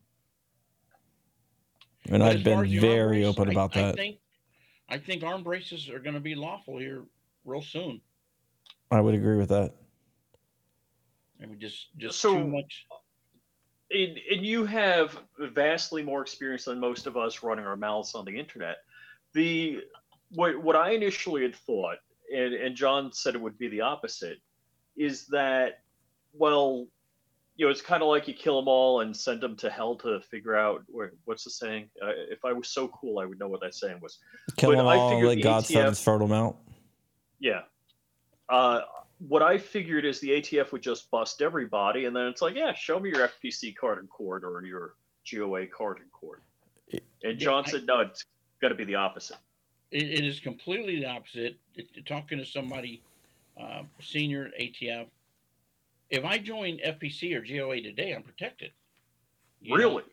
and 2.09 2.19
But 2.19 2.21
I've 2.23 2.43
been 2.43 2.59
as 2.65 2.69
the 2.69 2.77
arm 2.77 2.81
very 2.81 3.17
brace, 3.21 3.25
open 3.27 3.49
I- 3.49 3.51
about 3.51 3.77
I 3.77 3.81
that. 3.83 3.95
think 3.95 4.17
I 4.89 4.97
think 4.97 5.23
arm 5.23 5.43
braces 5.43 5.89
are 5.89 5.99
going 5.99 6.15
to 6.15 6.19
be 6.19 6.35
lawful 6.35 6.77
here 6.77 7.05
real 7.45 7.61
soon. 7.61 8.01
I 8.91 8.99
would 8.99 9.15
agree 9.15 9.37
with 9.37 9.49
that. 9.49 9.73
I 11.41 11.45
mean, 11.45 11.59
just 11.59 11.97
just 11.97 12.19
So- 12.19 12.33
too 12.37 12.47
much. 12.47 12.85
and, 13.89 14.17
and 14.31 14.45
you 14.45 14.65
have 14.65 15.17
vastly 15.39 16.03
more 16.03 16.21
experience 16.21 16.65
than 16.65 16.79
most 16.79 17.07
of 17.07 17.17
us 17.17 17.41
running 17.43 17.65
our 17.65 17.75
mouths 17.77 18.13
on 18.15 18.25
the 18.25 18.37
internet. 18.37 18.77
The 19.33 19.79
what 20.31 20.61
what 20.61 20.75
I 20.75 20.91
initially 20.91 21.41
had 21.43 21.55
thought, 21.55 21.97
and, 22.33 22.53
and 22.53 22.75
John 22.75 23.11
said 23.13 23.33
it 23.35 23.41
would 23.41 23.57
be 23.57 23.69
the 23.69 23.81
opposite, 23.81 24.37
is 24.97 25.25
that 25.27 25.79
well, 26.33 26.87
you 27.57 27.65
know, 27.65 27.71
it's 27.71 27.81
kind 27.81 28.01
of 28.03 28.07
like 28.09 28.27
you 28.27 28.33
kill 28.33 28.57
them 28.59 28.67
all 28.67 29.01
and 29.01 29.15
send 29.15 29.41
them 29.41 29.55
to 29.57 29.69
hell 29.69 29.95
to 29.97 30.21
figure 30.21 30.55
out 30.55 30.83
where, 30.87 31.11
what's 31.25 31.43
the 31.43 31.49
saying. 31.49 31.89
Uh, 32.01 32.11
if 32.29 32.45
I 32.45 32.53
was 32.53 32.69
so 32.69 32.87
cool, 32.89 33.19
I 33.19 33.25
would 33.25 33.37
know 33.39 33.47
what 33.49 33.59
that 33.61 33.73
saying 33.75 33.99
was. 34.01 34.19
Kill 34.57 34.71
But 34.71 34.77
them 34.77 34.87
I 34.87 34.95
all, 34.95 35.09
figured 35.09 35.27
let 35.27 35.35
the 35.35 35.41
God 35.41 35.65
set 35.65 35.85
ATF 35.85 35.89
his 35.89 36.01
fertile 36.01 36.27
mount. 36.29 36.55
Yeah. 37.39 37.61
Uh, 38.51 38.81
what 39.27 39.41
I 39.41 39.57
figured 39.57 40.03
is 40.05 40.19
the 40.19 40.29
ATF 40.29 40.71
would 40.71 40.81
just 40.81 41.09
bust 41.09 41.41
everybody, 41.41 42.05
and 42.05 42.15
then 42.15 42.25
it's 42.27 42.41
like, 42.41 42.55
yeah, 42.55 42.73
show 42.73 42.99
me 42.99 43.09
your 43.09 43.27
FPC 43.29 43.75
card 43.75 43.99
and 43.99 44.09
cord 44.09 44.43
or 44.43 44.63
your 44.65 44.95
GOA 45.31 45.67
card 45.67 45.97
and 45.99 46.11
cord. 46.11 46.41
And 47.23 47.39
John 47.39 47.63
I- 47.65 47.69
said, 47.71 47.85
no, 47.85 48.01
it's 48.01 48.25
got 48.61 48.69
to 48.69 48.75
be 48.75 48.83
the 48.83 48.95
opposite. 48.95 49.37
It, 49.91 50.03
it 50.03 50.25
is 50.25 50.39
completely 50.39 50.99
the 50.99 51.05
opposite. 51.05 51.57
It, 51.75 51.87
it- 51.95 52.05
talking 52.05 52.37
to 52.39 52.45
somebody 52.45 53.01
uh, 53.61 53.83
senior 54.01 54.47
at 54.47 54.59
ATF, 54.59 55.05
if 56.09 56.25
I 56.25 56.37
join 56.37 56.79
FPC 56.85 57.35
or 57.35 57.41
GOA 57.41 57.81
today, 57.81 58.13
I'm 58.13 58.23
protected. 58.23 58.71
You 59.61 59.71
know, 59.71 59.77
Really? 59.77 60.03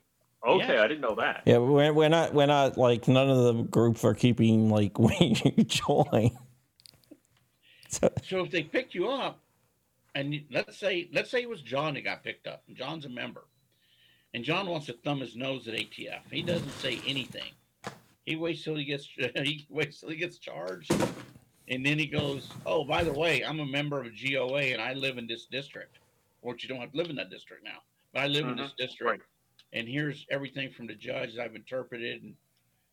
Okay, 0.47 0.69
Yes. 0.75 0.81
I 0.81 0.87
didn't 0.87 1.01
know 1.01 1.17
that. 1.17 1.43
Yeah, 1.47 1.59
we're, 1.59 1.93
we're 1.93 2.09
not 2.09 2.33
we're 2.33 2.47
not 2.47 2.79
like 2.79 3.09
none 3.09 3.29
of 3.29 3.43
the 3.57 3.63
groups 3.65 4.05
are 4.05 4.15
keeping 4.15 4.71
like 4.71 4.97
when 4.99 5.17
you 5.21 5.65
join. 5.65 6.31
So, 7.91 8.13
So 8.23 8.45
if 8.45 8.51
they 8.51 8.63
picked 8.63 8.95
you 8.95 9.09
up, 9.09 9.41
and 10.15 10.35
you- 10.35 10.45
let's 10.51 10.77
say 10.77 11.09
let's 11.13 11.31
say 11.31 11.43
it 11.43 11.49
was 11.49 11.63
John 11.63 11.95
that 11.95 12.03
got 12.03 12.23
picked 12.23 12.47
up, 12.47 12.63
and 12.69 12.77
John's 12.77 13.07
a 13.07 13.09
member, 13.09 13.45
and 14.35 14.45
John 14.45 14.69
wants 14.69 14.87
to 14.87 14.93
thumb 14.93 15.21
his 15.21 15.37
nose 15.37 15.67
at 15.69 15.75
ATF. 15.75 16.31
He 16.31 16.43
doesn't 16.43 16.71
say 16.73 17.01
anything. 17.07 17.53
He 18.27 18.37
waits 18.37 18.63
till 18.63 18.77
he 18.77 18.85
gets 18.85 19.07
he 19.43 19.67
waits 19.71 20.01
till 20.01 20.11
he 20.11 20.17
gets 20.17 20.39
charged, 20.39 20.93
and 21.69 21.85
then 21.85 21.99
he 21.99 22.07
goes, 22.07 22.51
"Oh, 22.67 22.85
by 22.85 23.05
the 23.05 23.13
way, 23.13 23.43
I'm 23.43 23.61
a 23.61 23.67
member 23.67 23.99
of 24.01 24.07
a 24.07 24.11
GOA, 24.11 24.73
and 24.75 24.83
I 24.83 24.93
live 24.93 25.19
in 25.19 25.27
this 25.27 25.47
district." 25.47 25.99
Which 26.41 26.63
you 26.63 26.69
don't 26.69 26.81
have 26.81 26.93
to 26.93 26.97
live 26.97 27.11
in 27.11 27.17
that 27.17 27.31
district 27.31 27.65
now, 27.65 27.83
but 28.13 28.23
I 28.23 28.27
live 28.29 28.47
in 28.47 28.57
this 28.57 28.69
mm-hmm. 28.69 28.83
district, 28.87 29.25
and 29.73 29.89
here's 29.89 30.25
everything 30.31 30.71
from 30.71 30.87
the 30.87 30.95
judge 30.95 31.37
I've 31.37 31.57
interpreted, 31.57 32.23
and 32.23 32.35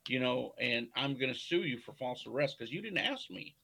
you 0.07 0.19
know, 0.19 0.53
and 0.59 0.87
I'm 0.95 1.15
going 1.17 1.33
to 1.33 1.39
sue 1.39 1.63
you 1.63 1.79
for 1.79 1.93
false 1.93 2.25
arrest 2.25 2.57
because 2.57 2.71
you 2.71 2.81
didn't 2.81 2.99
ask 2.99 3.29
me. 3.29 3.55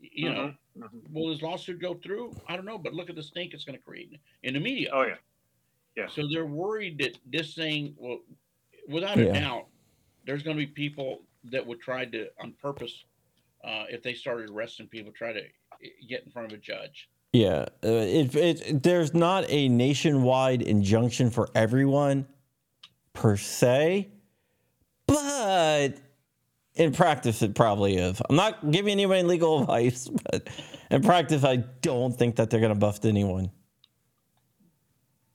Y- 0.00 0.08
You 0.12 0.32
know, 0.32 0.54
Mhm, 0.78 0.82
mhm. 0.90 1.12
will 1.12 1.28
this 1.32 1.42
lawsuit 1.42 1.80
go 1.80 1.94
through? 1.94 2.34
I 2.46 2.56
don't 2.56 2.64
know, 2.64 2.78
but 2.78 2.94
look 2.94 3.10
at 3.10 3.16
the 3.16 3.22
stink 3.22 3.52
it's 3.54 3.64
going 3.64 3.76
to 3.78 3.82
create 3.84 4.12
in 4.42 4.54
the 4.54 4.60
media. 4.60 4.90
Oh, 4.92 5.02
yeah. 5.02 5.16
Yeah. 5.96 6.06
So 6.08 6.26
they're 6.28 6.46
worried 6.46 6.98
that 6.98 7.18
this 7.26 7.54
thing 7.54 7.94
will, 7.98 8.20
without 8.88 9.18
Yeah. 9.18 9.24
a 9.24 9.32
doubt, 9.34 9.66
there's 10.24 10.42
going 10.42 10.56
to 10.56 10.66
be 10.66 10.70
people 10.72 11.22
that 11.44 11.66
would 11.66 11.80
try 11.80 12.04
to, 12.06 12.28
on 12.38 12.52
purpose, 12.54 13.04
uh, 13.64 13.84
if 13.90 14.02
they 14.02 14.14
started 14.14 14.48
arresting 14.50 14.86
people, 14.88 15.12
try 15.12 15.32
to 15.32 15.42
get 16.08 16.24
in 16.24 16.30
front 16.30 16.50
of 16.52 16.58
a 16.58 16.60
judge. 16.60 17.08
yeah, 17.32 17.66
uh, 17.84 17.88
it, 17.88 18.34
it 18.34 18.82
there's 18.82 19.14
not 19.14 19.44
a 19.48 19.68
nationwide 19.68 20.62
injunction 20.62 21.30
for 21.30 21.48
everyone 21.54 22.26
per 23.12 23.36
se, 23.36 24.08
but 25.06 25.90
in 26.74 26.92
practice 26.92 27.42
it 27.42 27.54
probably 27.54 27.96
is. 27.96 28.20
I'm 28.28 28.36
not 28.36 28.70
giving 28.70 28.92
anybody 28.92 29.22
legal 29.22 29.60
advice, 29.62 30.08
but 30.30 30.48
in 30.90 31.02
practice 31.02 31.44
I 31.44 31.56
don't 31.56 32.16
think 32.16 32.36
that 32.36 32.50
they're 32.50 32.60
gonna 32.60 32.74
buff 32.74 33.04
anyone. 33.04 33.50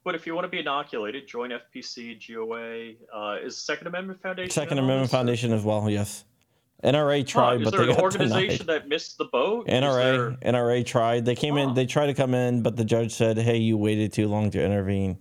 But 0.04 0.14
if 0.14 0.24
you 0.24 0.34
want 0.36 0.44
to 0.44 0.48
be 0.48 0.60
inoculated, 0.60 1.26
join 1.26 1.50
FPC, 1.50 2.16
GOA. 2.28 2.92
Uh, 3.12 3.38
is 3.42 3.58
Second 3.58 3.88
Amendment 3.88 4.22
Foundation? 4.22 4.50
Second 4.50 4.78
Amendment 4.78 5.02
this, 5.06 5.10
Foundation 5.10 5.52
as 5.52 5.64
well, 5.64 5.90
yes. 5.90 6.24
NRA 6.84 7.22
Huh, 7.22 7.24
tried, 7.26 7.60
is 7.62 7.64
but 7.64 7.70
there 7.72 7.86
they 7.86 7.90
an 7.90 7.96
got 7.96 8.04
organization 8.04 8.66
denied. 8.66 8.82
that 8.82 8.88
missed 8.88 9.18
the 9.18 9.24
boat? 9.24 9.66
NRA 9.66 10.38
there- 10.40 10.52
NRA 10.52 10.86
tried. 10.86 11.24
They 11.24 11.34
came 11.34 11.56
in. 11.56 11.74
They 11.74 11.86
tried 11.86 12.06
to 12.06 12.14
come 12.14 12.34
in, 12.34 12.62
but 12.62 12.76
the 12.76 12.84
judge 12.84 13.12
said, 13.14 13.36
"Hey, 13.38 13.56
you 13.56 13.76
waited 13.76 14.12
too 14.12 14.28
long 14.28 14.50
to 14.52 14.62
intervene." 14.64 15.18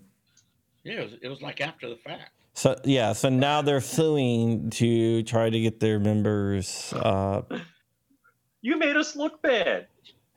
Yeah, 0.84 1.00
it 1.00 1.04
was, 1.06 1.14
it 1.24 1.28
was 1.30 1.42
like 1.42 1.62
after 1.62 1.90
the 1.90 1.96
fact. 1.96 2.30
So 2.56 2.76
yeah, 2.86 3.12
so 3.14 3.28
now 3.30 3.62
they're 3.62 3.82
suing 3.82 4.70
to 4.72 5.24
try 5.24 5.50
to 5.50 5.60
get 5.60 5.80
their 5.82 6.00
members. 6.00 6.94
Uh, 6.94 7.42
You 8.62 8.78
made 8.78 8.96
us 8.96 9.16
look 9.16 9.42
bad. 9.42 9.88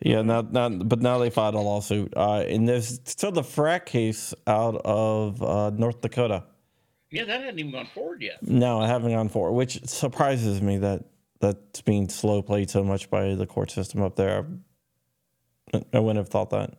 yeah, 0.01 0.23
not 0.23 0.53
not, 0.53 0.89
but 0.89 1.01
now 1.01 1.19
they 1.19 1.31
filed 1.31 1.55
a 1.55 1.61
lawsuit. 1.61 2.12
Uh, 2.16 2.41
and 2.41 2.69
there's 2.69 3.01
still 3.05 3.31
the 3.33 3.43
FRAC 3.43 3.87
case 3.87 4.35
out 4.49 4.81
of 4.85 5.41
uh, 5.43 5.71
North 5.71 6.01
Dakota. 6.01 6.45
Yeah, 7.11 7.25
that 7.25 7.41
hadn't 7.41 7.59
even 7.61 7.73
gone 7.73 7.87
forward 7.95 8.21
yet. 8.21 8.43
No, 8.43 8.81
I 8.81 8.87
haven't 8.89 9.12
gone 9.12 9.29
for 9.29 9.49
it, 9.49 9.53
which 9.53 9.83
surprises 9.87 10.61
me 10.61 10.77
that 10.79 11.05
that's 11.41 11.81
being 11.83 12.09
slow 12.09 12.43
played 12.43 12.69
so 12.69 12.83
much 12.83 13.09
by 13.11 13.35
the 13.37 13.47
court 13.47 13.71
system 13.71 14.03
up 14.03 14.16
there. 14.16 14.45
I, 15.73 15.83
I 15.95 15.99
wouldn't 16.01 16.19
have 16.19 16.29
thought 16.29 16.51
that. 16.51 16.75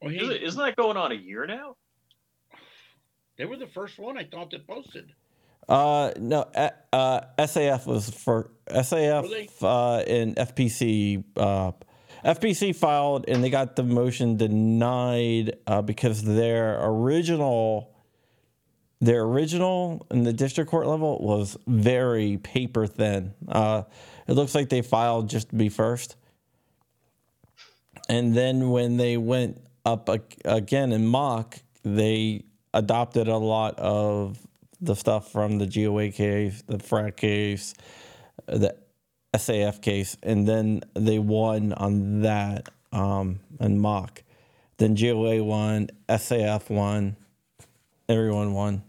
Well, 0.00 0.10
he, 0.10 0.16
Isn't, 0.16 0.36
isn't 0.42 0.60
that 0.60 0.76
going 0.76 0.96
on 0.96 1.12
a 1.12 1.14
year 1.14 1.46
now? 1.46 1.76
They 3.36 3.44
were 3.44 3.56
the 3.56 3.66
first 3.66 3.98
one 3.98 4.18
I 4.18 4.24
thought 4.24 4.50
that 4.50 4.66
posted. 4.66 5.12
Uh, 5.68 6.12
no, 6.18 6.42
uh, 6.54 6.70
uh, 6.92 7.20
SAF 7.38 7.86
was 7.86 8.10
for 8.10 8.50
SAF 8.68 9.62
uh, 9.62 10.02
and 10.02 10.36
FPC. 10.36 11.24
Uh, 11.36 11.72
FPC 12.24 12.74
filed 12.74 13.24
and 13.28 13.42
they 13.42 13.50
got 13.50 13.76
the 13.76 13.82
motion 13.82 14.36
denied 14.36 15.56
uh, 15.66 15.82
because 15.82 16.22
their 16.22 16.78
original 16.84 17.90
their 19.00 19.22
original 19.22 20.06
in 20.12 20.22
the 20.22 20.32
district 20.32 20.70
court 20.70 20.86
level 20.86 21.18
was 21.20 21.56
very 21.66 22.38
paper 22.38 22.86
thin. 22.86 23.34
Uh, 23.48 23.82
it 24.28 24.34
looks 24.34 24.54
like 24.54 24.68
they 24.68 24.82
filed 24.82 25.28
just 25.28 25.48
to 25.48 25.56
be 25.56 25.68
first. 25.68 26.14
And 28.08 28.36
then 28.36 28.70
when 28.70 28.96
they 28.96 29.16
went 29.16 29.60
up 29.84 30.08
again 30.44 30.92
in 30.92 31.06
Mock, 31.06 31.58
they 31.82 32.44
adopted 32.74 33.28
a 33.28 33.36
lot 33.36 33.78
of 33.78 34.38
the 34.80 34.94
stuff 34.96 35.30
from 35.30 35.58
the 35.58 35.66
GOA 35.66 36.10
case, 36.10 36.62
the 36.66 36.78
FRAC 36.78 37.16
case, 37.16 37.74
the 38.46 38.74
SAF 39.34 39.80
case, 39.80 40.16
and 40.22 40.46
then 40.46 40.82
they 40.94 41.18
won 41.18 41.72
on 41.72 42.22
that 42.22 42.68
um, 42.92 43.40
in 43.60 43.78
Mock. 43.78 44.22
Then 44.78 44.94
GOA 44.94 45.42
won, 45.42 45.88
SAF 46.08 46.68
won, 46.68 47.16
everyone 48.08 48.52
won. 48.52 48.82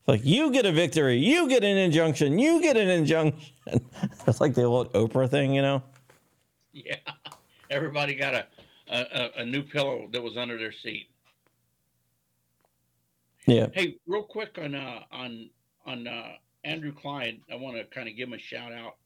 It's 0.00 0.08
like 0.08 0.24
you 0.24 0.52
get 0.52 0.66
a 0.66 0.72
victory, 0.72 1.16
you 1.16 1.48
get 1.48 1.64
an 1.64 1.76
injunction, 1.76 2.38
you 2.38 2.60
get 2.60 2.76
an 2.76 2.88
injunction. 2.88 3.40
it's 4.26 4.40
like 4.40 4.54
the 4.54 4.64
old 4.64 4.92
Oprah 4.92 5.30
thing, 5.30 5.54
you 5.54 5.62
know. 5.62 5.82
Yeah, 6.72 6.96
everybody 7.70 8.14
got 8.14 8.34
a, 8.34 8.46
a 8.90 9.40
a 9.40 9.44
new 9.44 9.62
pillow 9.62 10.08
that 10.12 10.22
was 10.22 10.36
under 10.36 10.58
their 10.58 10.72
seat. 10.72 11.08
Yeah. 13.46 13.68
Hey, 13.72 13.96
real 14.06 14.22
quick 14.22 14.58
on 14.58 14.74
uh, 14.74 15.00
on 15.10 15.50
on 15.86 16.06
uh, 16.06 16.32
Andrew 16.64 16.92
Clyde, 16.92 17.40
I 17.50 17.56
want 17.56 17.76
to 17.76 17.84
kind 17.84 18.08
of 18.08 18.16
give 18.16 18.28
him 18.28 18.34
a 18.34 18.38
shout 18.38 18.72
out. 18.72 18.96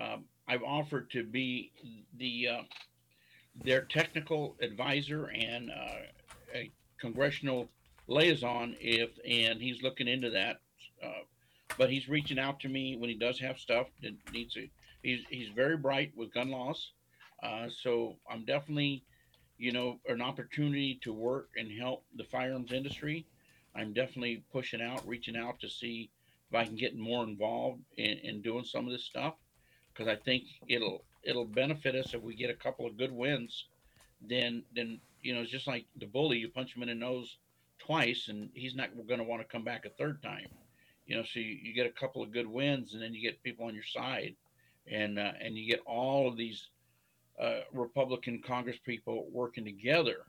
Um, 0.00 0.24
I've 0.46 0.62
offered 0.62 1.10
to 1.12 1.24
be 1.24 1.72
the 2.16 2.48
uh, 2.48 2.62
their 3.64 3.82
technical 3.82 4.56
advisor 4.60 5.26
and 5.26 5.70
uh, 5.70 6.54
a 6.54 6.70
congressional 7.00 7.68
liaison 8.06 8.74
if 8.80 9.10
and 9.28 9.60
he's 9.60 9.82
looking 9.82 10.08
into 10.08 10.30
that. 10.30 10.60
Uh, 11.02 11.22
but 11.76 11.90
he's 11.90 12.08
reaching 12.08 12.38
out 12.38 12.60
to 12.60 12.68
me 12.68 12.96
when 12.96 13.10
he 13.10 13.16
does 13.16 13.38
have 13.38 13.58
stuff 13.58 13.86
that 14.02 14.14
needs 14.32 14.54
to. 14.54 14.66
He's 15.02 15.20
he's 15.30 15.48
very 15.50 15.76
bright 15.76 16.12
with 16.16 16.34
gun 16.34 16.50
laws, 16.50 16.92
uh, 17.42 17.68
so 17.68 18.16
I'm 18.28 18.44
definitely, 18.44 19.04
you 19.58 19.70
know, 19.70 20.00
an 20.08 20.20
opportunity 20.20 20.98
to 21.02 21.12
work 21.12 21.50
and 21.56 21.70
help 21.70 22.04
the 22.16 22.24
firearms 22.24 22.72
industry. 22.72 23.26
I'm 23.78 23.92
definitely 23.92 24.42
pushing 24.52 24.82
out, 24.82 25.06
reaching 25.06 25.36
out 25.36 25.60
to 25.60 25.68
see 25.68 26.10
if 26.50 26.56
I 26.56 26.64
can 26.64 26.76
get 26.76 26.96
more 26.96 27.24
involved 27.24 27.82
in, 27.96 28.18
in 28.18 28.42
doing 28.42 28.64
some 28.64 28.86
of 28.86 28.92
this 28.92 29.04
stuff 29.04 29.34
because 29.92 30.08
I 30.08 30.16
think 30.16 30.44
it'll 30.68 31.04
it'll 31.22 31.44
benefit 31.44 31.94
us 31.94 32.14
if 32.14 32.22
we 32.22 32.34
get 32.34 32.50
a 32.50 32.54
couple 32.54 32.86
of 32.86 32.96
good 32.96 33.12
wins. 33.12 33.66
Then 34.20 34.62
then 34.74 35.00
you 35.22 35.34
know 35.34 35.42
it's 35.42 35.50
just 35.50 35.66
like 35.66 35.86
the 35.96 36.06
bully, 36.06 36.38
you 36.38 36.48
punch 36.48 36.74
him 36.74 36.82
in 36.82 36.88
the 36.88 36.94
nose 36.94 37.36
twice, 37.78 38.28
and 38.28 38.50
he's 38.54 38.74
not 38.74 38.90
going 39.06 39.18
to 39.18 39.24
want 39.24 39.42
to 39.42 39.48
come 39.48 39.64
back 39.64 39.84
a 39.84 39.90
third 39.90 40.22
time. 40.22 40.48
You 41.06 41.16
know, 41.16 41.22
so 41.22 41.40
you, 41.40 41.56
you, 41.62 41.72
get 41.72 41.86
a 41.86 42.00
couple 42.00 42.22
of 42.22 42.32
good 42.32 42.46
wins, 42.46 42.92
and 42.92 43.02
then 43.02 43.14
you 43.14 43.22
get 43.22 43.42
people 43.42 43.64
on 43.64 43.74
your 43.74 43.84
side, 43.84 44.34
and 44.90 45.18
uh, 45.18 45.32
and 45.40 45.56
you 45.56 45.68
get 45.68 45.80
all 45.86 46.28
of 46.28 46.36
these 46.36 46.68
uh, 47.40 47.60
Republican 47.72 48.42
Congress 48.46 48.76
people 48.84 49.26
working 49.32 49.64
together. 49.64 50.26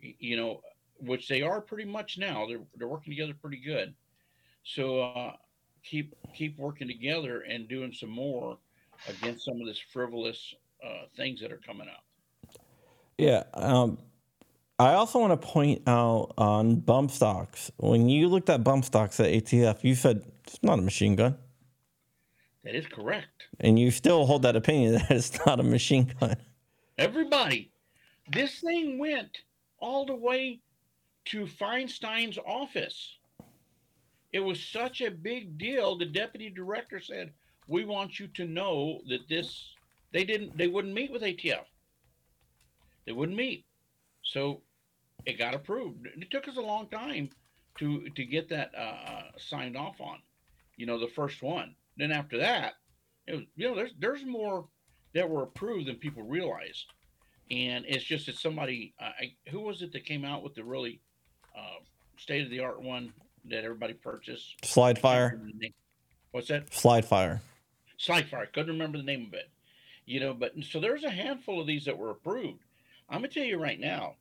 You 0.00 0.36
know, 0.36 0.60
which 1.00 1.28
they 1.28 1.42
are 1.42 1.60
pretty 1.60 1.84
much 1.84 2.18
now. 2.18 2.46
They're 2.46 2.60
they're 2.76 2.88
working 2.88 3.12
together 3.12 3.34
pretty 3.40 3.60
good. 3.64 3.94
So 4.64 5.00
uh, 5.00 5.32
keep 5.84 6.14
keep 6.34 6.58
working 6.58 6.88
together 6.88 7.40
and 7.40 7.68
doing 7.68 7.92
some 7.92 8.10
more 8.10 8.58
against 9.08 9.44
some 9.44 9.60
of 9.60 9.66
this 9.66 9.80
frivolous 9.92 10.54
uh, 10.84 11.06
things 11.16 11.40
that 11.40 11.52
are 11.52 11.60
coming 11.64 11.88
up. 11.88 12.04
Yeah. 13.16 13.44
Um, 13.54 13.98
I 14.78 14.94
also 14.94 15.18
want 15.18 15.40
to 15.40 15.46
point 15.46 15.82
out 15.88 16.34
on 16.38 16.76
bump 16.76 17.10
stocks. 17.10 17.70
When 17.78 18.08
you 18.08 18.28
looked 18.28 18.48
at 18.48 18.62
bump 18.62 18.84
stocks 18.84 19.18
at 19.18 19.26
ATF, 19.26 19.82
you 19.82 19.96
said 19.96 20.22
it's 20.44 20.62
not 20.62 20.78
a 20.78 20.82
machine 20.82 21.16
gun. 21.16 21.36
That 22.62 22.76
is 22.76 22.86
correct. 22.86 23.48
And 23.60 23.78
you 23.78 23.90
still 23.90 24.26
hold 24.26 24.42
that 24.42 24.54
opinion 24.54 24.92
that 24.98 25.10
it's 25.10 25.44
not 25.44 25.58
a 25.58 25.64
machine 25.64 26.14
gun. 26.20 26.36
Everybody, 26.96 27.72
this 28.30 28.60
thing 28.60 28.98
went 28.98 29.38
all 29.80 30.04
the 30.04 30.14
way 30.14 30.60
to 31.28 31.46
Feinstein's 31.46 32.38
office. 32.38 33.18
It 34.32 34.40
was 34.40 34.62
such 34.62 35.00
a 35.00 35.10
big 35.10 35.58
deal. 35.58 35.96
The 35.96 36.06
deputy 36.06 36.50
director 36.50 37.00
said, 37.00 37.32
"We 37.66 37.84
want 37.84 38.18
you 38.18 38.28
to 38.28 38.44
know 38.44 39.00
that 39.08 39.28
this." 39.28 39.74
They 40.12 40.24
didn't. 40.24 40.56
They 40.56 40.68
wouldn't 40.68 40.94
meet 40.94 41.10
with 41.10 41.22
ATF. 41.22 41.66
They 43.06 43.12
wouldn't 43.12 43.36
meet. 43.36 43.64
So 44.22 44.62
it 45.24 45.38
got 45.38 45.54
approved. 45.54 46.06
It 46.06 46.30
took 46.30 46.48
us 46.48 46.56
a 46.56 46.62
long 46.62 46.88
time 46.88 47.30
to 47.78 48.08
to 48.10 48.24
get 48.24 48.48
that 48.50 48.74
uh, 48.76 49.30
signed 49.38 49.76
off 49.76 50.00
on. 50.00 50.18
You 50.76 50.86
know, 50.86 50.98
the 50.98 51.08
first 51.08 51.42
one. 51.42 51.74
Then 51.96 52.12
after 52.12 52.38
that, 52.38 52.74
it 53.26 53.34
was, 53.34 53.44
you 53.56 53.68
know, 53.68 53.74
there's 53.74 53.94
there's 53.98 54.24
more 54.24 54.68
that 55.14 55.28
were 55.28 55.42
approved 55.42 55.88
than 55.88 55.96
people 55.96 56.22
realized, 56.22 56.86
and 57.50 57.84
it's 57.88 58.04
just 58.04 58.26
that 58.26 58.36
somebody, 58.36 58.94
uh, 59.00 59.10
I, 59.20 59.32
who 59.50 59.60
was 59.60 59.82
it 59.82 59.92
that 59.92 60.04
came 60.04 60.24
out 60.24 60.42
with 60.42 60.54
the 60.54 60.64
really 60.64 61.00
uh, 61.58 61.80
state 62.16 62.44
of 62.44 62.50
the 62.50 62.60
art 62.60 62.80
one 62.82 63.12
that 63.46 63.64
everybody 63.64 63.94
purchased. 63.94 64.54
Slide 64.64 64.98
fire. 64.98 65.40
What's 66.30 66.48
that? 66.48 66.72
Slide 66.72 67.04
fire. 67.04 67.40
Slide 67.96 68.28
fire. 68.28 68.46
Couldn't 68.46 68.72
remember 68.72 68.98
the 68.98 69.04
name 69.04 69.26
of 69.26 69.34
it. 69.34 69.50
You 70.06 70.20
know, 70.20 70.34
but 70.34 70.52
so 70.62 70.80
there's 70.80 71.04
a 71.04 71.10
handful 71.10 71.60
of 71.60 71.66
these 71.66 71.84
that 71.84 71.98
were 71.98 72.10
approved. 72.10 72.60
I'm 73.10 73.18
gonna 73.18 73.28
tell 73.28 73.44
you 73.44 73.60
right 73.60 73.78
now, 73.78 74.14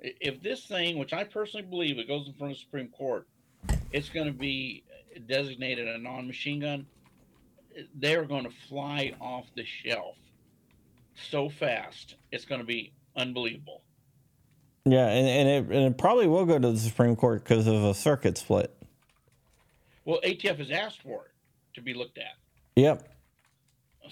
if 0.00 0.42
this 0.42 0.66
thing, 0.66 0.98
which 0.98 1.12
I 1.12 1.24
personally 1.24 1.66
believe 1.66 1.98
it 1.98 2.08
goes 2.08 2.26
in 2.26 2.34
front 2.34 2.52
of 2.52 2.58
the 2.58 2.62
Supreme 2.62 2.88
Court, 2.88 3.26
it's 3.92 4.08
going 4.08 4.26
to 4.26 4.32
be 4.32 4.84
designated 5.26 5.88
a 5.88 5.98
non-machine 5.98 6.60
gun. 6.60 6.86
They 7.98 8.14
are 8.14 8.24
going 8.24 8.44
to 8.44 8.52
fly 8.68 9.14
off 9.20 9.46
the 9.56 9.64
shelf 9.64 10.16
so 11.14 11.48
fast. 11.48 12.16
It's 12.32 12.44
going 12.44 12.60
to 12.60 12.66
be 12.66 12.92
unbelievable. 13.16 13.82
Yeah, 14.90 15.08
and, 15.08 15.28
and 15.28 15.48
it 15.48 15.76
and 15.76 15.86
it 15.86 15.98
probably 15.98 16.26
will 16.26 16.46
go 16.46 16.58
to 16.58 16.72
the 16.72 16.78
Supreme 16.78 17.14
Court 17.16 17.44
because 17.44 17.66
of 17.66 17.84
a 17.84 17.94
circuit 17.94 18.38
split. 18.38 18.74
Well, 20.04 20.20
ATF 20.24 20.58
has 20.58 20.70
asked 20.70 21.02
for 21.02 21.26
it 21.26 21.74
to 21.74 21.82
be 21.82 21.92
looked 21.92 22.16
at. 22.16 22.34
Yep. 22.76 23.06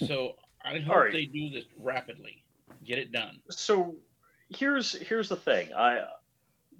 So 0.07 0.35
I 0.63 0.79
hope 0.81 0.97
right. 0.97 1.13
they 1.13 1.25
do 1.25 1.49
this 1.49 1.65
rapidly, 1.79 2.43
get 2.85 2.99
it 2.99 3.13
done. 3.13 3.41
So 3.51 3.95
here's 4.51 4.93
here's 4.93 5.29
the 5.31 5.37
thing. 5.37 5.73
I 5.73 6.05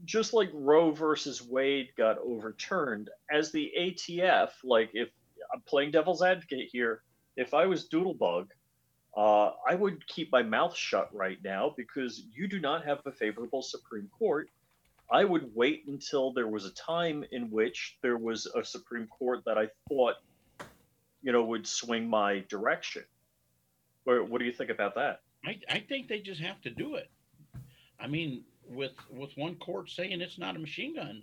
just 0.05 0.35
like 0.35 0.51
Roe 0.53 0.91
versus 0.91 1.43
Wade 1.43 1.89
got 1.97 2.19
overturned, 2.19 3.09
as 3.31 3.51
the 3.53 3.73
ATF, 3.79 4.51
like 4.63 4.91
if 4.93 5.09
I'm 5.55 5.63
playing 5.63 5.93
devil's 5.93 6.23
advocate 6.23 6.69
here, 6.71 7.03
if 7.37 7.55
I 7.55 7.65
was 7.67 7.89
Doodlebug 7.89 8.49
uh, 9.17 9.53
I 9.67 9.75
would 9.75 10.07
keep 10.07 10.31
my 10.31 10.43
mouth 10.43 10.77
shut 10.77 11.09
right 11.15 11.39
now 11.43 11.73
because 11.77 12.23
you 12.35 12.47
do 12.49 12.61
not 12.61 12.85
have 12.85 12.99
a 13.07 13.13
favorable 13.13 13.63
Supreme 13.63 14.09
Court. 14.19 14.51
I 15.11 15.25
would 15.25 15.55
wait 15.55 15.85
until 15.87 16.33
there 16.33 16.49
was 16.49 16.67
a 16.67 16.73
time 16.73 17.25
in 17.31 17.51
which 17.51 17.97
there 18.03 18.19
was 18.19 18.47
a 18.47 18.65
Supreme 18.65 19.07
Court 19.07 19.43
that 19.47 19.57
I 19.57 19.69
thought, 19.89 20.17
you 21.23 21.33
know, 21.33 21.45
would 21.45 21.67
swing 21.67 22.09
my 22.09 22.45
direction. 22.49 23.05
What, 24.05 24.29
what 24.29 24.39
do 24.39 24.45
you 24.45 24.53
think 24.53 24.71
about 24.71 24.97
that? 24.97 25.21
I, 25.45 25.59
I 25.71 25.79
think 25.79 26.09
they 26.09 26.21
just 26.21 26.41
have 26.41 26.61
to 26.63 26.71
do 26.71 26.97
it. 26.97 27.09
I 27.99 28.09
mean, 28.09 28.45
with 28.69 28.93
with 29.11 29.31
one 29.37 29.55
court 29.55 29.91
saying 29.91 30.21
it's 30.21 30.39
not 30.39 30.57
a 30.57 30.59
machine 30.59 30.97
gun, 30.97 31.23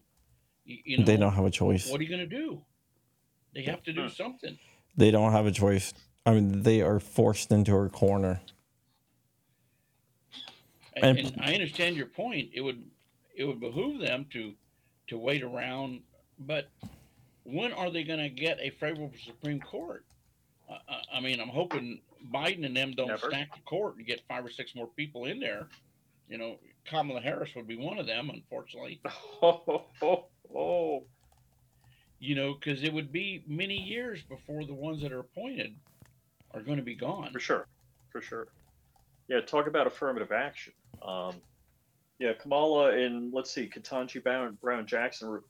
you, 0.66 0.78
you 0.84 0.98
know, 0.98 1.04
they 1.04 1.18
don't 1.18 1.34
have 1.34 1.46
a 1.46 1.52
choice. 1.52 1.90
What 1.90 2.00
are 2.00 2.04
you 2.04 2.10
going 2.10 2.28
to 2.28 2.36
do? 2.36 2.62
They 3.54 3.64
have 3.64 3.84
to 3.84 3.94
do 3.94 4.10
something. 4.10 4.58
They 4.98 5.12
don't 5.12 5.32
have 5.32 5.46
a 5.46 5.52
choice. 5.52 5.94
I 6.26 6.32
mean, 6.32 6.64
they 6.64 6.82
are 6.82 7.00
forced 7.00 7.52
into 7.52 7.76
a 7.76 7.90
corner. 7.90 8.42
And, 10.96 11.18
and, 11.18 11.42
I 11.42 11.54
understand 11.54 11.96
your 11.96 12.06
point. 12.06 12.52
It 12.54 12.62
would 12.62 12.84
it 13.36 13.46
would 13.46 13.60
behoove 13.60 14.00
them 14.00 14.26
to 14.32 14.54
to 15.08 15.18
wait 15.18 15.44
around, 15.44 16.02
but 16.40 16.70
when 17.44 17.74
are 17.74 17.90
they 17.90 18.04
going 18.04 18.20
to 18.20 18.30
get 18.30 18.58
a 18.62 18.70
favorable 18.70 19.12
Supreme 19.26 19.60
Court? 19.60 20.06
Uh, 20.70 20.78
I 21.14 21.20
mean, 21.20 21.42
I'm 21.42 21.50
hoping 21.50 22.00
Biden 22.34 22.66
and 22.66 22.76
them 22.76 22.94
don't 22.94 23.08
Never. 23.08 23.30
stack 23.30 23.54
the 23.54 23.62
court 23.64 23.98
and 23.98 24.06
get 24.06 24.22
five 24.30 24.46
or 24.46 24.50
six 24.50 24.76
more 24.76 24.88
people 24.88 25.26
in 25.26 25.40
there. 25.40 25.68
You 26.30 26.38
know, 26.38 26.58
Kamala 26.86 27.20
Harris 27.20 27.54
would 27.56 27.68
be 27.68 27.76
one 27.76 27.98
of 27.98 28.08
them, 28.08 28.30
unfortunately. 28.30 29.02
Oh, 29.42 29.86
oh, 30.02 30.26
oh. 30.56 31.04
You 32.20 32.36
know, 32.36 32.54
because 32.54 32.84
it 32.84 32.94
would 32.94 33.12
be 33.12 33.44
many 33.46 33.76
years 33.76 34.22
before 34.24 34.64
the 34.64 34.74
ones 34.74 35.02
that 35.02 35.12
are 35.12 35.20
appointed 35.20 35.76
are 36.54 36.62
going 36.62 36.78
to 36.78 36.84
be 36.84 36.96
gone. 36.96 37.32
For 37.32 37.40
sure, 37.40 37.68
for 38.12 38.22
sure. 38.22 38.48
Yeah, 39.28 39.42
talk 39.42 39.68
about 39.68 39.88
affirmative 39.88 40.32
action. 40.32 40.74
Um, 41.02 41.36
yeah, 42.20 42.34
Kamala 42.34 42.92
and 42.92 43.34
let's 43.34 43.52
see, 43.52 43.70
Ketanji 43.70 44.24
Brown, 44.24 44.58
Brown 44.62 44.86
Jackson 44.86 45.42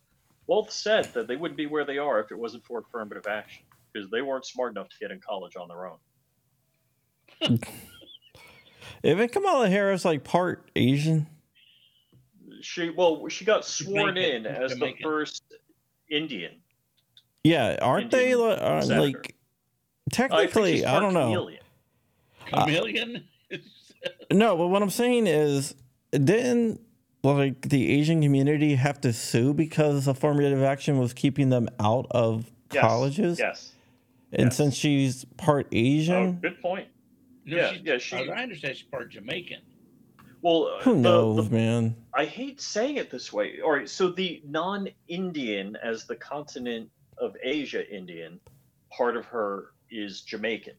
both 0.48 0.72
said 0.72 1.06
that 1.14 1.28
they 1.28 1.36
wouldn't 1.36 1.58
be 1.58 1.66
where 1.66 1.86
they 1.86 1.98
are 1.98 2.20
if 2.20 2.32
it 2.32 2.38
wasn't 2.38 2.66
for 2.66 2.80
affirmative 2.80 3.28
action 3.28 3.64
because 3.92 4.10
they 4.10 4.22
weren't 4.22 4.46
smart 4.46 4.72
enough 4.72 4.90
to 4.90 4.96
get 5.00 5.12
in 5.12 5.20
college 5.20 5.56
on 5.56 5.68
their 5.68 5.88
own. 5.88 5.98
Isn't 9.04 9.32
Kamala 9.32 9.70
Harris 9.70 10.06
like 10.06 10.24
part 10.24 10.72
Asian? 10.76 11.28
She 12.62 12.90
well, 12.90 13.28
she 13.28 13.44
got 13.44 13.66
sworn 13.66 14.16
Jamaican. 14.16 14.46
in 14.46 14.56
as 14.56 14.76
the 14.78 14.94
first 15.02 15.44
Indian. 16.10 16.56
Yeah, 17.44 17.78
aren't 17.82 18.12
they 18.12 18.32
Indian 18.32 18.48
li- 18.50 18.56
uh, 18.56 18.86
like 18.86 18.92
I 18.92 19.12
think 19.12 19.33
technically? 20.12 20.74
she's 20.78 20.84
I, 20.86 20.92
part 20.92 21.04
don't 21.04 21.14
know. 21.14 21.28
chameleon. 21.32 21.60
Chameleon. 22.48 23.24
No, 24.32 24.58
but 24.58 24.68
what 24.68 24.82
I'm 24.82 24.90
saying 24.90 25.28
is, 25.28 25.76
didn't 26.12 26.82
like 27.24 27.62
the 27.70 27.90
Asian 27.92 28.22
community 28.22 28.76
have 28.76 29.00
to 29.02 29.14
sue 29.14 29.54
because 29.54 30.08
affirmative 30.08 30.62
action 30.62 30.98
was 31.00 31.14
keeping 31.14 31.48
them 31.50 31.70
out 31.80 32.08
of 32.12 32.52
Yes, 32.74 32.82
colleges? 32.82 33.40
Yes. 33.40 33.72
And 34.34 34.48
yes. 34.48 34.58
since 34.58 34.76
she's 34.76 35.24
part 35.38 35.68
Oh, 35.68 35.76
Asian, 35.78 36.34
good 36.42 36.60
point. 36.62 36.88
No, 37.46 37.56
Yeah, 37.58 37.70
she's- 37.72 37.82
yeah, 37.86 37.98
she- 38.00 38.30
I 38.32 38.44
understand, 38.44 38.76
she's 38.76 38.88
part 38.88 39.10
Jamaican. 39.12 39.62
Well, 40.42 40.66
uh, 40.80 40.82
who 40.84 40.96
the- 40.96 41.00
knows, 41.00 41.48
the 41.50 41.56
man? 41.56 41.96
I 42.14 42.26
hate 42.26 42.60
saying 42.60 42.98
it 42.98 43.10
this 43.10 43.32
way. 43.32 43.62
All 43.62 43.72
right, 43.72 43.88
so 43.88 44.10
the 44.10 44.42
non-Indian, 44.46 45.78
as 45.82 46.06
the 46.06 46.16
continent 46.16 46.90
of 47.20 47.38
Asia 47.42 47.90
Indian, 47.96 48.40
part 48.92 49.16
of 49.16 49.26
her 49.28 49.73
is 49.94 50.22
Jamaican, 50.22 50.74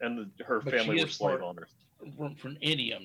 and 0.00 0.18
the, 0.18 0.44
her 0.44 0.60
But 0.60 0.74
family 0.74 1.00
were 1.00 1.06
is 1.06 1.14
slave 1.14 1.38
part- 1.38 1.42
owners. 1.42 1.70
From, 2.16 2.36
from 2.36 2.56
India, 2.60 2.98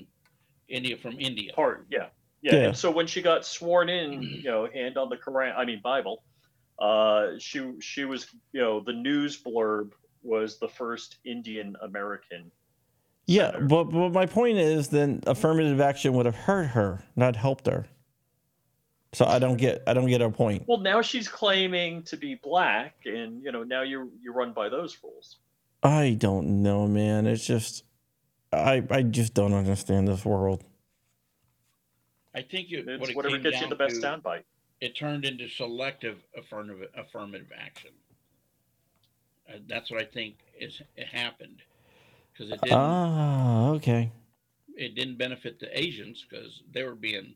India 0.70 0.96
from 0.98 1.20
India. 1.20 1.52
Part, 1.54 1.88
yeah, 1.90 2.08
yeah. 2.44 2.54
Yeah. 2.56 2.60
And 2.68 2.78
so 2.78 2.92
when 2.92 3.08
she 3.08 3.22
got 3.24 3.44
sworn 3.44 3.90
in, 3.90 4.22
you 4.22 4.44
know, 4.44 4.68
hand 4.72 4.98
on 4.98 5.10
the 5.10 5.18
Quran, 5.18 5.56
I 5.58 5.66
mean 5.66 5.82
Bible, 5.84 6.24
uh, 6.80 7.30
she 7.40 7.72
she 7.82 8.06
was, 8.06 8.28
you 8.52 8.62
know, 8.62 8.82
the 8.82 8.94
news 8.94 9.42
blurb 9.42 9.92
was 10.22 10.60
the 10.60 10.68
first 10.68 11.18
Indian 11.26 11.76
American. 11.82 12.52
Yeah, 13.26 13.58
but 13.60 13.86
but 13.86 14.10
my 14.10 14.26
point 14.28 14.58
is, 14.58 14.90
then 14.90 15.22
affirmative 15.26 15.82
action 15.82 16.14
would 16.14 16.28
have 16.28 16.36
hurt 16.36 16.68
her, 16.68 17.04
not 17.16 17.36
helped 17.36 17.66
her. 17.68 17.88
So 19.14 19.26
I 19.26 19.40
don't 19.40 19.58
get 19.58 19.84
I 19.88 19.94
don't 19.94 20.08
get 20.08 20.22
her 20.22 20.32
point. 20.32 20.64
Well, 20.68 20.80
now 20.80 21.02
she's 21.02 21.28
claiming 21.28 22.04
to 22.04 22.18
be 22.18 22.36
black, 22.36 22.96
and 23.06 23.44
you 23.44 23.52
know, 23.52 23.64
now 23.64 23.84
you 23.84 24.12
you 24.22 24.34
run 24.34 24.54
by 24.54 24.70
those 24.70 24.98
rules. 25.04 25.38
I 25.84 26.16
don't 26.20 26.64
know, 26.64 26.88
man. 26.88 27.28
It's 27.28 27.46
just 27.46 27.84
I 28.52 28.84
I 28.90 29.04
just 29.04 29.34
don't 29.34 29.54
understand 29.54 30.08
this 30.08 30.26
world. 30.26 30.64
I 32.36 32.42
think 32.42 32.72
it, 32.72 32.86
what 32.86 33.02
It's 33.02 33.10
it 33.10 33.16
whatever 33.16 33.38
gets 33.38 33.62
you 33.62 33.68
the 33.68 33.76
best 33.76 34.02
soundbite. 34.02 34.44
It 34.82 34.96
turned 34.96 35.26
into 35.26 35.48
selective 35.50 36.20
affirmative 36.36 36.90
affirmative 36.98 37.52
action. 37.58 37.92
Uh, 39.50 39.58
that's 39.68 39.92
what 39.92 40.02
I 40.02 40.06
think 40.06 40.38
is 40.60 40.82
it 40.96 41.08
happened 41.08 41.62
because 42.34 42.52
it 42.52 42.62
didn't 42.62 42.78
Ah, 42.78 43.70
okay. 43.72 44.12
it 44.76 44.96
didn't 44.96 45.18
benefit 45.18 45.60
the 45.60 45.78
Asians 45.80 46.26
because 46.30 46.64
they 46.74 46.84
were 46.84 46.96
being 46.96 47.36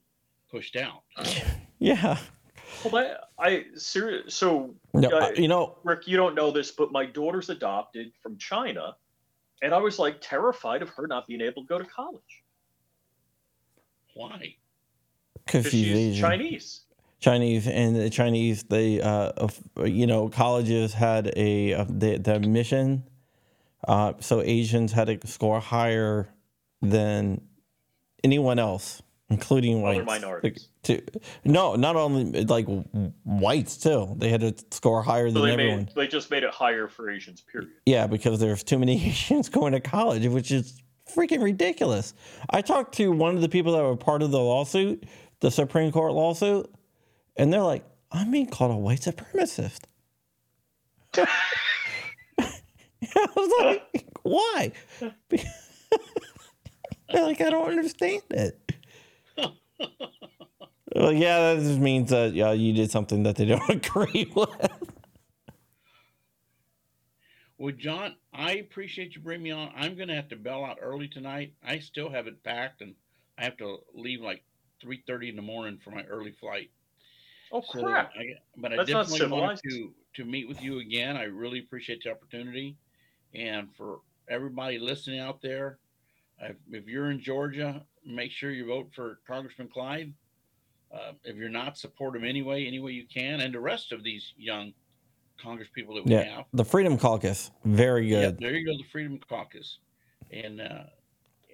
pushed 0.49 0.75
out. 0.75 1.03
Yeah. 1.79 2.17
Well, 2.83 3.03
that, 3.03 3.29
I 3.39 3.65
serious. 3.75 4.35
So, 4.35 4.75
No, 4.93 5.09
uh, 5.09 5.31
you 5.35 5.47
know, 5.47 5.77
Rick, 5.83 6.07
you 6.07 6.17
don't 6.17 6.35
know 6.35 6.51
this, 6.51 6.71
but 6.71 6.91
my 6.91 7.05
daughter's 7.05 7.49
adopted 7.49 8.11
from 8.21 8.37
China, 8.37 8.95
and 9.61 9.73
I 9.73 9.77
was 9.77 9.99
like 9.99 10.17
terrified 10.21 10.81
of 10.81 10.89
her 10.89 11.07
not 11.07 11.27
being 11.27 11.41
able 11.41 11.63
to 11.63 11.67
go 11.67 11.77
to 11.77 11.85
college 11.85 12.43
Why? 14.13 14.55
because 15.45 15.63
because 15.63 15.71
she's, 15.71 15.85
she's 15.85 15.97
Asian. 15.97 16.21
Chinese. 16.21 16.81
Chinese 17.19 17.67
and 17.67 17.95
the 17.95 18.09
Chinese, 18.11 18.63
they, 18.63 19.01
uh, 19.01 19.47
you 19.83 20.05
know, 20.05 20.29
colleges 20.29 20.93
had 20.93 21.33
a 21.35 21.73
uh, 21.73 21.85
the, 21.89 22.17
the 22.17 22.39
mission, 22.39 23.03
uh, 23.87 24.13
so 24.19 24.41
Asians 24.41 24.91
had 24.91 25.07
to 25.07 25.27
score 25.27 25.59
higher 25.59 26.29
than 26.81 27.41
anyone 28.23 28.59
else, 28.59 29.01
including 29.29 29.83
Other 29.85 30.03
whites. 30.03 30.05
minorities. 30.05 30.67
To, 30.83 31.01
no, 31.43 31.75
not 31.75 31.95
only 31.95 32.43
like 32.45 32.65
whites 33.23 33.77
too. 33.77 34.15
They 34.17 34.29
had 34.29 34.41
to 34.41 34.53
score 34.71 35.01
higher 35.03 35.27
So 35.29 35.33
than 35.35 35.43
they 35.43 35.51
everyone. 35.53 35.77
made 35.79 35.95
they 35.95 36.07
just 36.07 36.31
made 36.31 36.43
it 36.43 36.51
higher 36.51 36.87
for 36.87 37.09
Asians. 37.09 37.41
Period. 37.41 37.71
Yeah, 37.85 38.07
because 38.07 38.39
there's 38.39 38.63
too 38.63 38.79
many 38.79 38.93
Asians 39.09 39.49
going 39.49 39.73
to 39.73 39.79
college, 39.79 40.25
which 40.27 40.51
is 40.51 40.81
freaking 41.13 41.41
ridiculous. 41.43 42.13
I 42.49 42.61
talked 42.61 42.95
to 42.95 43.11
one 43.11 43.35
of 43.35 43.41
the 43.41 43.49
people 43.49 43.73
that 43.73 43.83
were 43.83 43.95
part 43.97 44.21
of 44.21 44.31
the 44.31 44.39
lawsuit, 44.39 45.03
the 45.41 45.51
Supreme 45.51 45.91
Court 45.91 46.13
lawsuit, 46.13 46.69
and 47.35 47.51
they're 47.51 47.61
like, 47.61 47.83
I'm 48.11 48.31
being 48.31 48.47
called 48.47 48.71
a 48.71 48.77
white 48.77 49.01
supremacist. 49.01 49.81
I 52.39 53.27
was 53.35 53.51
like, 53.93 54.05
why? 54.23 54.71
they're 55.29 57.23
like, 57.23 57.41
I 57.41 57.49
don't 57.49 57.69
understand 57.69 58.21
it. 58.31 58.66
Well, 60.95 61.11
yeah, 61.11 61.53
that 61.53 61.59
just 61.61 61.79
means 61.79 62.09
that 62.09 62.33
yeah, 62.33 62.51
you 62.51 62.73
did 62.73 62.91
something 62.91 63.23
that 63.23 63.35
they 63.35 63.45
don't 63.45 63.69
agree 63.69 64.31
with. 64.35 64.69
Well, 67.57 67.73
John, 67.75 68.15
I 68.33 68.53
appreciate 68.53 69.15
you 69.15 69.21
bringing 69.21 69.43
me 69.43 69.51
on. 69.51 69.71
I'm 69.75 69.95
going 69.95 70.09
to 70.09 70.15
have 70.15 70.29
to 70.29 70.35
bail 70.35 70.63
out 70.63 70.77
early 70.79 71.07
tonight. 71.07 71.53
I 71.65 71.79
still 71.79 72.09
have 72.09 72.27
it 72.27 72.43
packed, 72.43 72.81
and 72.81 72.93
I 73.37 73.45
have 73.45 73.57
to 73.57 73.79
leave 73.95 74.21
like 74.21 74.43
3:30 74.83 75.29
in 75.29 75.35
the 75.35 75.41
morning 75.41 75.79
for 75.83 75.89
my 75.91 76.03
early 76.03 76.31
flight. 76.31 76.69
Oh 77.51 77.61
So 77.61 77.81
crap! 77.81 78.11
I, 78.17 78.35
but 78.57 78.73
I 78.73 78.77
That's 78.77 78.91
not 78.91 79.07
definitely 79.07 79.39
wanted 79.39 79.59
to 79.69 79.93
to 80.15 80.25
meet 80.25 80.47
with 80.47 80.61
you 80.61 80.79
again. 80.79 81.17
I 81.17 81.23
really 81.23 81.59
appreciate 81.59 82.03
the 82.03 82.11
opportunity, 82.11 82.77
and 83.33 83.69
for 83.75 84.01
everybody 84.29 84.77
listening 84.77 85.19
out 85.19 85.41
there, 85.41 85.79
if, 86.41 86.57
if 86.71 86.87
you're 86.87 87.09
in 87.09 87.21
Georgia, 87.21 87.83
make 88.07 88.31
sure 88.31 88.51
you 88.51 88.65
vote 88.65 88.89
for 88.95 89.19
Congressman 89.27 89.67
Clyde. 89.67 90.13
Uh, 90.93 91.11
if 91.25 91.35
you're 91.35 91.49
not, 91.49 91.77
support 91.77 92.15
him 92.15 92.23
anyway, 92.23 92.65
any 92.65 92.79
way 92.79 92.91
you 92.93 93.05
can, 93.13 93.41
and 93.41 93.53
the 93.53 93.59
rest 93.59 93.91
of 93.91 94.03
these 94.03 94.33
young 94.37 94.71
Congress 95.41 95.67
people 95.75 95.93
that 95.95 96.05
we 96.05 96.13
Yeah, 96.13 96.37
have. 96.37 96.45
the 96.53 96.63
Freedom 96.63 96.97
Caucus, 96.97 97.51
very 97.65 98.09
Yeah, 98.09 98.27
good. 98.27 98.39
there 98.39 98.55
you 98.55 98.65
go, 98.65 98.71
the 98.77 98.89
Freedom 98.89 99.19
Caucus, 99.27 99.79
and 100.31 100.61
uh, 100.61 100.83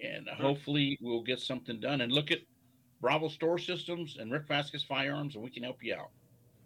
and 0.04 0.28
hopefully 0.30 0.98
we'll 1.02 1.24
get 1.24 1.40
something 1.40 1.80
done. 1.80 2.02
And 2.02 2.12
look 2.12 2.30
at 2.32 2.40
Bravo 3.02 3.28
Store 3.28 3.58
Systems 3.58 4.18
and 4.20 4.32
Rick 4.32 4.48
Vasquez 4.48 4.84
Firearms, 4.84 5.36
and 5.36 5.44
we 5.44 5.50
can 5.50 5.64
help 5.64 5.84
you 5.84 5.96
out. 5.96 6.10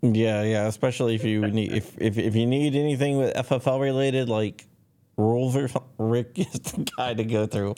Yeah, 0.02 0.44
yeah, 0.44 0.68
especially 0.68 1.16
if 1.16 1.24
you 1.24 1.48
need 1.48 1.72
if, 1.72 1.96
if 2.00 2.18
if 2.18 2.36
you 2.36 2.46
need 2.46 2.76
anything 2.76 3.18
with 3.18 3.34
FFL 3.36 3.80
related 3.82 4.28
like 4.28 4.68
rules 5.16 5.56
or 5.56 5.70
something, 5.70 5.90
Rick 5.98 6.38
is 6.38 6.52
the 6.52 6.86
guy 6.98 7.14
to 7.14 7.24
go 7.24 7.48
through. 7.48 7.76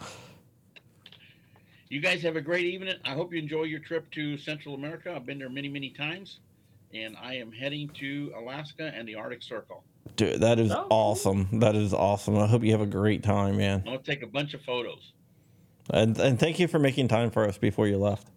You 1.90 2.02
guys 2.02 2.22
have 2.22 2.36
a 2.36 2.42
great 2.42 2.68
evening. 2.68 2.94
I 3.04 3.14
hope 3.14 3.34
you 3.34 3.40
enjoy 3.40 3.64
your 3.64 3.80
trip 3.80 4.10
to 4.12 4.38
Central 4.38 4.76
America. 4.76 5.12
I've 5.16 5.26
been 5.26 5.40
there 5.40 5.50
many, 5.50 5.68
many 5.68 5.90
times, 5.90 6.40
and 6.94 7.18
I 7.20 7.34
am 7.38 7.52
heading 7.52 7.90
to 8.00 8.32
Alaska 8.38 8.92
and 8.96 9.08
the 9.08 9.16
Arctic 9.16 9.42
Circle. 9.42 9.84
Dude, 10.16 10.40
that 10.42 10.60
is 10.60 10.72
Oh, 10.72 10.76
cool. 10.76 10.88
awesome. 10.92 11.48
That 11.60 11.76
is 11.76 11.92
awesome. 11.92 12.38
I 12.38 12.46
hope 12.46 12.64
you 12.64 12.72
have 12.74 12.82
a 12.82 12.86
great 12.86 13.24
time, 13.24 13.58
man. 13.58 13.80
I'm 13.80 13.94
gonna 13.94 13.98
take 14.00 14.22
a 14.22 14.28
bunch 14.28 14.54
of 14.54 14.62
photos. 14.62 15.14
And 15.92 16.16
and 16.20 16.40
thank 16.40 16.60
you 16.60 16.68
for 16.68 16.78
making 16.78 17.08
time 17.08 17.32
for 17.32 17.48
us 17.48 17.58
before 17.58 17.88
you 17.88 17.98
left. 17.98 18.28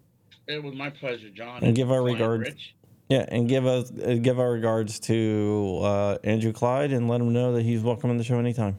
It 0.48 0.62
was 0.62 0.74
my 0.74 0.88
pleasure, 0.88 1.28
John. 1.28 1.62
And 1.62 1.76
give 1.76 1.90
our 1.90 2.00
Flying 2.00 2.14
regards. 2.14 2.44
Rich. 2.48 2.74
Yeah, 3.11 3.26
and 3.28 3.50
give 3.50 3.66
us 3.66 3.90
give 3.90 4.40
our 4.40 4.50
regards 4.50 4.98
to 5.00 5.80
uh, 5.82 6.18
Andrew 6.24 6.53
Clyde 6.55 6.92
and 6.92 7.07
let 7.07 7.20
him 7.20 7.34
know 7.34 7.53
that 7.53 7.62
he's 7.64 7.82
welcome 7.82 8.09
on 8.09 8.16
the 8.16 8.24
show 8.24 8.38
anytime. 8.38 8.78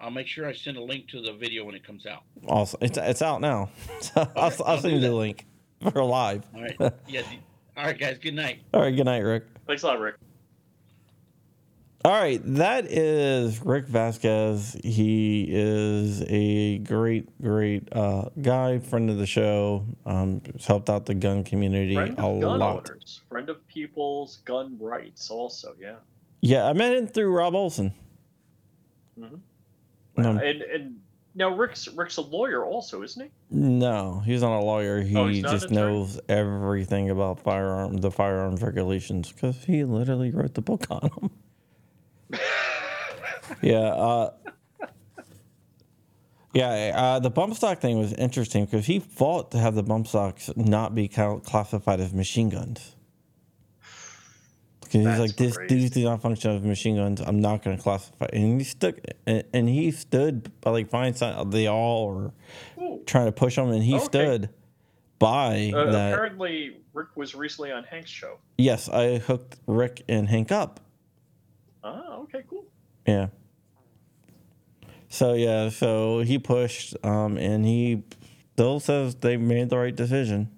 I'll 0.00 0.10
make 0.10 0.26
sure 0.26 0.46
I 0.46 0.52
send 0.52 0.76
a 0.76 0.82
link 0.82 1.08
to 1.08 1.20
the 1.20 1.32
video 1.32 1.64
when 1.64 1.74
it 1.74 1.84
comes 1.84 2.06
out. 2.06 2.22
Awesome. 2.46 2.78
It's 2.82 2.98
it's 2.98 3.22
out 3.22 3.40
now. 3.40 3.70
So 4.00 4.20
I'll, 4.36 4.52
I'll 4.64 4.78
send 4.78 4.94
you 4.94 5.00
the 5.00 5.12
link 5.12 5.44
for 5.92 6.04
live. 6.04 6.44
All 6.54 6.62
right. 6.62 6.76
yeah. 7.08 7.22
All 7.76 7.84
right, 7.84 7.98
guys. 7.98 8.18
Good 8.18 8.34
night. 8.34 8.60
All 8.72 8.80
right. 8.80 8.94
Good 8.94 9.04
night, 9.06 9.18
Rick. 9.20 9.44
Thanks 9.66 9.82
a 9.82 9.86
lot, 9.88 10.00
Rick. 10.00 10.16
All 12.04 12.12
right, 12.12 12.40
that 12.54 12.86
is 12.86 13.60
Rick 13.66 13.86
Vasquez. 13.86 14.76
He 14.84 15.46
is 15.50 16.22
a 16.28 16.78
great, 16.78 17.26
great 17.42 17.88
uh, 17.92 18.26
guy, 18.40 18.78
friend 18.78 19.10
of 19.10 19.18
the 19.18 19.26
show. 19.26 19.84
Um, 20.06 20.40
has 20.52 20.64
helped 20.64 20.88
out 20.88 21.06
the 21.06 21.14
gun 21.14 21.42
community 21.42 21.96
Friend 21.96 22.16
a 22.16 22.22
of 22.22 22.40
gun 22.40 22.60
lot. 22.60 22.88
owners, 22.88 23.20
friend 23.28 23.48
of 23.48 23.66
people's 23.66 24.36
gun 24.44 24.76
rights, 24.80 25.28
also. 25.28 25.74
Yeah. 25.78 25.96
Yeah, 26.40 26.66
I 26.68 26.72
met 26.72 26.94
him 26.94 27.08
through 27.08 27.34
Rob 27.36 27.56
Olson. 27.56 27.92
Mhm. 29.18 29.40
Um, 30.26 30.38
And 30.38 30.62
and 30.62 30.96
now 31.34 31.54
Rick's 31.54 31.88
Rick's 31.88 32.16
a 32.16 32.22
lawyer, 32.22 32.64
also, 32.64 33.02
isn't 33.02 33.22
he? 33.22 33.30
no, 33.50 34.20
he's 34.24 34.42
not 34.42 34.58
a 34.58 34.64
lawyer. 34.64 35.00
He 35.00 35.16
Oh, 35.16 35.28
he's 35.28 35.42
not 35.42 35.52
just 35.52 35.70
knows 35.70 36.20
everything 36.28 37.10
about 37.10 37.40
firearm, 37.40 37.98
the 37.98 38.10
firearms 38.10 38.62
regulations, 38.62 39.30
because 39.32 39.64
he 39.64 39.84
literally 39.84 40.30
wrote 40.30 40.54
the 40.54 40.62
book 40.62 40.86
on 40.90 41.10
them. 41.20 41.30
yeah. 43.62 43.78
Uh, 43.78 44.30
yeah, 46.54 46.92
uh, 46.96 47.18
the 47.20 47.30
bump 47.30 47.54
stock 47.54 47.78
thing 47.80 47.98
was 47.98 48.12
interesting 48.14 48.64
because 48.64 48.86
he 48.86 48.98
fought 48.98 49.50
to 49.52 49.58
have 49.58 49.74
the 49.74 49.82
bump 49.82 50.08
stocks 50.08 50.50
not 50.56 50.94
be 50.94 51.06
classified 51.06 52.00
as 52.00 52.12
machine 52.12 52.48
guns. 52.48 52.96
Because 54.90 55.06
he's 55.06 55.18
like, 55.18 55.36
this 55.36 55.56
crazy. 55.56 55.74
these 55.74 55.90
do 55.90 56.04
not 56.04 56.22
function 56.22 56.50
as 56.56 56.62
machine 56.62 56.96
guns. 56.96 57.20
I'm 57.20 57.40
not 57.40 57.62
going 57.62 57.76
to 57.76 57.82
classify. 57.82 58.26
And 58.32 58.58
he 58.60 58.64
stuck, 58.64 58.94
and, 59.26 59.44
and 59.52 59.68
he 59.68 59.90
stood 59.90 60.50
by 60.62 60.70
like 60.70 60.90
Feinstein. 60.90 61.50
They 61.50 61.66
all 61.66 62.08
were 62.08 62.32
Ooh. 62.80 63.02
trying 63.06 63.26
to 63.26 63.32
push 63.32 63.58
him, 63.58 63.68
and 63.68 63.82
he 63.82 63.96
Okay. 63.96 64.04
stood 64.04 64.48
by 65.18 65.72
Uh, 65.74 65.90
that. 65.92 66.12
apparently, 66.12 66.76
Rick 66.94 67.08
was 67.16 67.34
recently 67.34 67.70
on 67.70 67.84
Hank's 67.84 68.10
show. 68.10 68.38
Yes, 68.56 68.88
I 68.88 69.18
hooked 69.18 69.56
Rick 69.66 70.02
and 70.08 70.28
Hank 70.28 70.50
up. 70.50 70.80
Ah, 71.84 72.16
okay, 72.20 72.42
cool. 72.48 72.64
Yeah. 73.06 73.28
So 75.10 75.34
yeah, 75.34 75.68
so 75.70 76.20
he 76.20 76.38
pushed, 76.38 76.94
um, 77.04 77.36
and 77.38 77.64
he 77.64 78.02
still 78.54 78.80
says 78.80 79.14
they 79.16 79.36
made 79.36 79.70
the 79.70 79.78
right 79.78 79.94
decision. 79.94 80.50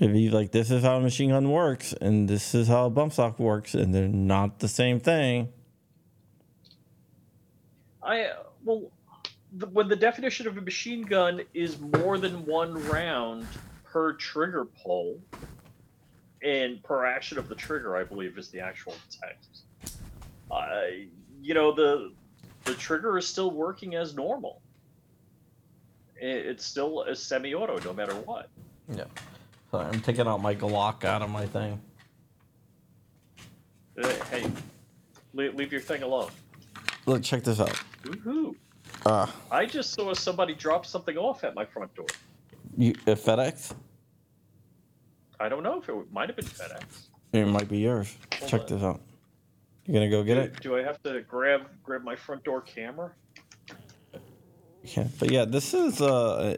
If 0.00 0.12
he's 0.12 0.32
like, 0.32 0.50
this 0.50 0.70
is 0.70 0.82
how 0.82 0.96
a 0.96 1.00
machine 1.00 1.28
gun 1.30 1.50
works, 1.50 1.92
and 2.00 2.26
this 2.28 2.54
is 2.54 2.68
how 2.68 2.86
a 2.86 2.90
bump 2.90 3.12
stock 3.12 3.38
works, 3.38 3.74
and 3.74 3.94
they're 3.94 4.08
not 4.08 4.58
the 4.60 4.68
same 4.68 4.98
thing. 4.98 5.52
I 8.02 8.22
uh, 8.22 8.32
well, 8.64 8.90
the, 9.52 9.66
when 9.66 9.88
the 9.88 9.96
definition 9.96 10.46
of 10.46 10.56
a 10.56 10.60
machine 10.62 11.02
gun 11.02 11.42
is 11.52 11.78
more 11.78 12.16
than 12.18 12.44
one 12.46 12.72
round 12.88 13.46
per 13.84 14.14
trigger 14.14 14.64
pull, 14.64 15.18
and 16.42 16.82
per 16.82 17.04
action 17.04 17.36
of 17.36 17.48
the 17.48 17.54
trigger, 17.54 17.96
I 17.96 18.04
believe 18.04 18.38
is 18.38 18.48
the 18.48 18.60
actual 18.60 18.94
text. 19.20 19.64
Uh, 20.50 20.80
you 21.42 21.52
know 21.54 21.72
the 21.72 22.12
the 22.64 22.74
trigger 22.74 23.18
is 23.18 23.26
still 23.26 23.50
working 23.50 23.94
as 23.96 24.14
normal. 24.14 24.62
I- 26.22 26.24
It's 26.24 26.64
still 26.64 27.02
a 27.02 27.14
semi-auto, 27.14 27.78
no 27.80 27.92
matter 27.92 28.14
what. 28.14 28.48
Yeah. 28.88 29.04
I'm 29.72 30.00
taking 30.00 30.26
out 30.26 30.42
my 30.42 30.54
Glock 30.54 31.04
out 31.04 31.22
of 31.22 31.30
my 31.30 31.46
thing. 31.46 31.80
Hey, 34.30 34.50
leave, 35.34 35.54
leave 35.54 35.72
your 35.72 35.80
thing 35.80 36.02
alone. 36.02 36.30
Look, 37.06 37.22
check 37.22 37.44
this 37.44 37.60
out. 37.60 37.80
Woohoo! 38.04 38.54
Uh, 39.06 39.26
I 39.50 39.66
just 39.66 39.92
saw 39.92 40.12
somebody 40.14 40.54
drop 40.54 40.84
something 40.86 41.16
off 41.16 41.44
at 41.44 41.54
my 41.54 41.64
front 41.64 41.94
door. 41.94 42.06
you, 42.76 42.94
uh, 43.06 43.12
FedEx? 43.12 43.74
I 45.38 45.48
don't 45.48 45.62
know 45.62 45.78
if 45.78 45.88
it 45.88 46.12
might 46.12 46.28
have 46.28 46.36
been 46.36 46.44
FedEx. 46.44 47.08
It 47.32 47.46
might 47.46 47.68
be 47.68 47.78
yours. 47.78 48.16
Hold 48.38 48.50
check 48.50 48.60
on. 48.62 48.66
this 48.66 48.82
out. 48.82 49.00
You 49.86 49.94
gonna 49.94 50.10
go 50.10 50.22
get 50.22 50.34
do, 50.34 50.40
it? 50.40 50.60
do 50.60 50.76
I 50.76 50.82
have 50.82 51.02
to 51.02 51.20
grab 51.22 51.62
grab 51.82 52.04
my 52.04 52.14
front 52.14 52.44
door 52.44 52.60
camera? 52.60 53.12
Yeah, 54.84 55.06
but 55.18 55.30
yeah, 55.30 55.44
this 55.44 55.74
is 55.74 56.00
uh, 56.00 56.56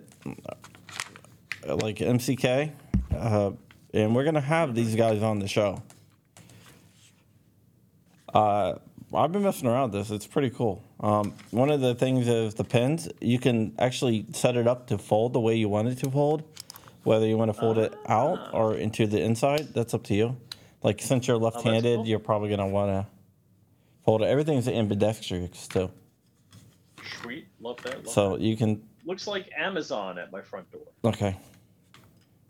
like 1.65 1.97
MCK, 1.97 2.73
uh, 3.15 3.53
and 3.95 4.15
we're 4.15 4.25
gonna 4.25 4.41
have 4.41 4.75
these 4.75 4.95
guys 4.95 5.23
on 5.23 5.39
the 5.39 5.49
show. 5.49 5.83
Uh, 8.33 8.75
I've 9.15 9.31
been 9.31 9.43
messing 9.43 9.69
around 9.69 9.93
with 9.93 10.09
this. 10.09 10.11
It's 10.11 10.27
pretty 10.27 10.51
cool. 10.51 10.83
Um, 11.01 11.35
one 11.51 11.71
of 11.71 11.81
the 11.81 11.95
things 11.95 12.29
is 12.29 12.55
the 12.55 12.65
pins. 12.65 13.09
You 13.21 13.39
can 13.39 13.75
actually 13.79 14.25
set 14.33 14.57
it 14.57 14.67
up 14.67 14.87
to 14.87 14.97
fold 14.99 15.35
the 15.35 15.41
way 15.41 15.55
you 15.57 15.69
want 15.69 15.89
it 15.89 15.99
to 15.99 16.11
fold, 16.11 16.45
whether 17.05 17.27
you 17.27 17.37
want 17.37 17.53
to 17.53 17.61
fold 17.61 17.77
it 17.79 17.95
out 18.07 18.55
or 18.55 18.75
into 18.77 19.07
the 19.07 19.21
inside. 19.21 19.75
That's 19.75 19.93
up 19.93 20.05
to 20.05 20.15
you. 20.15 20.37
Like 20.83 21.03
since 21.03 21.29
you're 21.29 21.37
left-handed, 21.37 21.97
cool. 21.97 22.07
you're 22.07 22.19
probably 22.19 22.49
gonna 22.49 22.69
want 22.69 22.91
to 22.91 23.07
fold 24.05 24.23
it. 24.23 24.27
Everything's 24.27 24.67
ambidextrous 24.67 25.69
too, 25.69 25.91
Sweet, 27.21 27.47
love 27.61 27.83
that. 27.83 28.05
Love 28.05 28.09
so 28.09 28.31
that. 28.31 28.41
you 28.41 28.57
can 28.57 28.83
looks 29.05 29.27
like 29.27 29.51
Amazon 29.57 30.19
at 30.19 30.33
my 30.33 30.41
front 30.41 30.71
door. 30.73 30.83
Okay. 31.05 31.37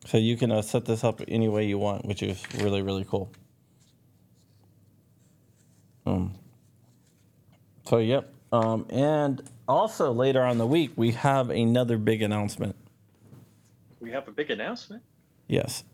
So 0.06 0.18
you 0.18 0.36
can 0.36 0.50
uh, 0.50 0.62
set 0.62 0.84
this 0.84 1.04
up 1.04 1.20
any 1.28 1.48
way 1.48 1.66
you 1.66 1.78
want, 1.78 2.04
which 2.04 2.22
is 2.22 2.42
really 2.58 2.82
really 2.82 3.04
cool. 3.04 3.30
Um. 6.06 6.34
So 7.86 7.98
yep. 7.98 8.32
Um, 8.52 8.86
and 8.90 9.42
also 9.66 10.12
later 10.12 10.42
on 10.42 10.58
the 10.58 10.66
week 10.66 10.92
we 10.96 11.12
have 11.12 11.50
another 11.50 11.96
big 11.96 12.20
announcement. 12.22 12.76
We 14.00 14.10
have 14.10 14.28
a 14.28 14.32
big 14.32 14.50
announcement. 14.50 15.02
Yes, 15.48 15.84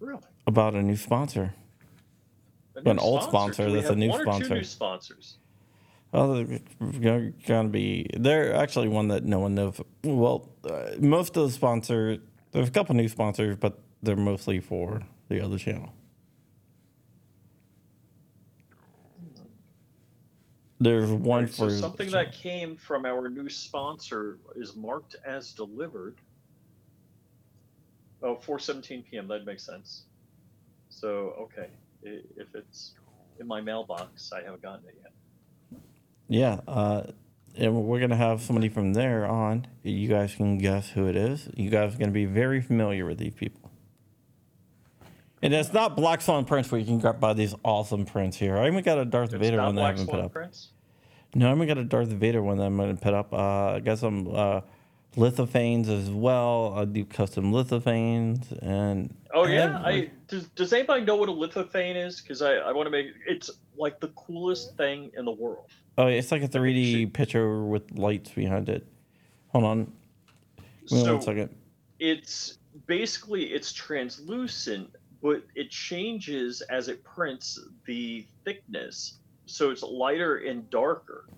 Really? 0.00 0.20
about 0.46 0.74
a 0.74 0.82
new 0.82 0.96
sponsor. 0.96 1.54
A 2.76 2.88
An 2.90 2.98
old 2.98 3.22
sponsor 3.22 3.70
that's 3.70 3.88
a 3.88 3.94
new 3.94 4.08
one 4.10 4.20
Or 4.20 4.24
sponsor. 4.24 4.48
two 4.48 4.54
new 4.56 4.64
sponsors. 4.64 5.38
Oh, 6.12 6.44
they're 6.44 7.32
gonna 7.46 7.68
be. 7.68 8.06
They're 8.16 8.54
actually 8.54 8.88
one 8.88 9.08
that 9.08 9.24
no 9.24 9.38
one 9.40 9.54
knows. 9.54 9.80
Well, 10.04 10.48
uh, 10.68 10.90
most 11.00 11.36
of 11.36 11.46
the 11.46 11.52
sponsors. 11.52 12.18
There's 12.54 12.68
a 12.68 12.70
couple 12.70 12.94
new 12.94 13.08
sponsors, 13.08 13.56
but 13.56 13.80
they're 14.00 14.14
mostly 14.14 14.60
for 14.60 15.02
the 15.28 15.40
other 15.40 15.58
channel. 15.58 15.92
There's 20.78 21.10
one 21.10 21.48
So 21.48 21.64
for 21.64 21.70
something 21.70 22.10
that 22.12 22.32
came 22.32 22.76
from 22.76 23.06
our 23.06 23.28
new 23.28 23.48
sponsor 23.48 24.38
is 24.54 24.76
marked 24.76 25.16
as 25.26 25.52
delivered. 25.52 26.14
Oh, 28.22 28.36
4:17 28.36 29.04
p.m. 29.10 29.26
That 29.26 29.44
makes 29.44 29.66
sense. 29.66 30.04
So 30.90 31.34
okay, 31.40 31.70
if 32.04 32.54
it's 32.54 32.94
in 33.40 33.48
my 33.48 33.60
mailbox, 33.60 34.32
I 34.32 34.42
haven't 34.44 34.62
gotten 34.62 34.86
it 34.88 34.94
yet. 35.02 35.80
Yeah, 36.28 36.60
uh, 36.68 37.10
and 37.56 37.74
we're 37.84 38.00
gonna 38.00 38.16
have 38.16 38.40
somebody 38.42 38.68
from 38.68 38.92
there 38.94 39.26
on. 39.26 39.66
You 39.82 40.08
guys 40.08 40.34
can 40.34 40.58
guess 40.58 40.90
who 40.90 41.06
it 41.06 41.16
is. 41.16 41.48
You 41.56 41.70
guys 41.70 41.94
are 41.94 41.98
gonna 41.98 42.10
be 42.12 42.24
very 42.26 42.60
familiar 42.60 43.04
with 43.06 43.18
these 43.18 43.34
people. 43.34 43.70
And 45.42 45.52
it's 45.52 45.72
not 45.72 45.94
Black 45.96 46.22
Swan 46.22 46.44
prints 46.46 46.72
where 46.72 46.78
you 46.80 46.86
can 46.86 46.98
grab 46.98 47.20
buy 47.20 47.34
these 47.34 47.54
awesome 47.64 48.06
prints 48.06 48.36
here. 48.38 48.56
I 48.56 48.66
even 48.66 48.82
got 48.82 48.98
a 48.98 49.04
Darth 49.04 49.34
It's 49.34 49.40
Vader 49.40 49.58
one 49.62 49.74
that 49.74 49.84
I 49.84 49.88
haven't 49.88 50.06
put 50.06 50.20
up. 50.20 50.32
prints. 50.32 50.70
No, 51.34 51.50
I'm 51.50 51.58
gonna 51.58 51.66
got 51.66 51.78
a 51.78 51.84
Darth 51.84 52.08
Vader 52.08 52.42
one 52.42 52.56
that 52.58 52.64
I'm 52.64 52.76
gonna 52.76 52.94
put 52.96 53.12
up. 53.12 53.32
Uh, 53.32 53.74
I 53.74 53.80
got 53.80 53.98
some 53.98 54.28
uh, 54.32 54.60
lithophanes 55.16 55.88
as 55.88 56.10
well. 56.10 56.74
I 56.76 56.84
do 56.84 57.04
custom 57.04 57.52
lithophanes 57.52 58.50
and. 58.62 59.14
Oh 59.32 59.46
yeah, 59.46 59.78
every- 59.78 60.08
I 60.08 60.10
does, 60.28 60.46
does 60.48 60.72
anybody 60.72 61.04
know 61.04 61.16
what 61.16 61.28
a 61.28 61.32
lithophane 61.32 61.96
is? 61.96 62.20
Because 62.20 62.42
I, 62.42 62.54
I 62.54 62.72
want 62.72 62.86
to 62.86 62.90
make 62.90 63.08
it's 63.26 63.50
like 63.76 64.00
the 64.00 64.08
coolest 64.08 64.76
thing 64.76 65.10
in 65.16 65.24
the 65.24 65.32
world. 65.32 65.70
Oh, 65.98 66.06
it's 66.06 66.32
like 66.32 66.42
a 66.42 66.48
3D 66.48 66.74
see. 66.74 67.06
picture 67.06 67.64
with 67.64 67.90
lights 67.96 68.30
behind 68.30 68.68
it. 68.68 68.86
Hold 69.48 69.64
on, 69.64 69.92
me 70.90 71.02
so 71.04 71.14
one 71.14 71.22
second. 71.22 71.54
it's 72.00 72.58
basically 72.86 73.44
it's 73.52 73.72
translucent, 73.72 74.90
but 75.22 75.44
it 75.54 75.70
changes 75.70 76.60
as 76.62 76.88
it 76.88 77.04
prints 77.04 77.58
the 77.86 78.26
thickness, 78.44 79.18
so 79.46 79.70
it's 79.70 79.82
lighter 79.82 80.38
and 80.38 80.68
darker. 80.70 81.28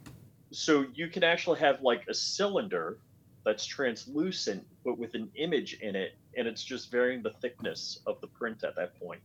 So 0.53 0.87
you 0.95 1.09
can 1.09 1.24
actually 1.24 1.59
have 1.61 1.83
like 1.83 2.05
a 2.09 2.14
cylinder 2.14 2.99
that's 3.47 3.64
translucent, 3.64 4.66
but 4.84 4.99
with 4.99 5.14
an 5.14 5.30
image 5.36 5.74
in 5.74 5.94
it, 5.94 6.16
and 6.36 6.49
it's 6.49 6.64
just 6.64 6.90
varying 6.90 7.22
the 7.22 7.30
thickness 7.30 8.01
of 8.05 8.20
the 8.20 8.26
print 8.26 8.64
at 8.64 8.74
that 8.74 8.99
point. 9.01 9.20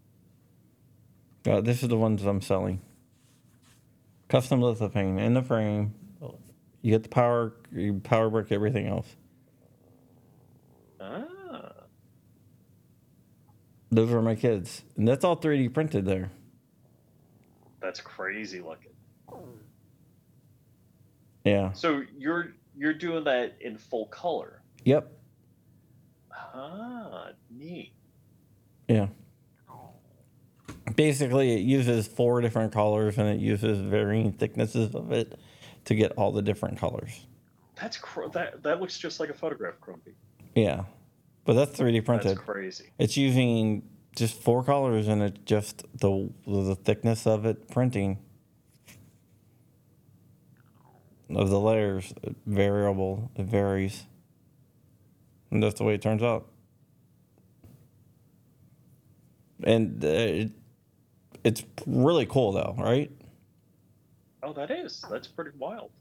Uh, 1.46 1.60
this 1.60 1.82
is 1.82 1.90
the 1.90 1.98
ones 1.98 2.24
I'm 2.24 2.40
selling. 2.40 2.80
Custom 4.30 4.62
lithophane 4.62 5.20
in 5.20 5.34
the 5.34 5.42
frame. 5.42 5.96
You 6.84 6.92
get 6.92 7.04
the 7.04 7.10
power, 7.10 7.54
you 7.72 7.96
power 8.04 8.30
brick, 8.30 8.52
everything 8.52 8.88
else. 8.88 9.08
Ah, 11.00 11.26
Those 13.92 14.12
are 14.14 14.22
my 14.22 14.36
kids, 14.36 14.84
and 14.98 15.08
that's 15.08 15.26
all 15.26 15.36
3D 15.36 15.74
printed 15.74 16.06
there. 16.06 16.32
that's 17.82 18.00
crazy 18.00 18.62
looking. 18.62 18.92
Yeah. 21.44 21.72
So 21.74 22.04
you're 22.16 22.54
you're 22.76 22.94
doing 22.94 23.24
that 23.26 23.56
in 23.62 23.78
full 23.78 24.08
color. 24.08 24.62
Yep. 24.86 25.12
Ah, 26.54 27.30
neat. 27.50 27.94
Yeah. 28.88 29.08
Basically, 30.96 31.54
it 31.54 31.62
uses 31.62 32.08
four 32.08 32.42
different 32.42 32.74
colors 32.74 33.18
and 33.18 33.30
it 33.30 33.40
uses 33.40 33.80
varying 33.80 34.34
thicknesses 34.34 34.94
of 34.96 35.12
it 35.12 35.40
to 35.86 35.96
get 35.96 36.12
all 36.14 36.32
the 36.32 36.42
different 36.42 36.78
colors. 36.78 37.26
That's 37.80 37.98
cr- 37.98 38.28
that 38.34 38.62
that 38.64 38.82
looks 38.82 38.98
just 38.98 39.20
like 39.20 39.30
a 39.30 39.34
photograph, 39.34 39.76
Crumpy. 39.80 40.14
Yeah. 40.56 40.84
But 41.46 41.54
that's 41.54 41.80
3D 41.80 42.06
printed. 42.06 42.32
That's 42.32 42.40
crazy. 42.40 42.92
It's 43.00 43.18
using 43.18 43.84
just 44.16 44.40
four 44.42 44.64
colors 44.64 45.08
and 45.08 45.22
it 45.22 45.46
just 45.46 45.86
the 45.98 46.30
the 46.46 46.76
thickness 46.76 47.26
of 47.26 47.46
it 47.46 47.70
printing 47.70 48.20
of 51.36 51.50
the 51.50 51.60
layers 51.60 52.14
variable 52.46 53.32
it 53.36 53.46
varies 53.46 54.04
and 55.52 55.62
that's 55.64 55.76
the 55.78 55.84
way 55.84 55.94
it 55.94 56.02
turns 56.02 56.22
out 56.24 56.48
and 59.64 60.04
uh, 60.04 60.08
it, 60.08 60.52
it's 61.44 61.64
really 61.86 62.26
cool 62.26 62.52
though 62.52 62.76
right 62.78 63.12
Oh, 64.44 64.54
that 64.54 64.72
is. 64.72 65.06
That's 65.12 65.28
pretty 65.28 65.52
wild. 65.60 65.92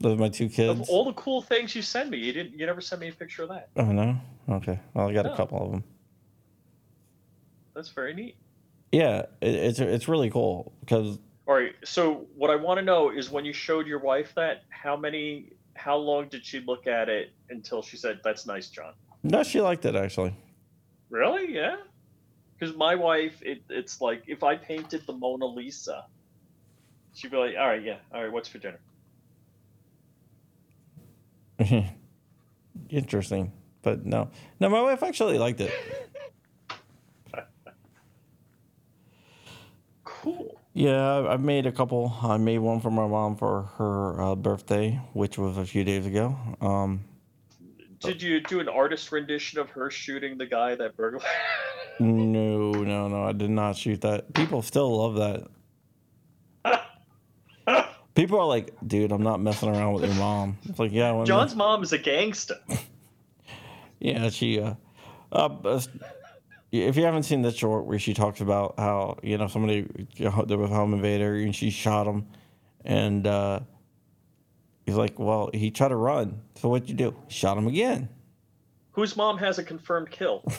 those 0.00 0.16
are 0.16 0.20
my 0.20 0.30
two 0.30 0.48
kids 0.48 0.80
Of 0.80 0.88
all 0.88 1.04
the 1.04 1.12
cool 1.12 1.42
things 1.42 1.74
you 1.76 1.82
send 1.82 2.10
me, 2.10 2.16
you 2.16 2.32
didn't. 2.32 2.58
You 2.58 2.64
never 2.64 2.80
sent 2.80 3.02
me 3.02 3.08
a 3.08 3.12
picture 3.12 3.42
of 3.42 3.50
that. 3.50 3.68
oh 3.76 3.84
no 3.92 4.16
okay 4.48 4.80
well 4.94 5.08
i 5.10 5.12
got 5.12 5.26
a 5.26 5.36
couple 5.36 5.62
of 5.62 5.70
them 5.72 5.84
that's 7.74 7.90
very 7.90 8.14
neat. 8.14 8.36
Yeah, 8.92 9.26
it, 9.42 9.54
it's 9.54 9.78
it's 9.80 10.08
really 10.08 10.30
cool 10.30 10.72
because 10.80 11.18
All 11.46 11.54
right. 11.54 11.74
So 11.84 12.26
what 12.34 12.50
I 12.50 12.56
want 12.56 12.78
to 12.78 12.84
know 12.84 13.10
is 13.10 13.30
when 13.30 13.44
you 13.44 13.52
showed 13.52 13.86
your 13.86 14.00
wife 14.00 14.32
that, 14.34 14.64
how 14.68 14.96
many, 14.96 15.52
how 15.74 15.96
long 15.96 16.28
did 16.28 16.44
she 16.44 16.60
look 16.60 16.86
at 16.86 17.08
it 17.08 17.30
until 17.50 17.82
she 17.82 17.96
said, 17.96 18.20
"That's 18.24 18.46
nice, 18.46 18.68
John"? 18.68 18.94
no, 19.22 19.42
she 19.42 19.60
liked 19.60 19.84
it 19.84 19.94
actually. 19.96 20.34
Really? 21.10 21.54
Yeah. 21.54 21.76
Because 22.58 22.74
my 22.74 22.94
wife, 22.94 23.40
it, 23.42 23.62
it's 23.68 24.00
like 24.00 24.22
if 24.26 24.42
I 24.42 24.56
painted 24.56 25.06
the 25.06 25.12
Mona 25.12 25.46
Lisa, 25.46 26.06
she'd 27.14 27.30
be 27.30 27.36
like, 27.36 27.54
"All 27.58 27.66
right, 27.68 27.82
yeah, 27.82 27.98
all 28.12 28.22
right, 28.22 28.32
what's 28.32 28.48
for 28.48 28.58
dinner?" 28.58 28.80
Interesting, 32.88 33.52
but 33.82 34.04
no, 34.06 34.30
no, 34.58 34.68
my 34.68 34.80
wife 34.80 35.02
actually 35.02 35.38
liked 35.38 35.60
it. 35.60 35.72
Cool. 40.04 40.60
Yeah, 40.76 41.00
I- 41.20 41.32
I've 41.32 41.40
made 41.40 41.64
a 41.64 41.72
couple. 41.72 42.14
I 42.22 42.36
made 42.36 42.58
one 42.58 42.80
for 42.80 42.90
my 42.90 43.06
mom 43.06 43.34
for 43.36 43.62
her 43.78 44.20
uh, 44.20 44.34
birthday, 44.34 45.00
which 45.14 45.38
was 45.38 45.56
a 45.56 45.64
few 45.64 45.84
days 45.84 46.04
ago. 46.04 46.36
Um, 46.60 47.00
Did 48.00 48.20
you 48.20 48.40
do 48.40 48.60
an 48.60 48.68
artist 48.68 49.10
rendition 49.10 49.58
of 49.58 49.70
her 49.70 49.90
shooting 49.90 50.36
the 50.36 50.44
guy 50.44 50.74
that 50.74 50.94
burglar? 50.94 51.22
no, 51.98 52.72
no, 52.72 53.08
no, 53.08 53.24
I 53.24 53.32
did 53.32 53.48
not 53.48 53.76
shoot 53.78 54.02
that. 54.02 54.34
People 54.34 54.60
still 54.60 54.94
love 54.98 55.14
that. 55.16 55.46
People 58.14 58.38
are 58.38 58.46
like, 58.46 58.74
dude, 58.86 59.12
I'm 59.12 59.22
not 59.22 59.40
messing 59.40 59.70
around 59.70 59.94
with 59.94 60.04
your 60.04 60.14
mom. 60.14 60.58
It's 60.68 60.78
like, 60.78 60.92
yeah, 60.92 61.24
John's 61.24 61.54
mom 61.54 61.82
is 61.82 61.92
a 61.94 61.98
gangster. 61.98 62.56
Yeah, 63.98 64.28
she. 64.28 64.60
Uh, 64.60 64.74
uh, 65.32 65.80
if 66.72 66.96
you 66.96 67.04
haven't 67.04 67.22
seen 67.24 67.42
the 67.42 67.52
short 67.52 67.86
where 67.86 67.98
she 67.98 68.12
talks 68.14 68.40
about 68.40 68.74
how 68.78 69.18
you 69.22 69.38
know 69.38 69.46
somebody 69.46 69.86
you 70.16 70.24
know, 70.26 70.44
there 70.46 70.58
was 70.58 70.70
a 70.70 70.74
home 70.74 70.92
invader 70.94 71.34
and 71.36 71.54
she 71.54 71.70
shot 71.70 72.06
him, 72.06 72.26
and 72.84 73.26
uh, 73.26 73.60
he's 74.84 74.96
like, 74.96 75.18
"Well, 75.18 75.50
he 75.54 75.70
tried 75.70 75.88
to 75.88 75.96
run, 75.96 76.40
so 76.56 76.68
what'd 76.68 76.88
you 76.88 76.94
do? 76.94 77.16
Shot 77.28 77.56
him 77.58 77.66
again." 77.66 78.08
Whose 78.92 79.16
mom 79.16 79.36
has 79.38 79.58
a 79.58 79.62
confirmed 79.64 80.10
kill? 80.10 80.42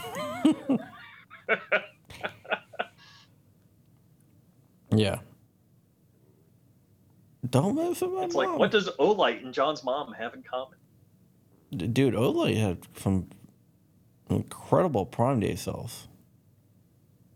Yeah. 4.96 5.20
Don't 7.50 7.76
mess 7.76 8.02
with 8.02 8.12
my 8.12 8.24
It's 8.24 8.34
mom. 8.36 8.46
like, 8.52 8.60
what 8.60 8.72
does 8.72 8.90
Olight 9.00 9.44
and 9.44 9.54
John's 9.54 9.84
mom 9.84 10.14
have 10.14 10.34
in 10.34 10.44
common? 10.44 10.78
D- 11.76 11.88
Dude, 11.88 12.14
Olight 12.14 12.58
had 12.58 12.80
some 12.98 13.28
incredible 14.30 15.06
Prime 15.06 15.40
Day 15.40 15.56
sales. 15.56 16.08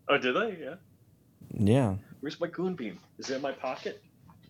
Oh, 0.07 0.17
did 0.17 0.35
they? 0.35 0.57
Yeah. 0.63 0.75
Yeah. 1.53 1.95
Where's 2.19 2.39
my 2.39 2.47
goon 2.47 2.75
beam? 2.75 2.99
Is 3.17 3.29
it 3.29 3.35
in 3.37 3.41
my 3.41 3.51
pocket? 3.51 4.01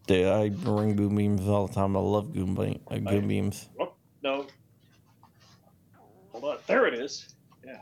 Dude, 0.08 0.28
I 0.28 0.50
bring 0.50 0.96
goon 0.96 1.16
beams 1.16 1.48
all 1.48 1.68
the 1.68 1.74
time. 1.74 1.96
I 1.96 2.00
love 2.00 2.34
goon, 2.34 2.56
beam, 2.56 2.80
uh, 2.90 2.98
goon 2.98 3.28
beams. 3.28 3.70
Oh, 3.80 3.94
no. 4.24 4.48
Hold 6.32 6.44
on. 6.44 6.58
There 6.68 6.88
it 6.88 6.96
is. 6.96 7.28
Yeah. 7.66 7.82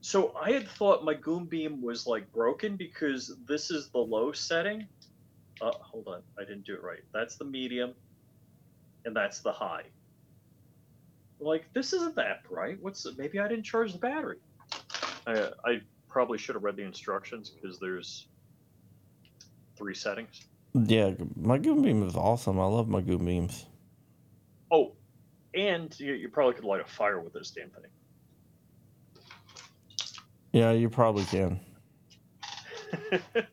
So 0.00 0.34
I 0.40 0.52
had 0.52 0.68
thought 0.68 1.04
my 1.04 1.14
goon 1.14 1.44
beam 1.44 1.82
was 1.82 2.06
like 2.06 2.32
broken 2.32 2.76
because 2.76 3.36
this 3.46 3.70
is 3.70 3.90
the 3.90 3.98
low 3.98 4.32
setting. 4.32 4.86
Uh, 5.60 5.72
hold 5.80 6.08
on. 6.08 6.22
I 6.38 6.44
didn't 6.44 6.64
do 6.64 6.74
it 6.74 6.82
right. 6.82 7.02
That's 7.12 7.36
the 7.36 7.44
medium, 7.44 7.94
and 9.04 9.14
that's 9.14 9.40
the 9.40 9.52
high. 9.52 9.82
Like 11.38 11.66
this 11.72 11.92
isn't 11.92 12.14
that 12.16 12.44
bright. 12.48 12.78
What's 12.80 13.06
maybe 13.16 13.38
I 13.38 13.48
didn't 13.48 13.64
charge 13.64 13.92
the 13.92 13.98
battery. 13.98 14.38
I 15.26 15.32
uh, 15.32 15.50
I 15.64 15.80
probably 16.08 16.38
should 16.38 16.54
have 16.54 16.64
read 16.64 16.76
the 16.76 16.82
instructions 16.82 17.50
because 17.50 17.78
there's 17.78 18.28
three 19.76 19.94
settings. 19.94 20.46
Yeah, 20.74 21.12
my 21.36 21.58
goon 21.58 21.82
beam 21.82 22.06
is 22.06 22.16
awesome. 22.16 22.58
I 22.58 22.64
love 22.64 22.88
my 22.88 23.00
goon 23.00 23.24
beams. 23.24 23.66
Oh, 24.70 24.92
and 25.54 25.98
you, 25.98 26.14
you 26.14 26.28
probably 26.28 26.54
could 26.54 26.64
light 26.64 26.80
a 26.80 26.84
fire 26.84 27.20
with 27.20 27.32
this 27.32 27.50
damn 27.50 27.70
thing. 27.70 27.90
Yeah, 30.52 30.72
you 30.72 30.88
probably 30.88 31.24
can. 31.24 31.60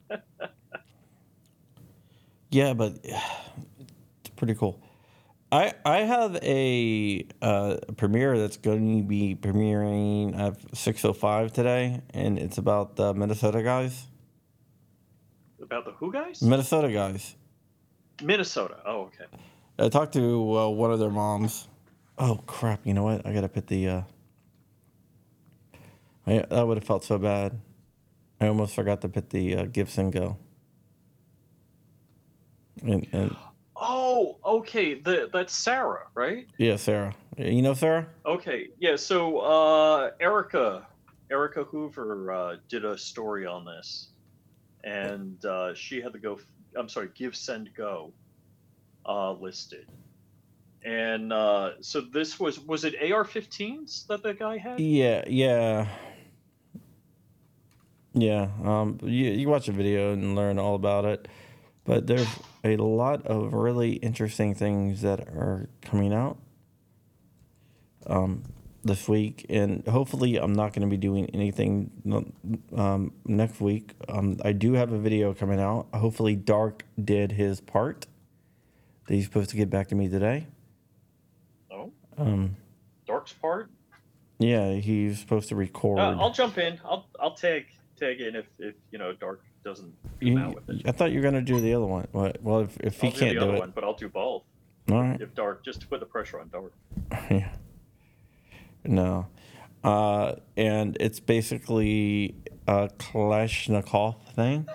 Yeah, 2.53 2.73
but 2.75 2.99
it's 3.03 4.29
pretty 4.35 4.53
cool. 4.53 4.79
I 5.53 5.71
I 5.85 5.99
have 5.99 6.35
a 6.41 7.27
uh, 7.39 7.77
premiere 7.95 8.39
that's 8.39 8.57
going 8.57 9.03
to 9.03 9.07
be 9.07 9.35
premiering 9.39 10.35
at 10.35 10.75
six 10.75 11.05
oh 11.05 11.13
five 11.13 11.53
today, 11.53 12.01
and 12.09 12.39
it's 12.39 12.57
about 12.57 12.95
the 12.95 13.13
Minnesota 13.13 13.61
guys. 13.61 14.07
About 15.61 15.85
the 15.85 15.91
who 15.91 16.11
guys? 16.11 16.41
Minnesota 16.41 16.91
guys. 16.91 17.35
Minnesota. 18.23 18.77
Oh, 18.83 19.01
okay. 19.01 19.25
I 19.77 19.89
talked 19.89 20.13
to 20.13 20.57
uh, 20.57 20.69
one 20.69 20.91
of 20.91 20.97
their 20.97 21.11
moms. 21.11 21.67
Oh 22.17 22.41
crap! 22.47 22.79
You 22.83 22.95
know 22.95 23.03
what? 23.03 23.23
I 23.23 23.31
gotta 23.31 23.49
put 23.49 23.67
the. 23.67 23.87
Uh, 23.87 24.01
I 26.25 26.45
that 26.49 26.65
would 26.65 26.77
have 26.77 26.83
felt 26.83 27.03
so 27.03 27.19
bad. 27.19 27.61
I 28.41 28.47
almost 28.47 28.73
forgot 28.73 29.01
to 29.01 29.07
put 29.07 29.29
the 29.29 29.55
uh, 29.55 29.65
GiveSendGo. 29.65 30.35
And, 32.81 33.07
and 33.13 33.35
okay. 34.45 34.95
The 34.95 35.29
that's 35.31 35.55
Sarah, 35.55 36.07
right? 36.15 36.47
yeah, 36.57 36.75
Sarah. 36.75 37.15
You 37.37 37.61
know 37.61 37.73
Sarah? 37.73 38.07
Okay. 38.25 38.67
Yeah. 38.79 38.95
So 38.95 39.39
uh, 39.39 40.11
Erica, 40.19 40.87
Erica 41.31 41.63
Hoover 41.63 42.31
uh, 42.31 42.55
did 42.69 42.85
a 42.85 42.97
story 42.97 43.45
on 43.45 43.65
this, 43.65 44.09
and 44.83 45.43
uh, 45.45 45.73
she 45.73 46.01
had 46.01 46.13
to 46.13 46.19
go. 46.19 46.39
I'm 46.75 46.89
sorry, 46.89 47.09
GiveSendGo 47.09 48.11
uh, 49.05 49.31
listed. 49.33 49.87
And 50.85 51.31
uh, 51.31 51.71
so 51.81 52.01
this 52.01 52.39
was 52.39 52.59
was 52.59 52.83
it 52.83 52.95
AR-15s 52.95 54.07
that 54.07 54.21
the 54.21 54.33
guy 54.33 54.57
had? 54.57 54.79
Yeah, 54.79 55.23
yeah, 55.27 55.87
yeah. 58.13 58.49
Um, 58.63 58.99
you 59.01 59.31
you 59.31 59.47
watch 59.47 59.69
a 59.69 59.71
video 59.71 60.11
and 60.11 60.35
learn 60.35 60.59
all 60.59 60.75
about 60.75 61.05
it, 61.05 61.29
but 61.85 62.05
there's 62.05 62.27
a 62.63 62.77
lot 62.77 63.25
of 63.27 63.53
really 63.53 63.93
interesting 63.93 64.55
things 64.55 65.01
that 65.01 65.19
are 65.21 65.67
coming 65.81 66.13
out 66.13 66.37
um, 68.07 68.43
this 68.83 69.07
week, 69.07 69.45
and 69.49 69.85
hopefully, 69.87 70.37
I'm 70.37 70.53
not 70.53 70.73
going 70.73 70.81
to 70.87 70.91
be 70.91 70.97
doing 70.97 71.29
anything 71.33 71.91
um, 72.75 73.13
next 73.25 73.59
week. 73.61 73.91
Um, 74.09 74.37
I 74.43 74.51
do 74.53 74.73
have 74.73 74.91
a 74.93 74.97
video 74.97 75.33
coming 75.33 75.59
out. 75.59 75.87
Hopefully, 75.93 76.35
Dark 76.35 76.83
did 77.01 77.33
his 77.33 77.59
part. 77.61 78.07
That 79.07 79.15
he's 79.15 79.25
supposed 79.25 79.49
to 79.49 79.57
get 79.57 79.69
back 79.69 79.89
to 79.89 79.95
me 79.95 80.07
today. 80.07 80.47
Oh, 81.71 81.91
Um, 82.17 82.55
Dark's 83.05 83.33
part. 83.33 83.69
yeah, 84.39 84.73
he's 84.75 85.19
supposed 85.19 85.49
to 85.49 85.55
record. 85.57 85.99
Uh, 85.99 86.15
I'll 86.19 86.31
jump 86.31 86.57
in. 86.57 86.79
I'll 86.85 87.05
I'll 87.19 87.35
tag 87.35 87.65
tag 87.99 88.21
in 88.21 88.35
if 88.37 88.45
if 88.59 88.75
you 88.91 88.97
know 88.99 89.11
Dark 89.13 89.41
doesn't 89.63 89.93
You, 90.19 90.37
out 90.39 90.55
with 90.55 90.69
it. 90.69 90.87
I 90.87 90.91
thought 90.91 91.11
you 91.11 91.19
were 91.19 91.23
gonna 91.23 91.41
do 91.41 91.59
the 91.61 91.73
other 91.73 91.85
one. 91.85 92.07
What- 92.11 92.41
Well, 92.41 92.59
if, 92.61 92.77
if 92.81 92.99
he 93.01 93.07
I'll 93.07 93.13
can't 93.13 93.39
the 93.39 93.45
do 93.45 93.51
it, 93.53 93.59
one, 93.59 93.71
but 93.73 93.83
I'll 93.83 93.93
do 93.95 94.09
both. 94.09 94.43
all 94.91 95.01
right. 95.01 95.19
If 95.21 95.33
Dark, 95.35 95.63
just 95.63 95.81
to 95.81 95.87
put 95.87 95.99
the 95.99 96.05
pressure 96.05 96.39
on 96.39 96.49
Dark. 96.49 96.73
yeah. 97.31 97.49
No, 98.85 99.27
uh, 99.83 100.35
and 100.57 100.97
it's 100.99 101.19
basically 101.21 102.35
a 102.67 102.89
Kalashnikov 102.97 104.21
thing. 104.35 104.67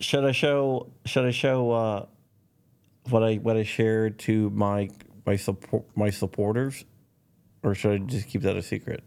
Should 0.00 0.24
I 0.24 0.32
show? 0.32 0.92
Should 1.06 1.24
I 1.24 1.30
show 1.30 1.70
uh, 1.70 2.06
what 3.10 3.22
I 3.22 3.36
what 3.36 3.56
I 3.56 3.62
shared 3.62 4.18
to 4.20 4.50
my 4.50 4.90
my 5.24 5.36
support 5.36 5.84
my 5.94 6.10
supporters, 6.10 6.84
or 7.62 7.74
should 7.76 7.92
I 7.92 7.98
just 8.04 8.26
keep 8.28 8.42
that 8.42 8.56
a 8.56 8.62
secret? 8.62 9.02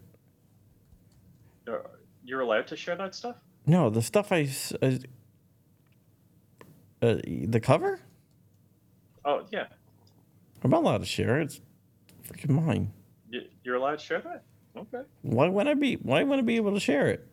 Uh, 1.68 1.76
You're 2.24 2.40
allowed 2.40 2.66
to 2.68 2.76
share 2.76 2.96
that 2.96 3.14
stuff. 3.14 3.36
No, 3.68 3.90
the 3.90 4.00
stuff 4.00 4.32
I. 4.32 4.48
uh, 4.80 4.92
uh, 7.02 7.16
the 7.24 7.60
cover. 7.60 8.00
Oh 9.24 9.44
yeah, 9.52 9.66
I'm 10.64 10.70
not 10.70 10.82
allowed 10.82 10.98
to 10.98 11.06
share 11.06 11.38
it. 11.40 11.44
It's 11.44 11.60
freaking 12.26 12.50
mine. 12.50 12.92
You're 13.62 13.76
allowed 13.76 13.98
to 13.98 14.04
share 14.04 14.22
that. 14.22 14.44
Okay. 14.76 15.02
Why 15.22 15.48
would 15.48 15.68
I 15.68 15.74
be? 15.74 15.96
Why 15.96 16.22
wouldn't 16.22 16.44
I 16.44 16.46
be 16.46 16.56
able 16.56 16.72
to 16.72 16.80
share 16.80 17.08
it? 17.08 17.28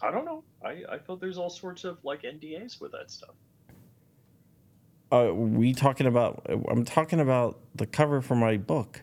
I 0.00 0.12
don't 0.12 0.24
know. 0.24 0.44
I 0.64 0.84
I 0.88 0.98
thought 0.98 1.20
there's 1.20 1.36
all 1.36 1.50
sorts 1.50 1.82
of 1.84 1.98
like 2.04 2.22
NDAs 2.22 2.80
with 2.80 2.92
that 2.92 3.10
stuff. 3.10 3.34
Uh, 5.10 5.32
we 5.34 5.72
talking 5.72 6.06
about? 6.06 6.46
I'm 6.70 6.84
talking 6.84 7.18
about 7.18 7.58
the 7.74 7.86
cover 7.86 8.20
for 8.20 8.36
my 8.36 8.56
book. 8.56 9.02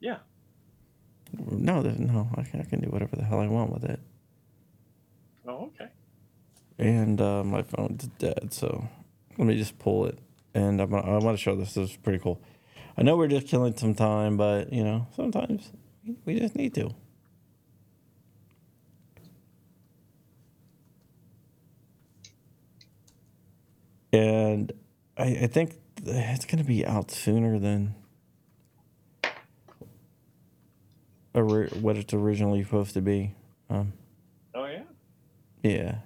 Yeah. 0.00 0.18
No, 1.32 1.80
no, 1.82 2.28
I 2.36 2.42
can, 2.42 2.60
I 2.60 2.64
can 2.64 2.80
do 2.80 2.88
whatever 2.88 3.16
the 3.16 3.24
hell 3.24 3.40
I 3.40 3.46
want 3.46 3.72
with 3.72 3.84
it. 3.84 4.00
Oh, 5.48 5.72
okay. 5.74 5.88
And 6.78 7.20
uh, 7.20 7.42
my 7.42 7.62
phone's 7.62 8.06
dead, 8.18 8.52
so 8.52 8.86
let 9.38 9.46
me 9.48 9.56
just 9.56 9.78
pull 9.78 10.04
it. 10.04 10.18
And 10.54 10.80
I'm, 10.80 10.94
I 10.94 11.18
want 11.18 11.36
to 11.36 11.42
show 11.42 11.56
this. 11.56 11.74
This 11.74 11.90
is 11.90 11.96
pretty 11.96 12.18
cool. 12.18 12.40
I 12.96 13.02
know 13.02 13.16
we're 13.16 13.28
just 13.28 13.46
killing 13.48 13.76
some 13.76 13.94
time, 13.94 14.36
but 14.36 14.72
you 14.72 14.84
know, 14.84 15.06
sometimes 15.16 15.72
we 16.24 16.38
just 16.38 16.54
need 16.54 16.74
to. 16.74 16.90
And 24.12 24.72
I, 25.16 25.24
I 25.24 25.46
think 25.46 25.78
it's 26.04 26.44
going 26.44 26.58
to 26.58 26.64
be 26.64 26.84
out 26.84 27.10
sooner 27.10 27.58
than 27.58 27.94
what 31.32 31.96
it's 31.96 32.12
originally 32.12 32.64
supposed 32.64 32.94
to 32.94 33.00
be. 33.00 33.34
Um, 33.70 33.92
oh, 34.54 34.66
yeah? 34.66 34.82
Yeah. 35.62 35.96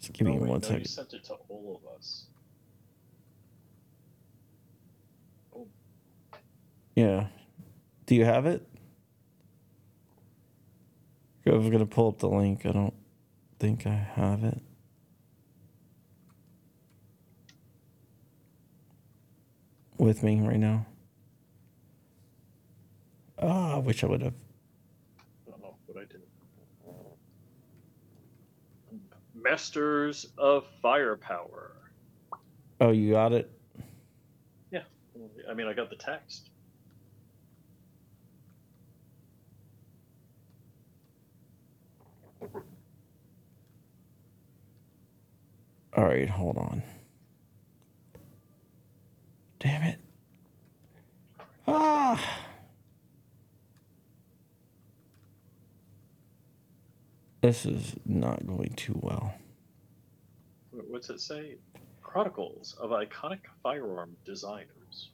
Just 0.00 0.12
give 0.12 0.26
oh, 0.26 0.30
me 0.30 0.38
wait, 0.38 0.48
one 0.48 0.60
no, 0.60 0.66
second. 0.66 0.80
You 0.80 0.86
sent 0.86 1.12
it 1.14 1.24
to 1.24 1.34
all 1.48 1.80
of 1.82 1.96
us. 1.96 2.26
Yeah. 6.94 7.26
Do 8.06 8.14
you 8.14 8.24
have 8.24 8.46
it? 8.46 8.66
I 11.46 11.50
was 11.50 11.70
gonna 11.70 11.86
pull 11.86 12.08
up 12.08 12.18
the 12.18 12.28
link. 12.28 12.66
I 12.66 12.72
don't 12.72 12.94
think 13.58 13.86
I 13.86 13.94
have 13.94 14.44
it. 14.44 14.60
With 19.96 20.22
me 20.22 20.40
right 20.40 20.58
now. 20.58 20.86
Ah, 23.40 23.76
I 23.76 23.78
wish 23.78 24.02
I 24.04 24.08
would 24.08 24.22
have. 24.22 24.34
I 25.46 25.50
don't 25.50 25.62
know 25.62 25.76
what 25.86 25.98
I 26.02 26.04
did. 26.06 26.22
Masters 29.48 30.26
of 30.36 30.66
Firepower. 30.82 31.72
Oh, 32.82 32.90
you 32.90 33.12
got 33.12 33.32
it. 33.32 33.50
Yeah. 34.70 34.82
I 35.50 35.54
mean, 35.54 35.66
I 35.66 35.72
got 35.72 35.88
the 35.88 35.96
text. 35.96 36.50
All 45.96 46.04
right, 46.04 46.28
hold 46.28 46.58
on. 46.58 46.82
Damn 49.60 49.82
it. 49.82 49.98
Ah. 51.66 52.47
This 57.40 57.64
is 57.66 57.94
not 58.04 58.46
going 58.46 58.74
too 58.74 58.98
well. 59.02 59.34
Wh- 60.70 60.90
What's 60.90 61.10
it 61.10 61.20
say? 61.20 61.56
Chronicles 62.02 62.76
of 62.80 62.90
iconic 62.90 63.40
firearm 63.62 64.16
designers. 64.24 65.10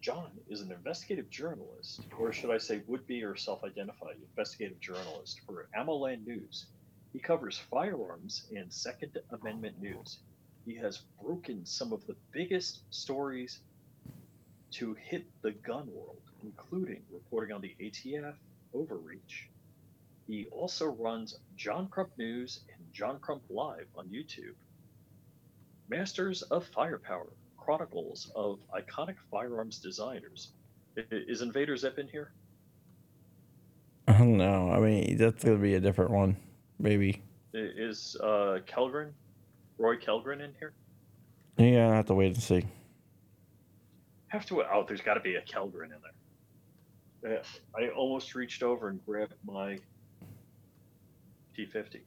John 0.00 0.32
is 0.48 0.60
an 0.60 0.70
investigative 0.70 1.30
journalist, 1.30 2.02
or 2.18 2.30
should 2.30 2.50
I 2.50 2.58
say 2.58 2.82
would 2.86 3.06
be 3.06 3.22
or 3.24 3.36
self 3.36 3.64
identified 3.64 4.16
investigative 4.20 4.78
journalist 4.78 5.40
for 5.46 5.68
AmmoLand 5.74 6.26
News. 6.26 6.66
He 7.14 7.18
covers 7.18 7.56
firearms 7.70 8.44
and 8.54 8.70
Second 8.70 9.16
Amendment 9.30 9.80
news. 9.80 10.18
He 10.66 10.74
has 10.76 11.04
broken 11.22 11.64
some 11.64 11.90
of 11.90 12.06
the 12.06 12.16
biggest 12.32 12.82
stories 12.90 13.60
to 14.74 14.94
hit 14.94 15.24
the 15.42 15.52
gun 15.52 15.88
world, 15.92 16.20
including 16.42 17.02
reporting 17.12 17.54
on 17.54 17.60
the 17.60 17.74
ATF, 17.80 18.34
overreach. 18.74 19.48
He 20.26 20.46
also 20.50 20.86
runs 20.86 21.38
John 21.56 21.86
Crump 21.88 22.10
News 22.18 22.60
and 22.74 22.92
John 22.92 23.20
Crump 23.20 23.42
Live 23.50 23.86
on 23.96 24.08
YouTube. 24.08 24.54
Masters 25.88 26.42
of 26.42 26.66
Firepower 26.66 27.28
Chronicles 27.56 28.32
of 28.34 28.58
Iconic 28.74 29.16
Firearms 29.30 29.78
Designers. 29.78 30.48
Is 31.10 31.40
Invader 31.40 31.76
Zip 31.76 31.98
in 31.98 32.08
here? 32.08 32.32
Oh, 34.08 34.24
no, 34.24 34.70
I 34.70 34.80
mean 34.80 35.16
that's 35.16 35.44
gonna 35.44 35.56
be 35.56 35.74
a 35.74 35.80
different 35.80 36.10
one, 36.10 36.36
maybe. 36.78 37.22
Is 37.52 38.16
uh, 38.20 38.58
Kellgren, 38.66 39.12
Roy 39.78 39.96
Kellgren 39.96 40.40
in 40.40 40.52
here? 40.58 40.72
Yeah, 41.56 41.90
I 41.90 41.96
have 41.96 42.06
to 42.06 42.14
wait 42.14 42.34
and 42.34 42.42
see. 42.42 42.64
Have 44.28 44.46
to. 44.46 44.62
Oh, 44.62 44.84
there's 44.86 45.00
got 45.00 45.14
to 45.14 45.20
be 45.20 45.36
a 45.36 45.42
Kellgren 45.42 45.84
in 45.86 45.96
there. 47.22 47.42
I 47.76 47.88
almost 47.88 48.34
reached 48.34 48.62
over 48.62 48.88
and 48.88 49.04
grabbed 49.06 49.34
my 49.46 49.78
T50. 51.56 52.00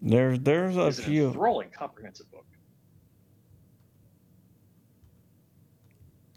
There's 0.00 0.38
there's 0.40 0.76
a 0.76 0.86
It's 0.86 0.98
an 0.98 1.04
few. 1.04 1.26
enthralling, 1.28 1.70
comprehensive 1.70 2.30
book. 2.30 2.46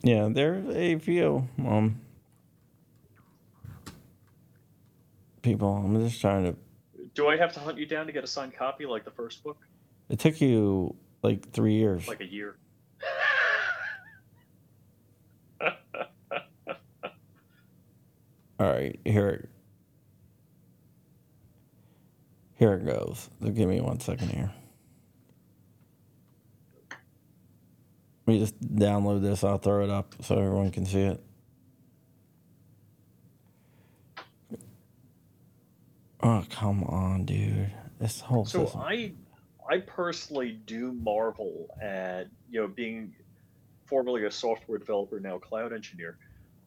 Yeah, 0.04 0.30
there's 0.32 0.68
a 0.76 0.98
few 0.98 1.48
um 1.60 2.02
people. 5.44 5.76
I'm 5.76 6.04
just 6.08 6.20
trying 6.20 6.46
to. 6.46 6.56
Do 7.14 7.28
I 7.28 7.38
have 7.38 7.54
to 7.54 7.60
hunt 7.60 7.78
you 7.78 7.86
down 7.86 8.08
to 8.08 8.12
get 8.12 8.24
a 8.24 8.28
signed 8.28 8.56
copy 8.56 8.86
like 8.86 9.06
the 9.06 9.12
first 9.12 9.44
book? 9.44 9.58
It 10.10 10.20
took 10.20 10.42
you 10.42 10.96
like 11.22 11.52
three 11.52 11.76
years. 11.76 12.08
Like 12.08 12.22
a 12.22 12.26
year. 12.26 12.56
All 18.60 18.68
right, 18.68 19.00
here. 19.06 19.50
Here 22.56 22.74
it 22.74 22.86
goes. 22.86 23.30
Give 23.44 23.68
me 23.68 23.82
one 23.82 24.00
second 24.00 24.30
here. 24.30 24.52
Let 28.28 28.34
me 28.34 28.40
just 28.40 28.60
download 28.62 29.24
this. 29.24 29.44
I'll 29.44 29.58
throw 29.58 29.84
it 29.84 29.90
up 29.90 30.14
so 30.22 30.38
everyone 30.38 30.70
can 30.70 30.86
see 30.86 31.02
it. 31.02 31.24
Oh 36.24 36.46
come 36.52 36.84
on, 36.84 37.26
dude! 37.26 37.72
This 38.00 38.22
whole 38.22 38.46
so 38.46 38.66
system. 38.66 38.82
I, 38.82 39.14
I 39.68 39.80
personally 39.80 40.60
do 40.66 40.92
marvel 40.92 41.68
at 41.82 42.28
you 42.50 42.62
know 42.62 42.68
being 42.68 43.16
formerly 43.92 44.24
a 44.26 44.32
software 44.32 44.80
developer 44.80 45.20
now 45.20 45.38
cloud 45.38 45.74
engineer, 45.74 46.18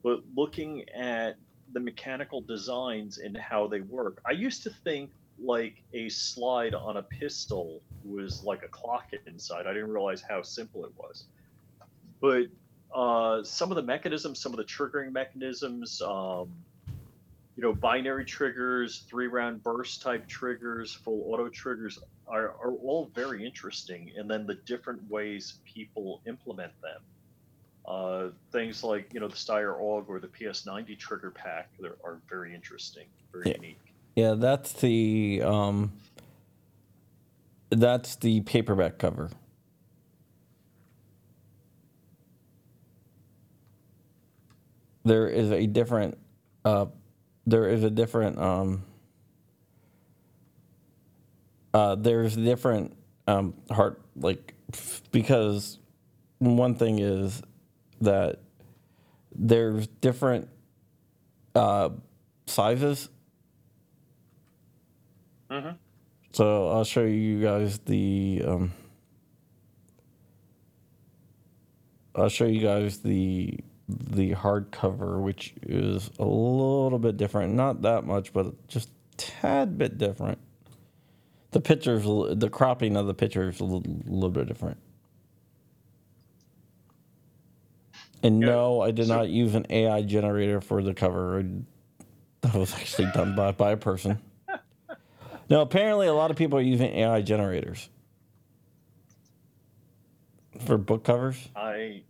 but 0.03 0.21
looking 0.37 0.85
at 0.91 1.37
the 1.73 1.81
mechanical 1.81 2.43
designs 2.43 3.17
and 3.19 3.35
how 3.37 3.67
they 3.67 3.81
work. 3.81 4.21
I 4.29 4.33
used 4.33 4.63
to 4.65 4.71
think 4.71 5.11
like 5.43 5.83
a 5.95 6.09
slide 6.11 6.75
on 6.75 6.99
a 6.99 7.03
pistol 7.03 7.81
was 8.05 8.45
like 8.45 8.63
a 8.63 8.69
clock 8.69 9.07
inside. 9.27 9.67
I 9.67 9.73
didn't 9.73 9.91
realize 9.91 10.23
how 10.23 10.43
simple 10.43 10.85
it 10.85 10.93
was. 10.99 11.25
But 12.21 12.45
uh, 12.95 13.43
some 13.43 13.73
of 13.73 13.77
the 13.77 13.83
mechanisms, 13.83 14.39
some 14.39 14.53
of 14.53 14.59
the 14.59 14.65
triggering 14.65 15.11
mechanisms, 15.11 16.01
um, 16.03 16.49
you 17.57 17.63
know, 17.63 17.73
binary 17.73 18.25
triggers, 18.25 19.05
three 19.09 19.29
round 19.29 19.63
burst 19.63 20.03
type 20.03 20.29
triggers, 20.29 20.93
full 20.93 21.23
auto 21.33 21.49
triggers 21.49 21.99
are, 22.29 22.51
are 22.63 22.73
all 22.73 23.11
very 23.15 23.45
interesting. 23.45 24.13
And 24.17 24.31
then 24.31 24.47
the 24.47 24.55
different 24.67 25.09
ways 25.11 25.61
people 25.65 26.21
implement 26.27 26.73
them. 26.83 27.01
Uh, 27.87 28.29
things 28.51 28.83
like, 28.83 29.13
you 29.13 29.21
know, 29.21 29.29
the 29.29 29.37
Steyr 29.37 29.79
AUG 29.79 30.09
or 30.09 30.19
the 30.19 30.29
PS90 30.29 30.99
trigger 30.99 31.31
pack 31.31 31.69
are 32.03 32.19
very 32.29 32.55
interesting, 32.55 33.07
very 33.33 33.51
Yeah. 33.51 33.57
unique. 33.57 33.81
Yeah, 34.17 34.35
that's 34.35 34.73
the 34.75 35.43
um 35.43 35.93
that's 37.71 38.17
the 38.17 38.41
paperback 38.43 38.99
cover. 38.99 39.31
There 45.05 45.29
is 45.29 45.51
a 45.51 45.67
different 45.67 46.17
uh 46.65 46.87
there 47.47 47.69
is 47.69 47.83
a 47.85 47.91
different 47.91 48.39
um 48.39 48.85
uh 51.75 51.95
there's 51.97 52.37
different 52.37 52.97
um 53.27 53.55
heart 53.71 54.01
like 54.17 54.55
because 55.13 55.79
one 56.39 56.75
thing 56.75 56.99
is 57.01 57.43
that 58.01 58.41
there's 59.35 59.87
different 59.87 60.49
uh 61.55 61.91
sizes 62.47 63.09
Mm-hmm. 65.55 65.77
So 66.33 66.69
I'll 66.69 66.85
show 66.85 67.05
you 67.05 67.41
guys 67.41 67.79
the. 67.79 68.43
Um, 68.47 68.73
I'll 72.17 72.29
show 72.29 72.47
you 72.47 72.61
guys 72.61 72.99
the 72.99 73.59
the 73.89 74.33
hardcover, 74.33 75.23
which 75.23 75.55
is 75.63 76.11
a 76.19 76.25
little 76.25 76.99
bit 76.99 77.17
different. 77.17 77.55
Not 77.55 77.83
that 77.83 78.05
much, 78.05 78.33
but 78.33 78.67
just 78.67 78.91
tad 79.17 79.79
bit 79.79 79.99
different. 79.99 80.39
The 81.53 81.61
pictures, 81.61 82.03
the 82.05 82.51
cropping 82.51 82.97
of 82.97 83.07
the 83.07 83.15
picture 83.15 83.49
is 83.49 83.61
a 83.61 83.65
little, 83.65 83.85
little 84.07 84.31
bit 84.31 84.49
different. 84.49 84.79
And 88.25 88.41
Yeah, 88.41 88.49
no, 88.49 88.81
I 88.83 88.93
did 88.93 89.09
so- 89.09 89.17
not 89.17 89.31
use 89.31 89.55
an 89.55 89.67
AI 89.71 90.03
generator 90.03 90.61
for 90.63 90.83
the 90.83 90.95
cover. 90.95 91.45
That 92.43 92.55
was 92.55 92.75
actually 92.75 93.11
done 93.13 93.37
by, 93.37 93.53
by 93.53 93.73
a 93.73 93.77
person. 93.77 94.19
now, 95.51 95.61
apparently 95.63 96.09
a 96.09 96.15
lot 96.15 96.31
of 96.33 96.37
people 96.37 96.59
are 96.59 96.63
using 96.63 96.93
AI 96.95 97.23
generators 97.23 97.89
for 100.67 100.79
book 100.79 101.05
covers. 101.05 101.49
I 101.57 102.03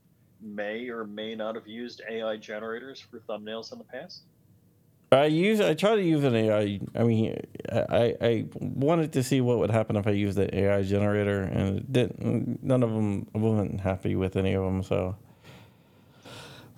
may 0.42 0.88
or 0.90 1.04
may 1.04 1.34
not 1.34 1.54
have 1.56 1.66
used 1.68 2.02
AI 2.10 2.36
generators 2.36 3.00
for 3.00 3.20
thumbnails 3.20 3.72
in 3.72 3.78
the 3.78 3.84
past? 3.84 4.22
I 5.12 5.26
use 5.26 5.60
I 5.60 5.74
try 5.74 5.94
to 5.96 6.02
use 6.02 6.24
an 6.24 6.34
AI. 6.34 6.80
I 6.96 7.04
mean, 7.04 7.38
I 7.72 8.16
I 8.20 8.46
wanted 8.58 9.12
to 9.12 9.22
see 9.22 9.40
what 9.40 9.58
would 9.58 9.70
happen 9.70 9.96
if 9.96 10.06
I 10.08 10.10
used 10.10 10.36
the 10.36 10.52
AI 10.56 10.82
generator, 10.82 11.42
and 11.42 11.78
it 11.78 11.92
didn't. 11.92 12.62
None 12.64 12.82
of 12.82 12.90
them. 12.90 13.28
I 13.34 13.38
wasn't 13.38 13.80
happy 13.80 14.16
with 14.16 14.36
any 14.36 14.54
of 14.54 14.64
them, 14.64 14.82
so 14.82 15.16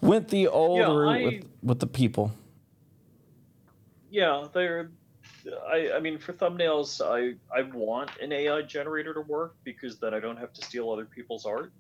went 0.01 0.29
the 0.29 0.49
old 0.49 0.79
Yeah, 0.79 0.93
route 0.95 1.09
I- 1.21 1.23
with 1.25 1.45
with 1.63 1.79
the 1.81 1.87
people. 1.87 2.33
Yeah, 4.11 4.47
they're. 4.53 4.91
I, 5.69 5.93
I 5.97 6.01
mean, 6.01 6.19
for 6.19 6.33
thumbnails, 6.33 7.01
I, 7.01 7.35
I 7.57 7.63
want 7.63 8.11
an 8.21 8.33
AI 8.33 8.63
generator 8.63 9.15
to 9.15 9.21
work 9.21 9.55
because 9.63 9.99
then 9.99 10.13
I 10.15 10.19
don't 10.21 10.37
have 10.39 10.53
to 10.55 10.65
steal 10.65 10.91
other 10.91 11.05
people's 11.05 11.45
art. 11.47 11.73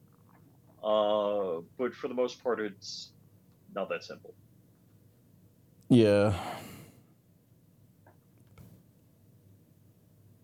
Uh, 0.85 1.63
but 1.77 1.93
for 1.95 2.07
the 2.07 2.15
most 2.15 2.43
part, 2.43 2.61
it's 2.61 3.11
not 3.75 3.89
that 3.89 4.05
simple. 4.05 4.35
Yeah. 5.89 6.35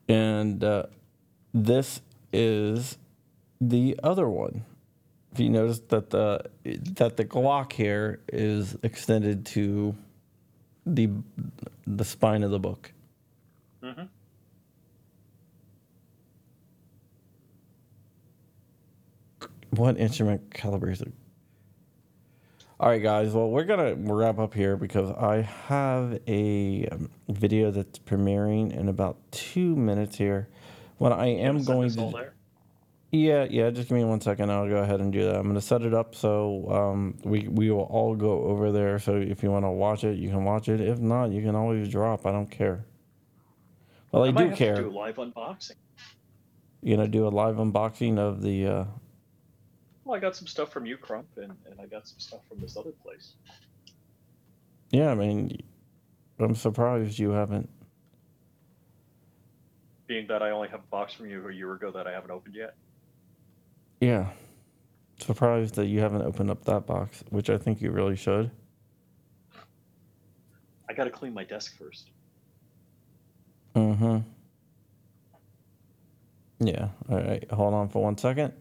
And 0.08 0.62
uh, 0.64 0.84
this 1.54 2.00
is 2.32 2.98
the 3.60 3.98
other 4.02 4.28
one. 4.28 4.64
If 5.32 5.40
you 5.40 5.48
notice 5.48 5.80
that 5.88 6.10
the 6.10 6.50
that 6.64 7.16
the 7.16 7.24
Glock 7.24 7.72
here 7.72 8.20
is 8.28 8.76
extended 8.82 9.46
to 9.46 9.94
the 10.84 11.10
the 11.86 12.04
spine 12.04 12.42
of 12.42 12.50
the 12.50 12.58
book. 12.58 12.92
Mm-hmm. 13.82 14.04
What 19.70 19.96
instrument 19.98 20.52
it? 21.00 21.12
All 22.78 22.88
right, 22.88 23.02
guys. 23.02 23.32
Well, 23.32 23.48
we're 23.48 23.64
gonna 23.64 23.94
wrap 23.94 24.38
up 24.38 24.52
here 24.52 24.76
because 24.76 25.10
I 25.12 25.42
have 25.42 26.20
a 26.26 26.88
um, 26.92 27.10
video 27.28 27.70
that's 27.70 27.98
premiering 28.00 28.76
in 28.76 28.88
about 28.88 29.16
two 29.30 29.76
minutes 29.76 30.18
here. 30.18 30.48
What 30.98 31.12
I 31.12 31.28
am 31.28 31.62
going 31.64 31.90
to, 31.90 32.10
there. 32.12 32.34
Yeah, 33.12 33.46
yeah. 33.48 33.70
Just 33.70 33.88
give 33.88 33.98
me 33.98 34.04
one 34.04 34.20
second. 34.20 34.50
I'll 34.50 34.68
go 34.68 34.76
ahead 34.78 35.00
and 35.00 35.12
do 35.12 35.24
that. 35.24 35.36
I'm 35.36 35.46
gonna 35.46 35.60
set 35.60 35.82
it 35.82 35.94
up 35.94 36.14
so 36.14 36.66
um, 36.70 37.18
we 37.24 37.46
we 37.48 37.70
will 37.70 37.82
all 37.84 38.16
go 38.16 38.44
over 38.44 38.72
there. 38.72 38.98
So 38.98 39.16
if 39.16 39.42
you 39.42 39.50
want 39.50 39.64
to 39.66 39.70
watch 39.70 40.02
it, 40.04 40.18
you 40.18 40.30
can 40.30 40.44
watch 40.44 40.68
it. 40.68 40.80
If 40.80 40.98
not, 40.98 41.30
you 41.30 41.42
can 41.42 41.54
always 41.54 41.88
drop. 41.88 42.26
I 42.26 42.32
don't 42.32 42.50
care. 42.50 42.84
Well, 44.10 44.24
I, 44.24 44.28
I 44.28 44.30
do 44.32 44.50
care. 44.56 44.76
to 44.76 44.82
do 44.82 44.90
a 44.90 44.90
live 44.90 45.16
unboxing. 45.16 45.76
You're 46.82 46.96
gonna 46.96 47.08
do 47.08 47.26
a 47.26 47.30
live 47.30 47.56
unboxing 47.56 48.18
of 48.18 48.42
the. 48.42 48.66
Uh, 48.66 48.84
Well, 50.04 50.16
I 50.16 50.20
got 50.20 50.34
some 50.34 50.46
stuff 50.46 50.72
from 50.72 50.84
you, 50.86 50.96
Crump, 50.96 51.26
and, 51.36 51.52
and 51.70 51.80
I 51.80 51.86
got 51.86 52.08
some 52.08 52.18
stuff 52.18 52.40
from 52.48 52.60
this 52.60 52.76
other 52.76 52.90
place. 53.04 53.34
yeah, 54.90 55.10
I 55.10 55.14
mean, 55.14 55.62
I'm 56.40 56.54
surprised 56.56 57.18
you 57.18 57.30
haven't. 57.30 57.68
Being 60.08 60.26
that 60.26 60.42
I 60.42 60.50
only 60.50 60.68
have 60.68 60.80
a 60.80 60.90
box 60.90 61.14
from 61.14 61.26
you 61.30 61.48
a 61.48 61.52
year 61.52 61.72
ago 61.74 61.90
that 61.92 62.06
I 62.06 62.12
haven't 62.12 62.32
opened 62.32 62.54
yet. 62.56 62.74
Yeah. 64.02 64.26
Surprised 65.20 65.76
that 65.76 65.86
you 65.86 66.00
haven't 66.00 66.22
opened 66.22 66.50
up 66.50 66.64
that 66.64 66.86
box, 66.86 67.22
which 67.30 67.48
I 67.48 67.56
think 67.56 67.80
you 67.80 67.92
really 67.92 68.16
should. 68.16 68.50
I 70.88 70.92
got 70.92 71.04
to 71.04 71.10
clean 71.10 71.32
my 71.32 71.44
desk 71.44 71.78
first. 71.78 72.10
Mm-hmm. 73.76 74.18
Yeah. 76.66 76.88
All 77.08 77.16
right. 77.16 77.48
Hold 77.52 77.74
on 77.74 77.88
for 77.88 78.02
one 78.02 78.18
second. 78.18 78.52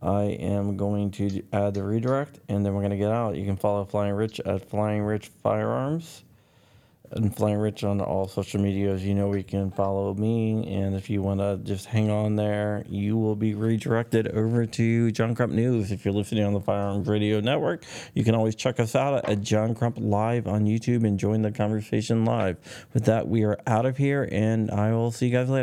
I 0.00 0.22
am 0.22 0.76
going 0.76 1.10
to 1.12 1.42
add 1.52 1.74
the 1.74 1.82
redirect, 1.82 2.38
and 2.48 2.64
then 2.64 2.72
we're 2.74 2.82
gonna 2.82 2.96
get 2.96 3.10
out. 3.10 3.34
You 3.34 3.44
can 3.44 3.56
follow 3.56 3.84
Flying 3.84 4.14
Rich 4.14 4.40
at 4.40 4.68
Flying 4.70 5.02
Rich 5.02 5.32
Firearms, 5.42 6.22
and 7.14 7.34
Flying 7.34 7.58
Rich 7.58 7.84
on 7.84 8.00
all 8.00 8.26
social 8.26 8.60
medias. 8.60 9.04
You 9.04 9.14
know 9.14 9.28
where 9.28 9.38
you 9.38 9.44
can 9.44 9.70
follow 9.70 10.14
me, 10.14 10.66
and 10.74 10.94
if 10.94 11.08
you 11.08 11.22
want 11.22 11.40
to 11.40 11.60
just 11.62 11.86
hang 11.86 12.10
on 12.10 12.36
there, 12.36 12.84
you 12.88 13.16
will 13.16 13.36
be 13.36 13.54
redirected 13.54 14.28
over 14.28 14.66
to 14.66 15.12
John 15.12 15.34
Crump 15.34 15.52
News. 15.52 15.92
If 15.92 16.04
you're 16.04 16.14
listening 16.14 16.44
on 16.44 16.52
the 16.52 16.60
Firearms 16.60 17.06
Radio 17.06 17.40
Network, 17.40 17.84
you 18.14 18.24
can 18.24 18.34
always 18.34 18.54
check 18.54 18.80
us 18.80 18.94
out 18.94 19.28
at 19.28 19.40
John 19.40 19.74
Crump 19.74 19.98
Live 20.00 20.46
on 20.46 20.64
YouTube 20.64 21.06
and 21.06 21.18
join 21.18 21.42
the 21.42 21.52
conversation 21.52 22.24
live. 22.24 22.56
With 22.92 23.04
that, 23.04 23.28
we 23.28 23.44
are 23.44 23.58
out 23.66 23.86
of 23.86 23.96
here, 23.96 24.28
and 24.32 24.70
I 24.70 24.92
will 24.92 25.10
see 25.12 25.26
you 25.26 25.32
guys 25.32 25.48
later. 25.48 25.60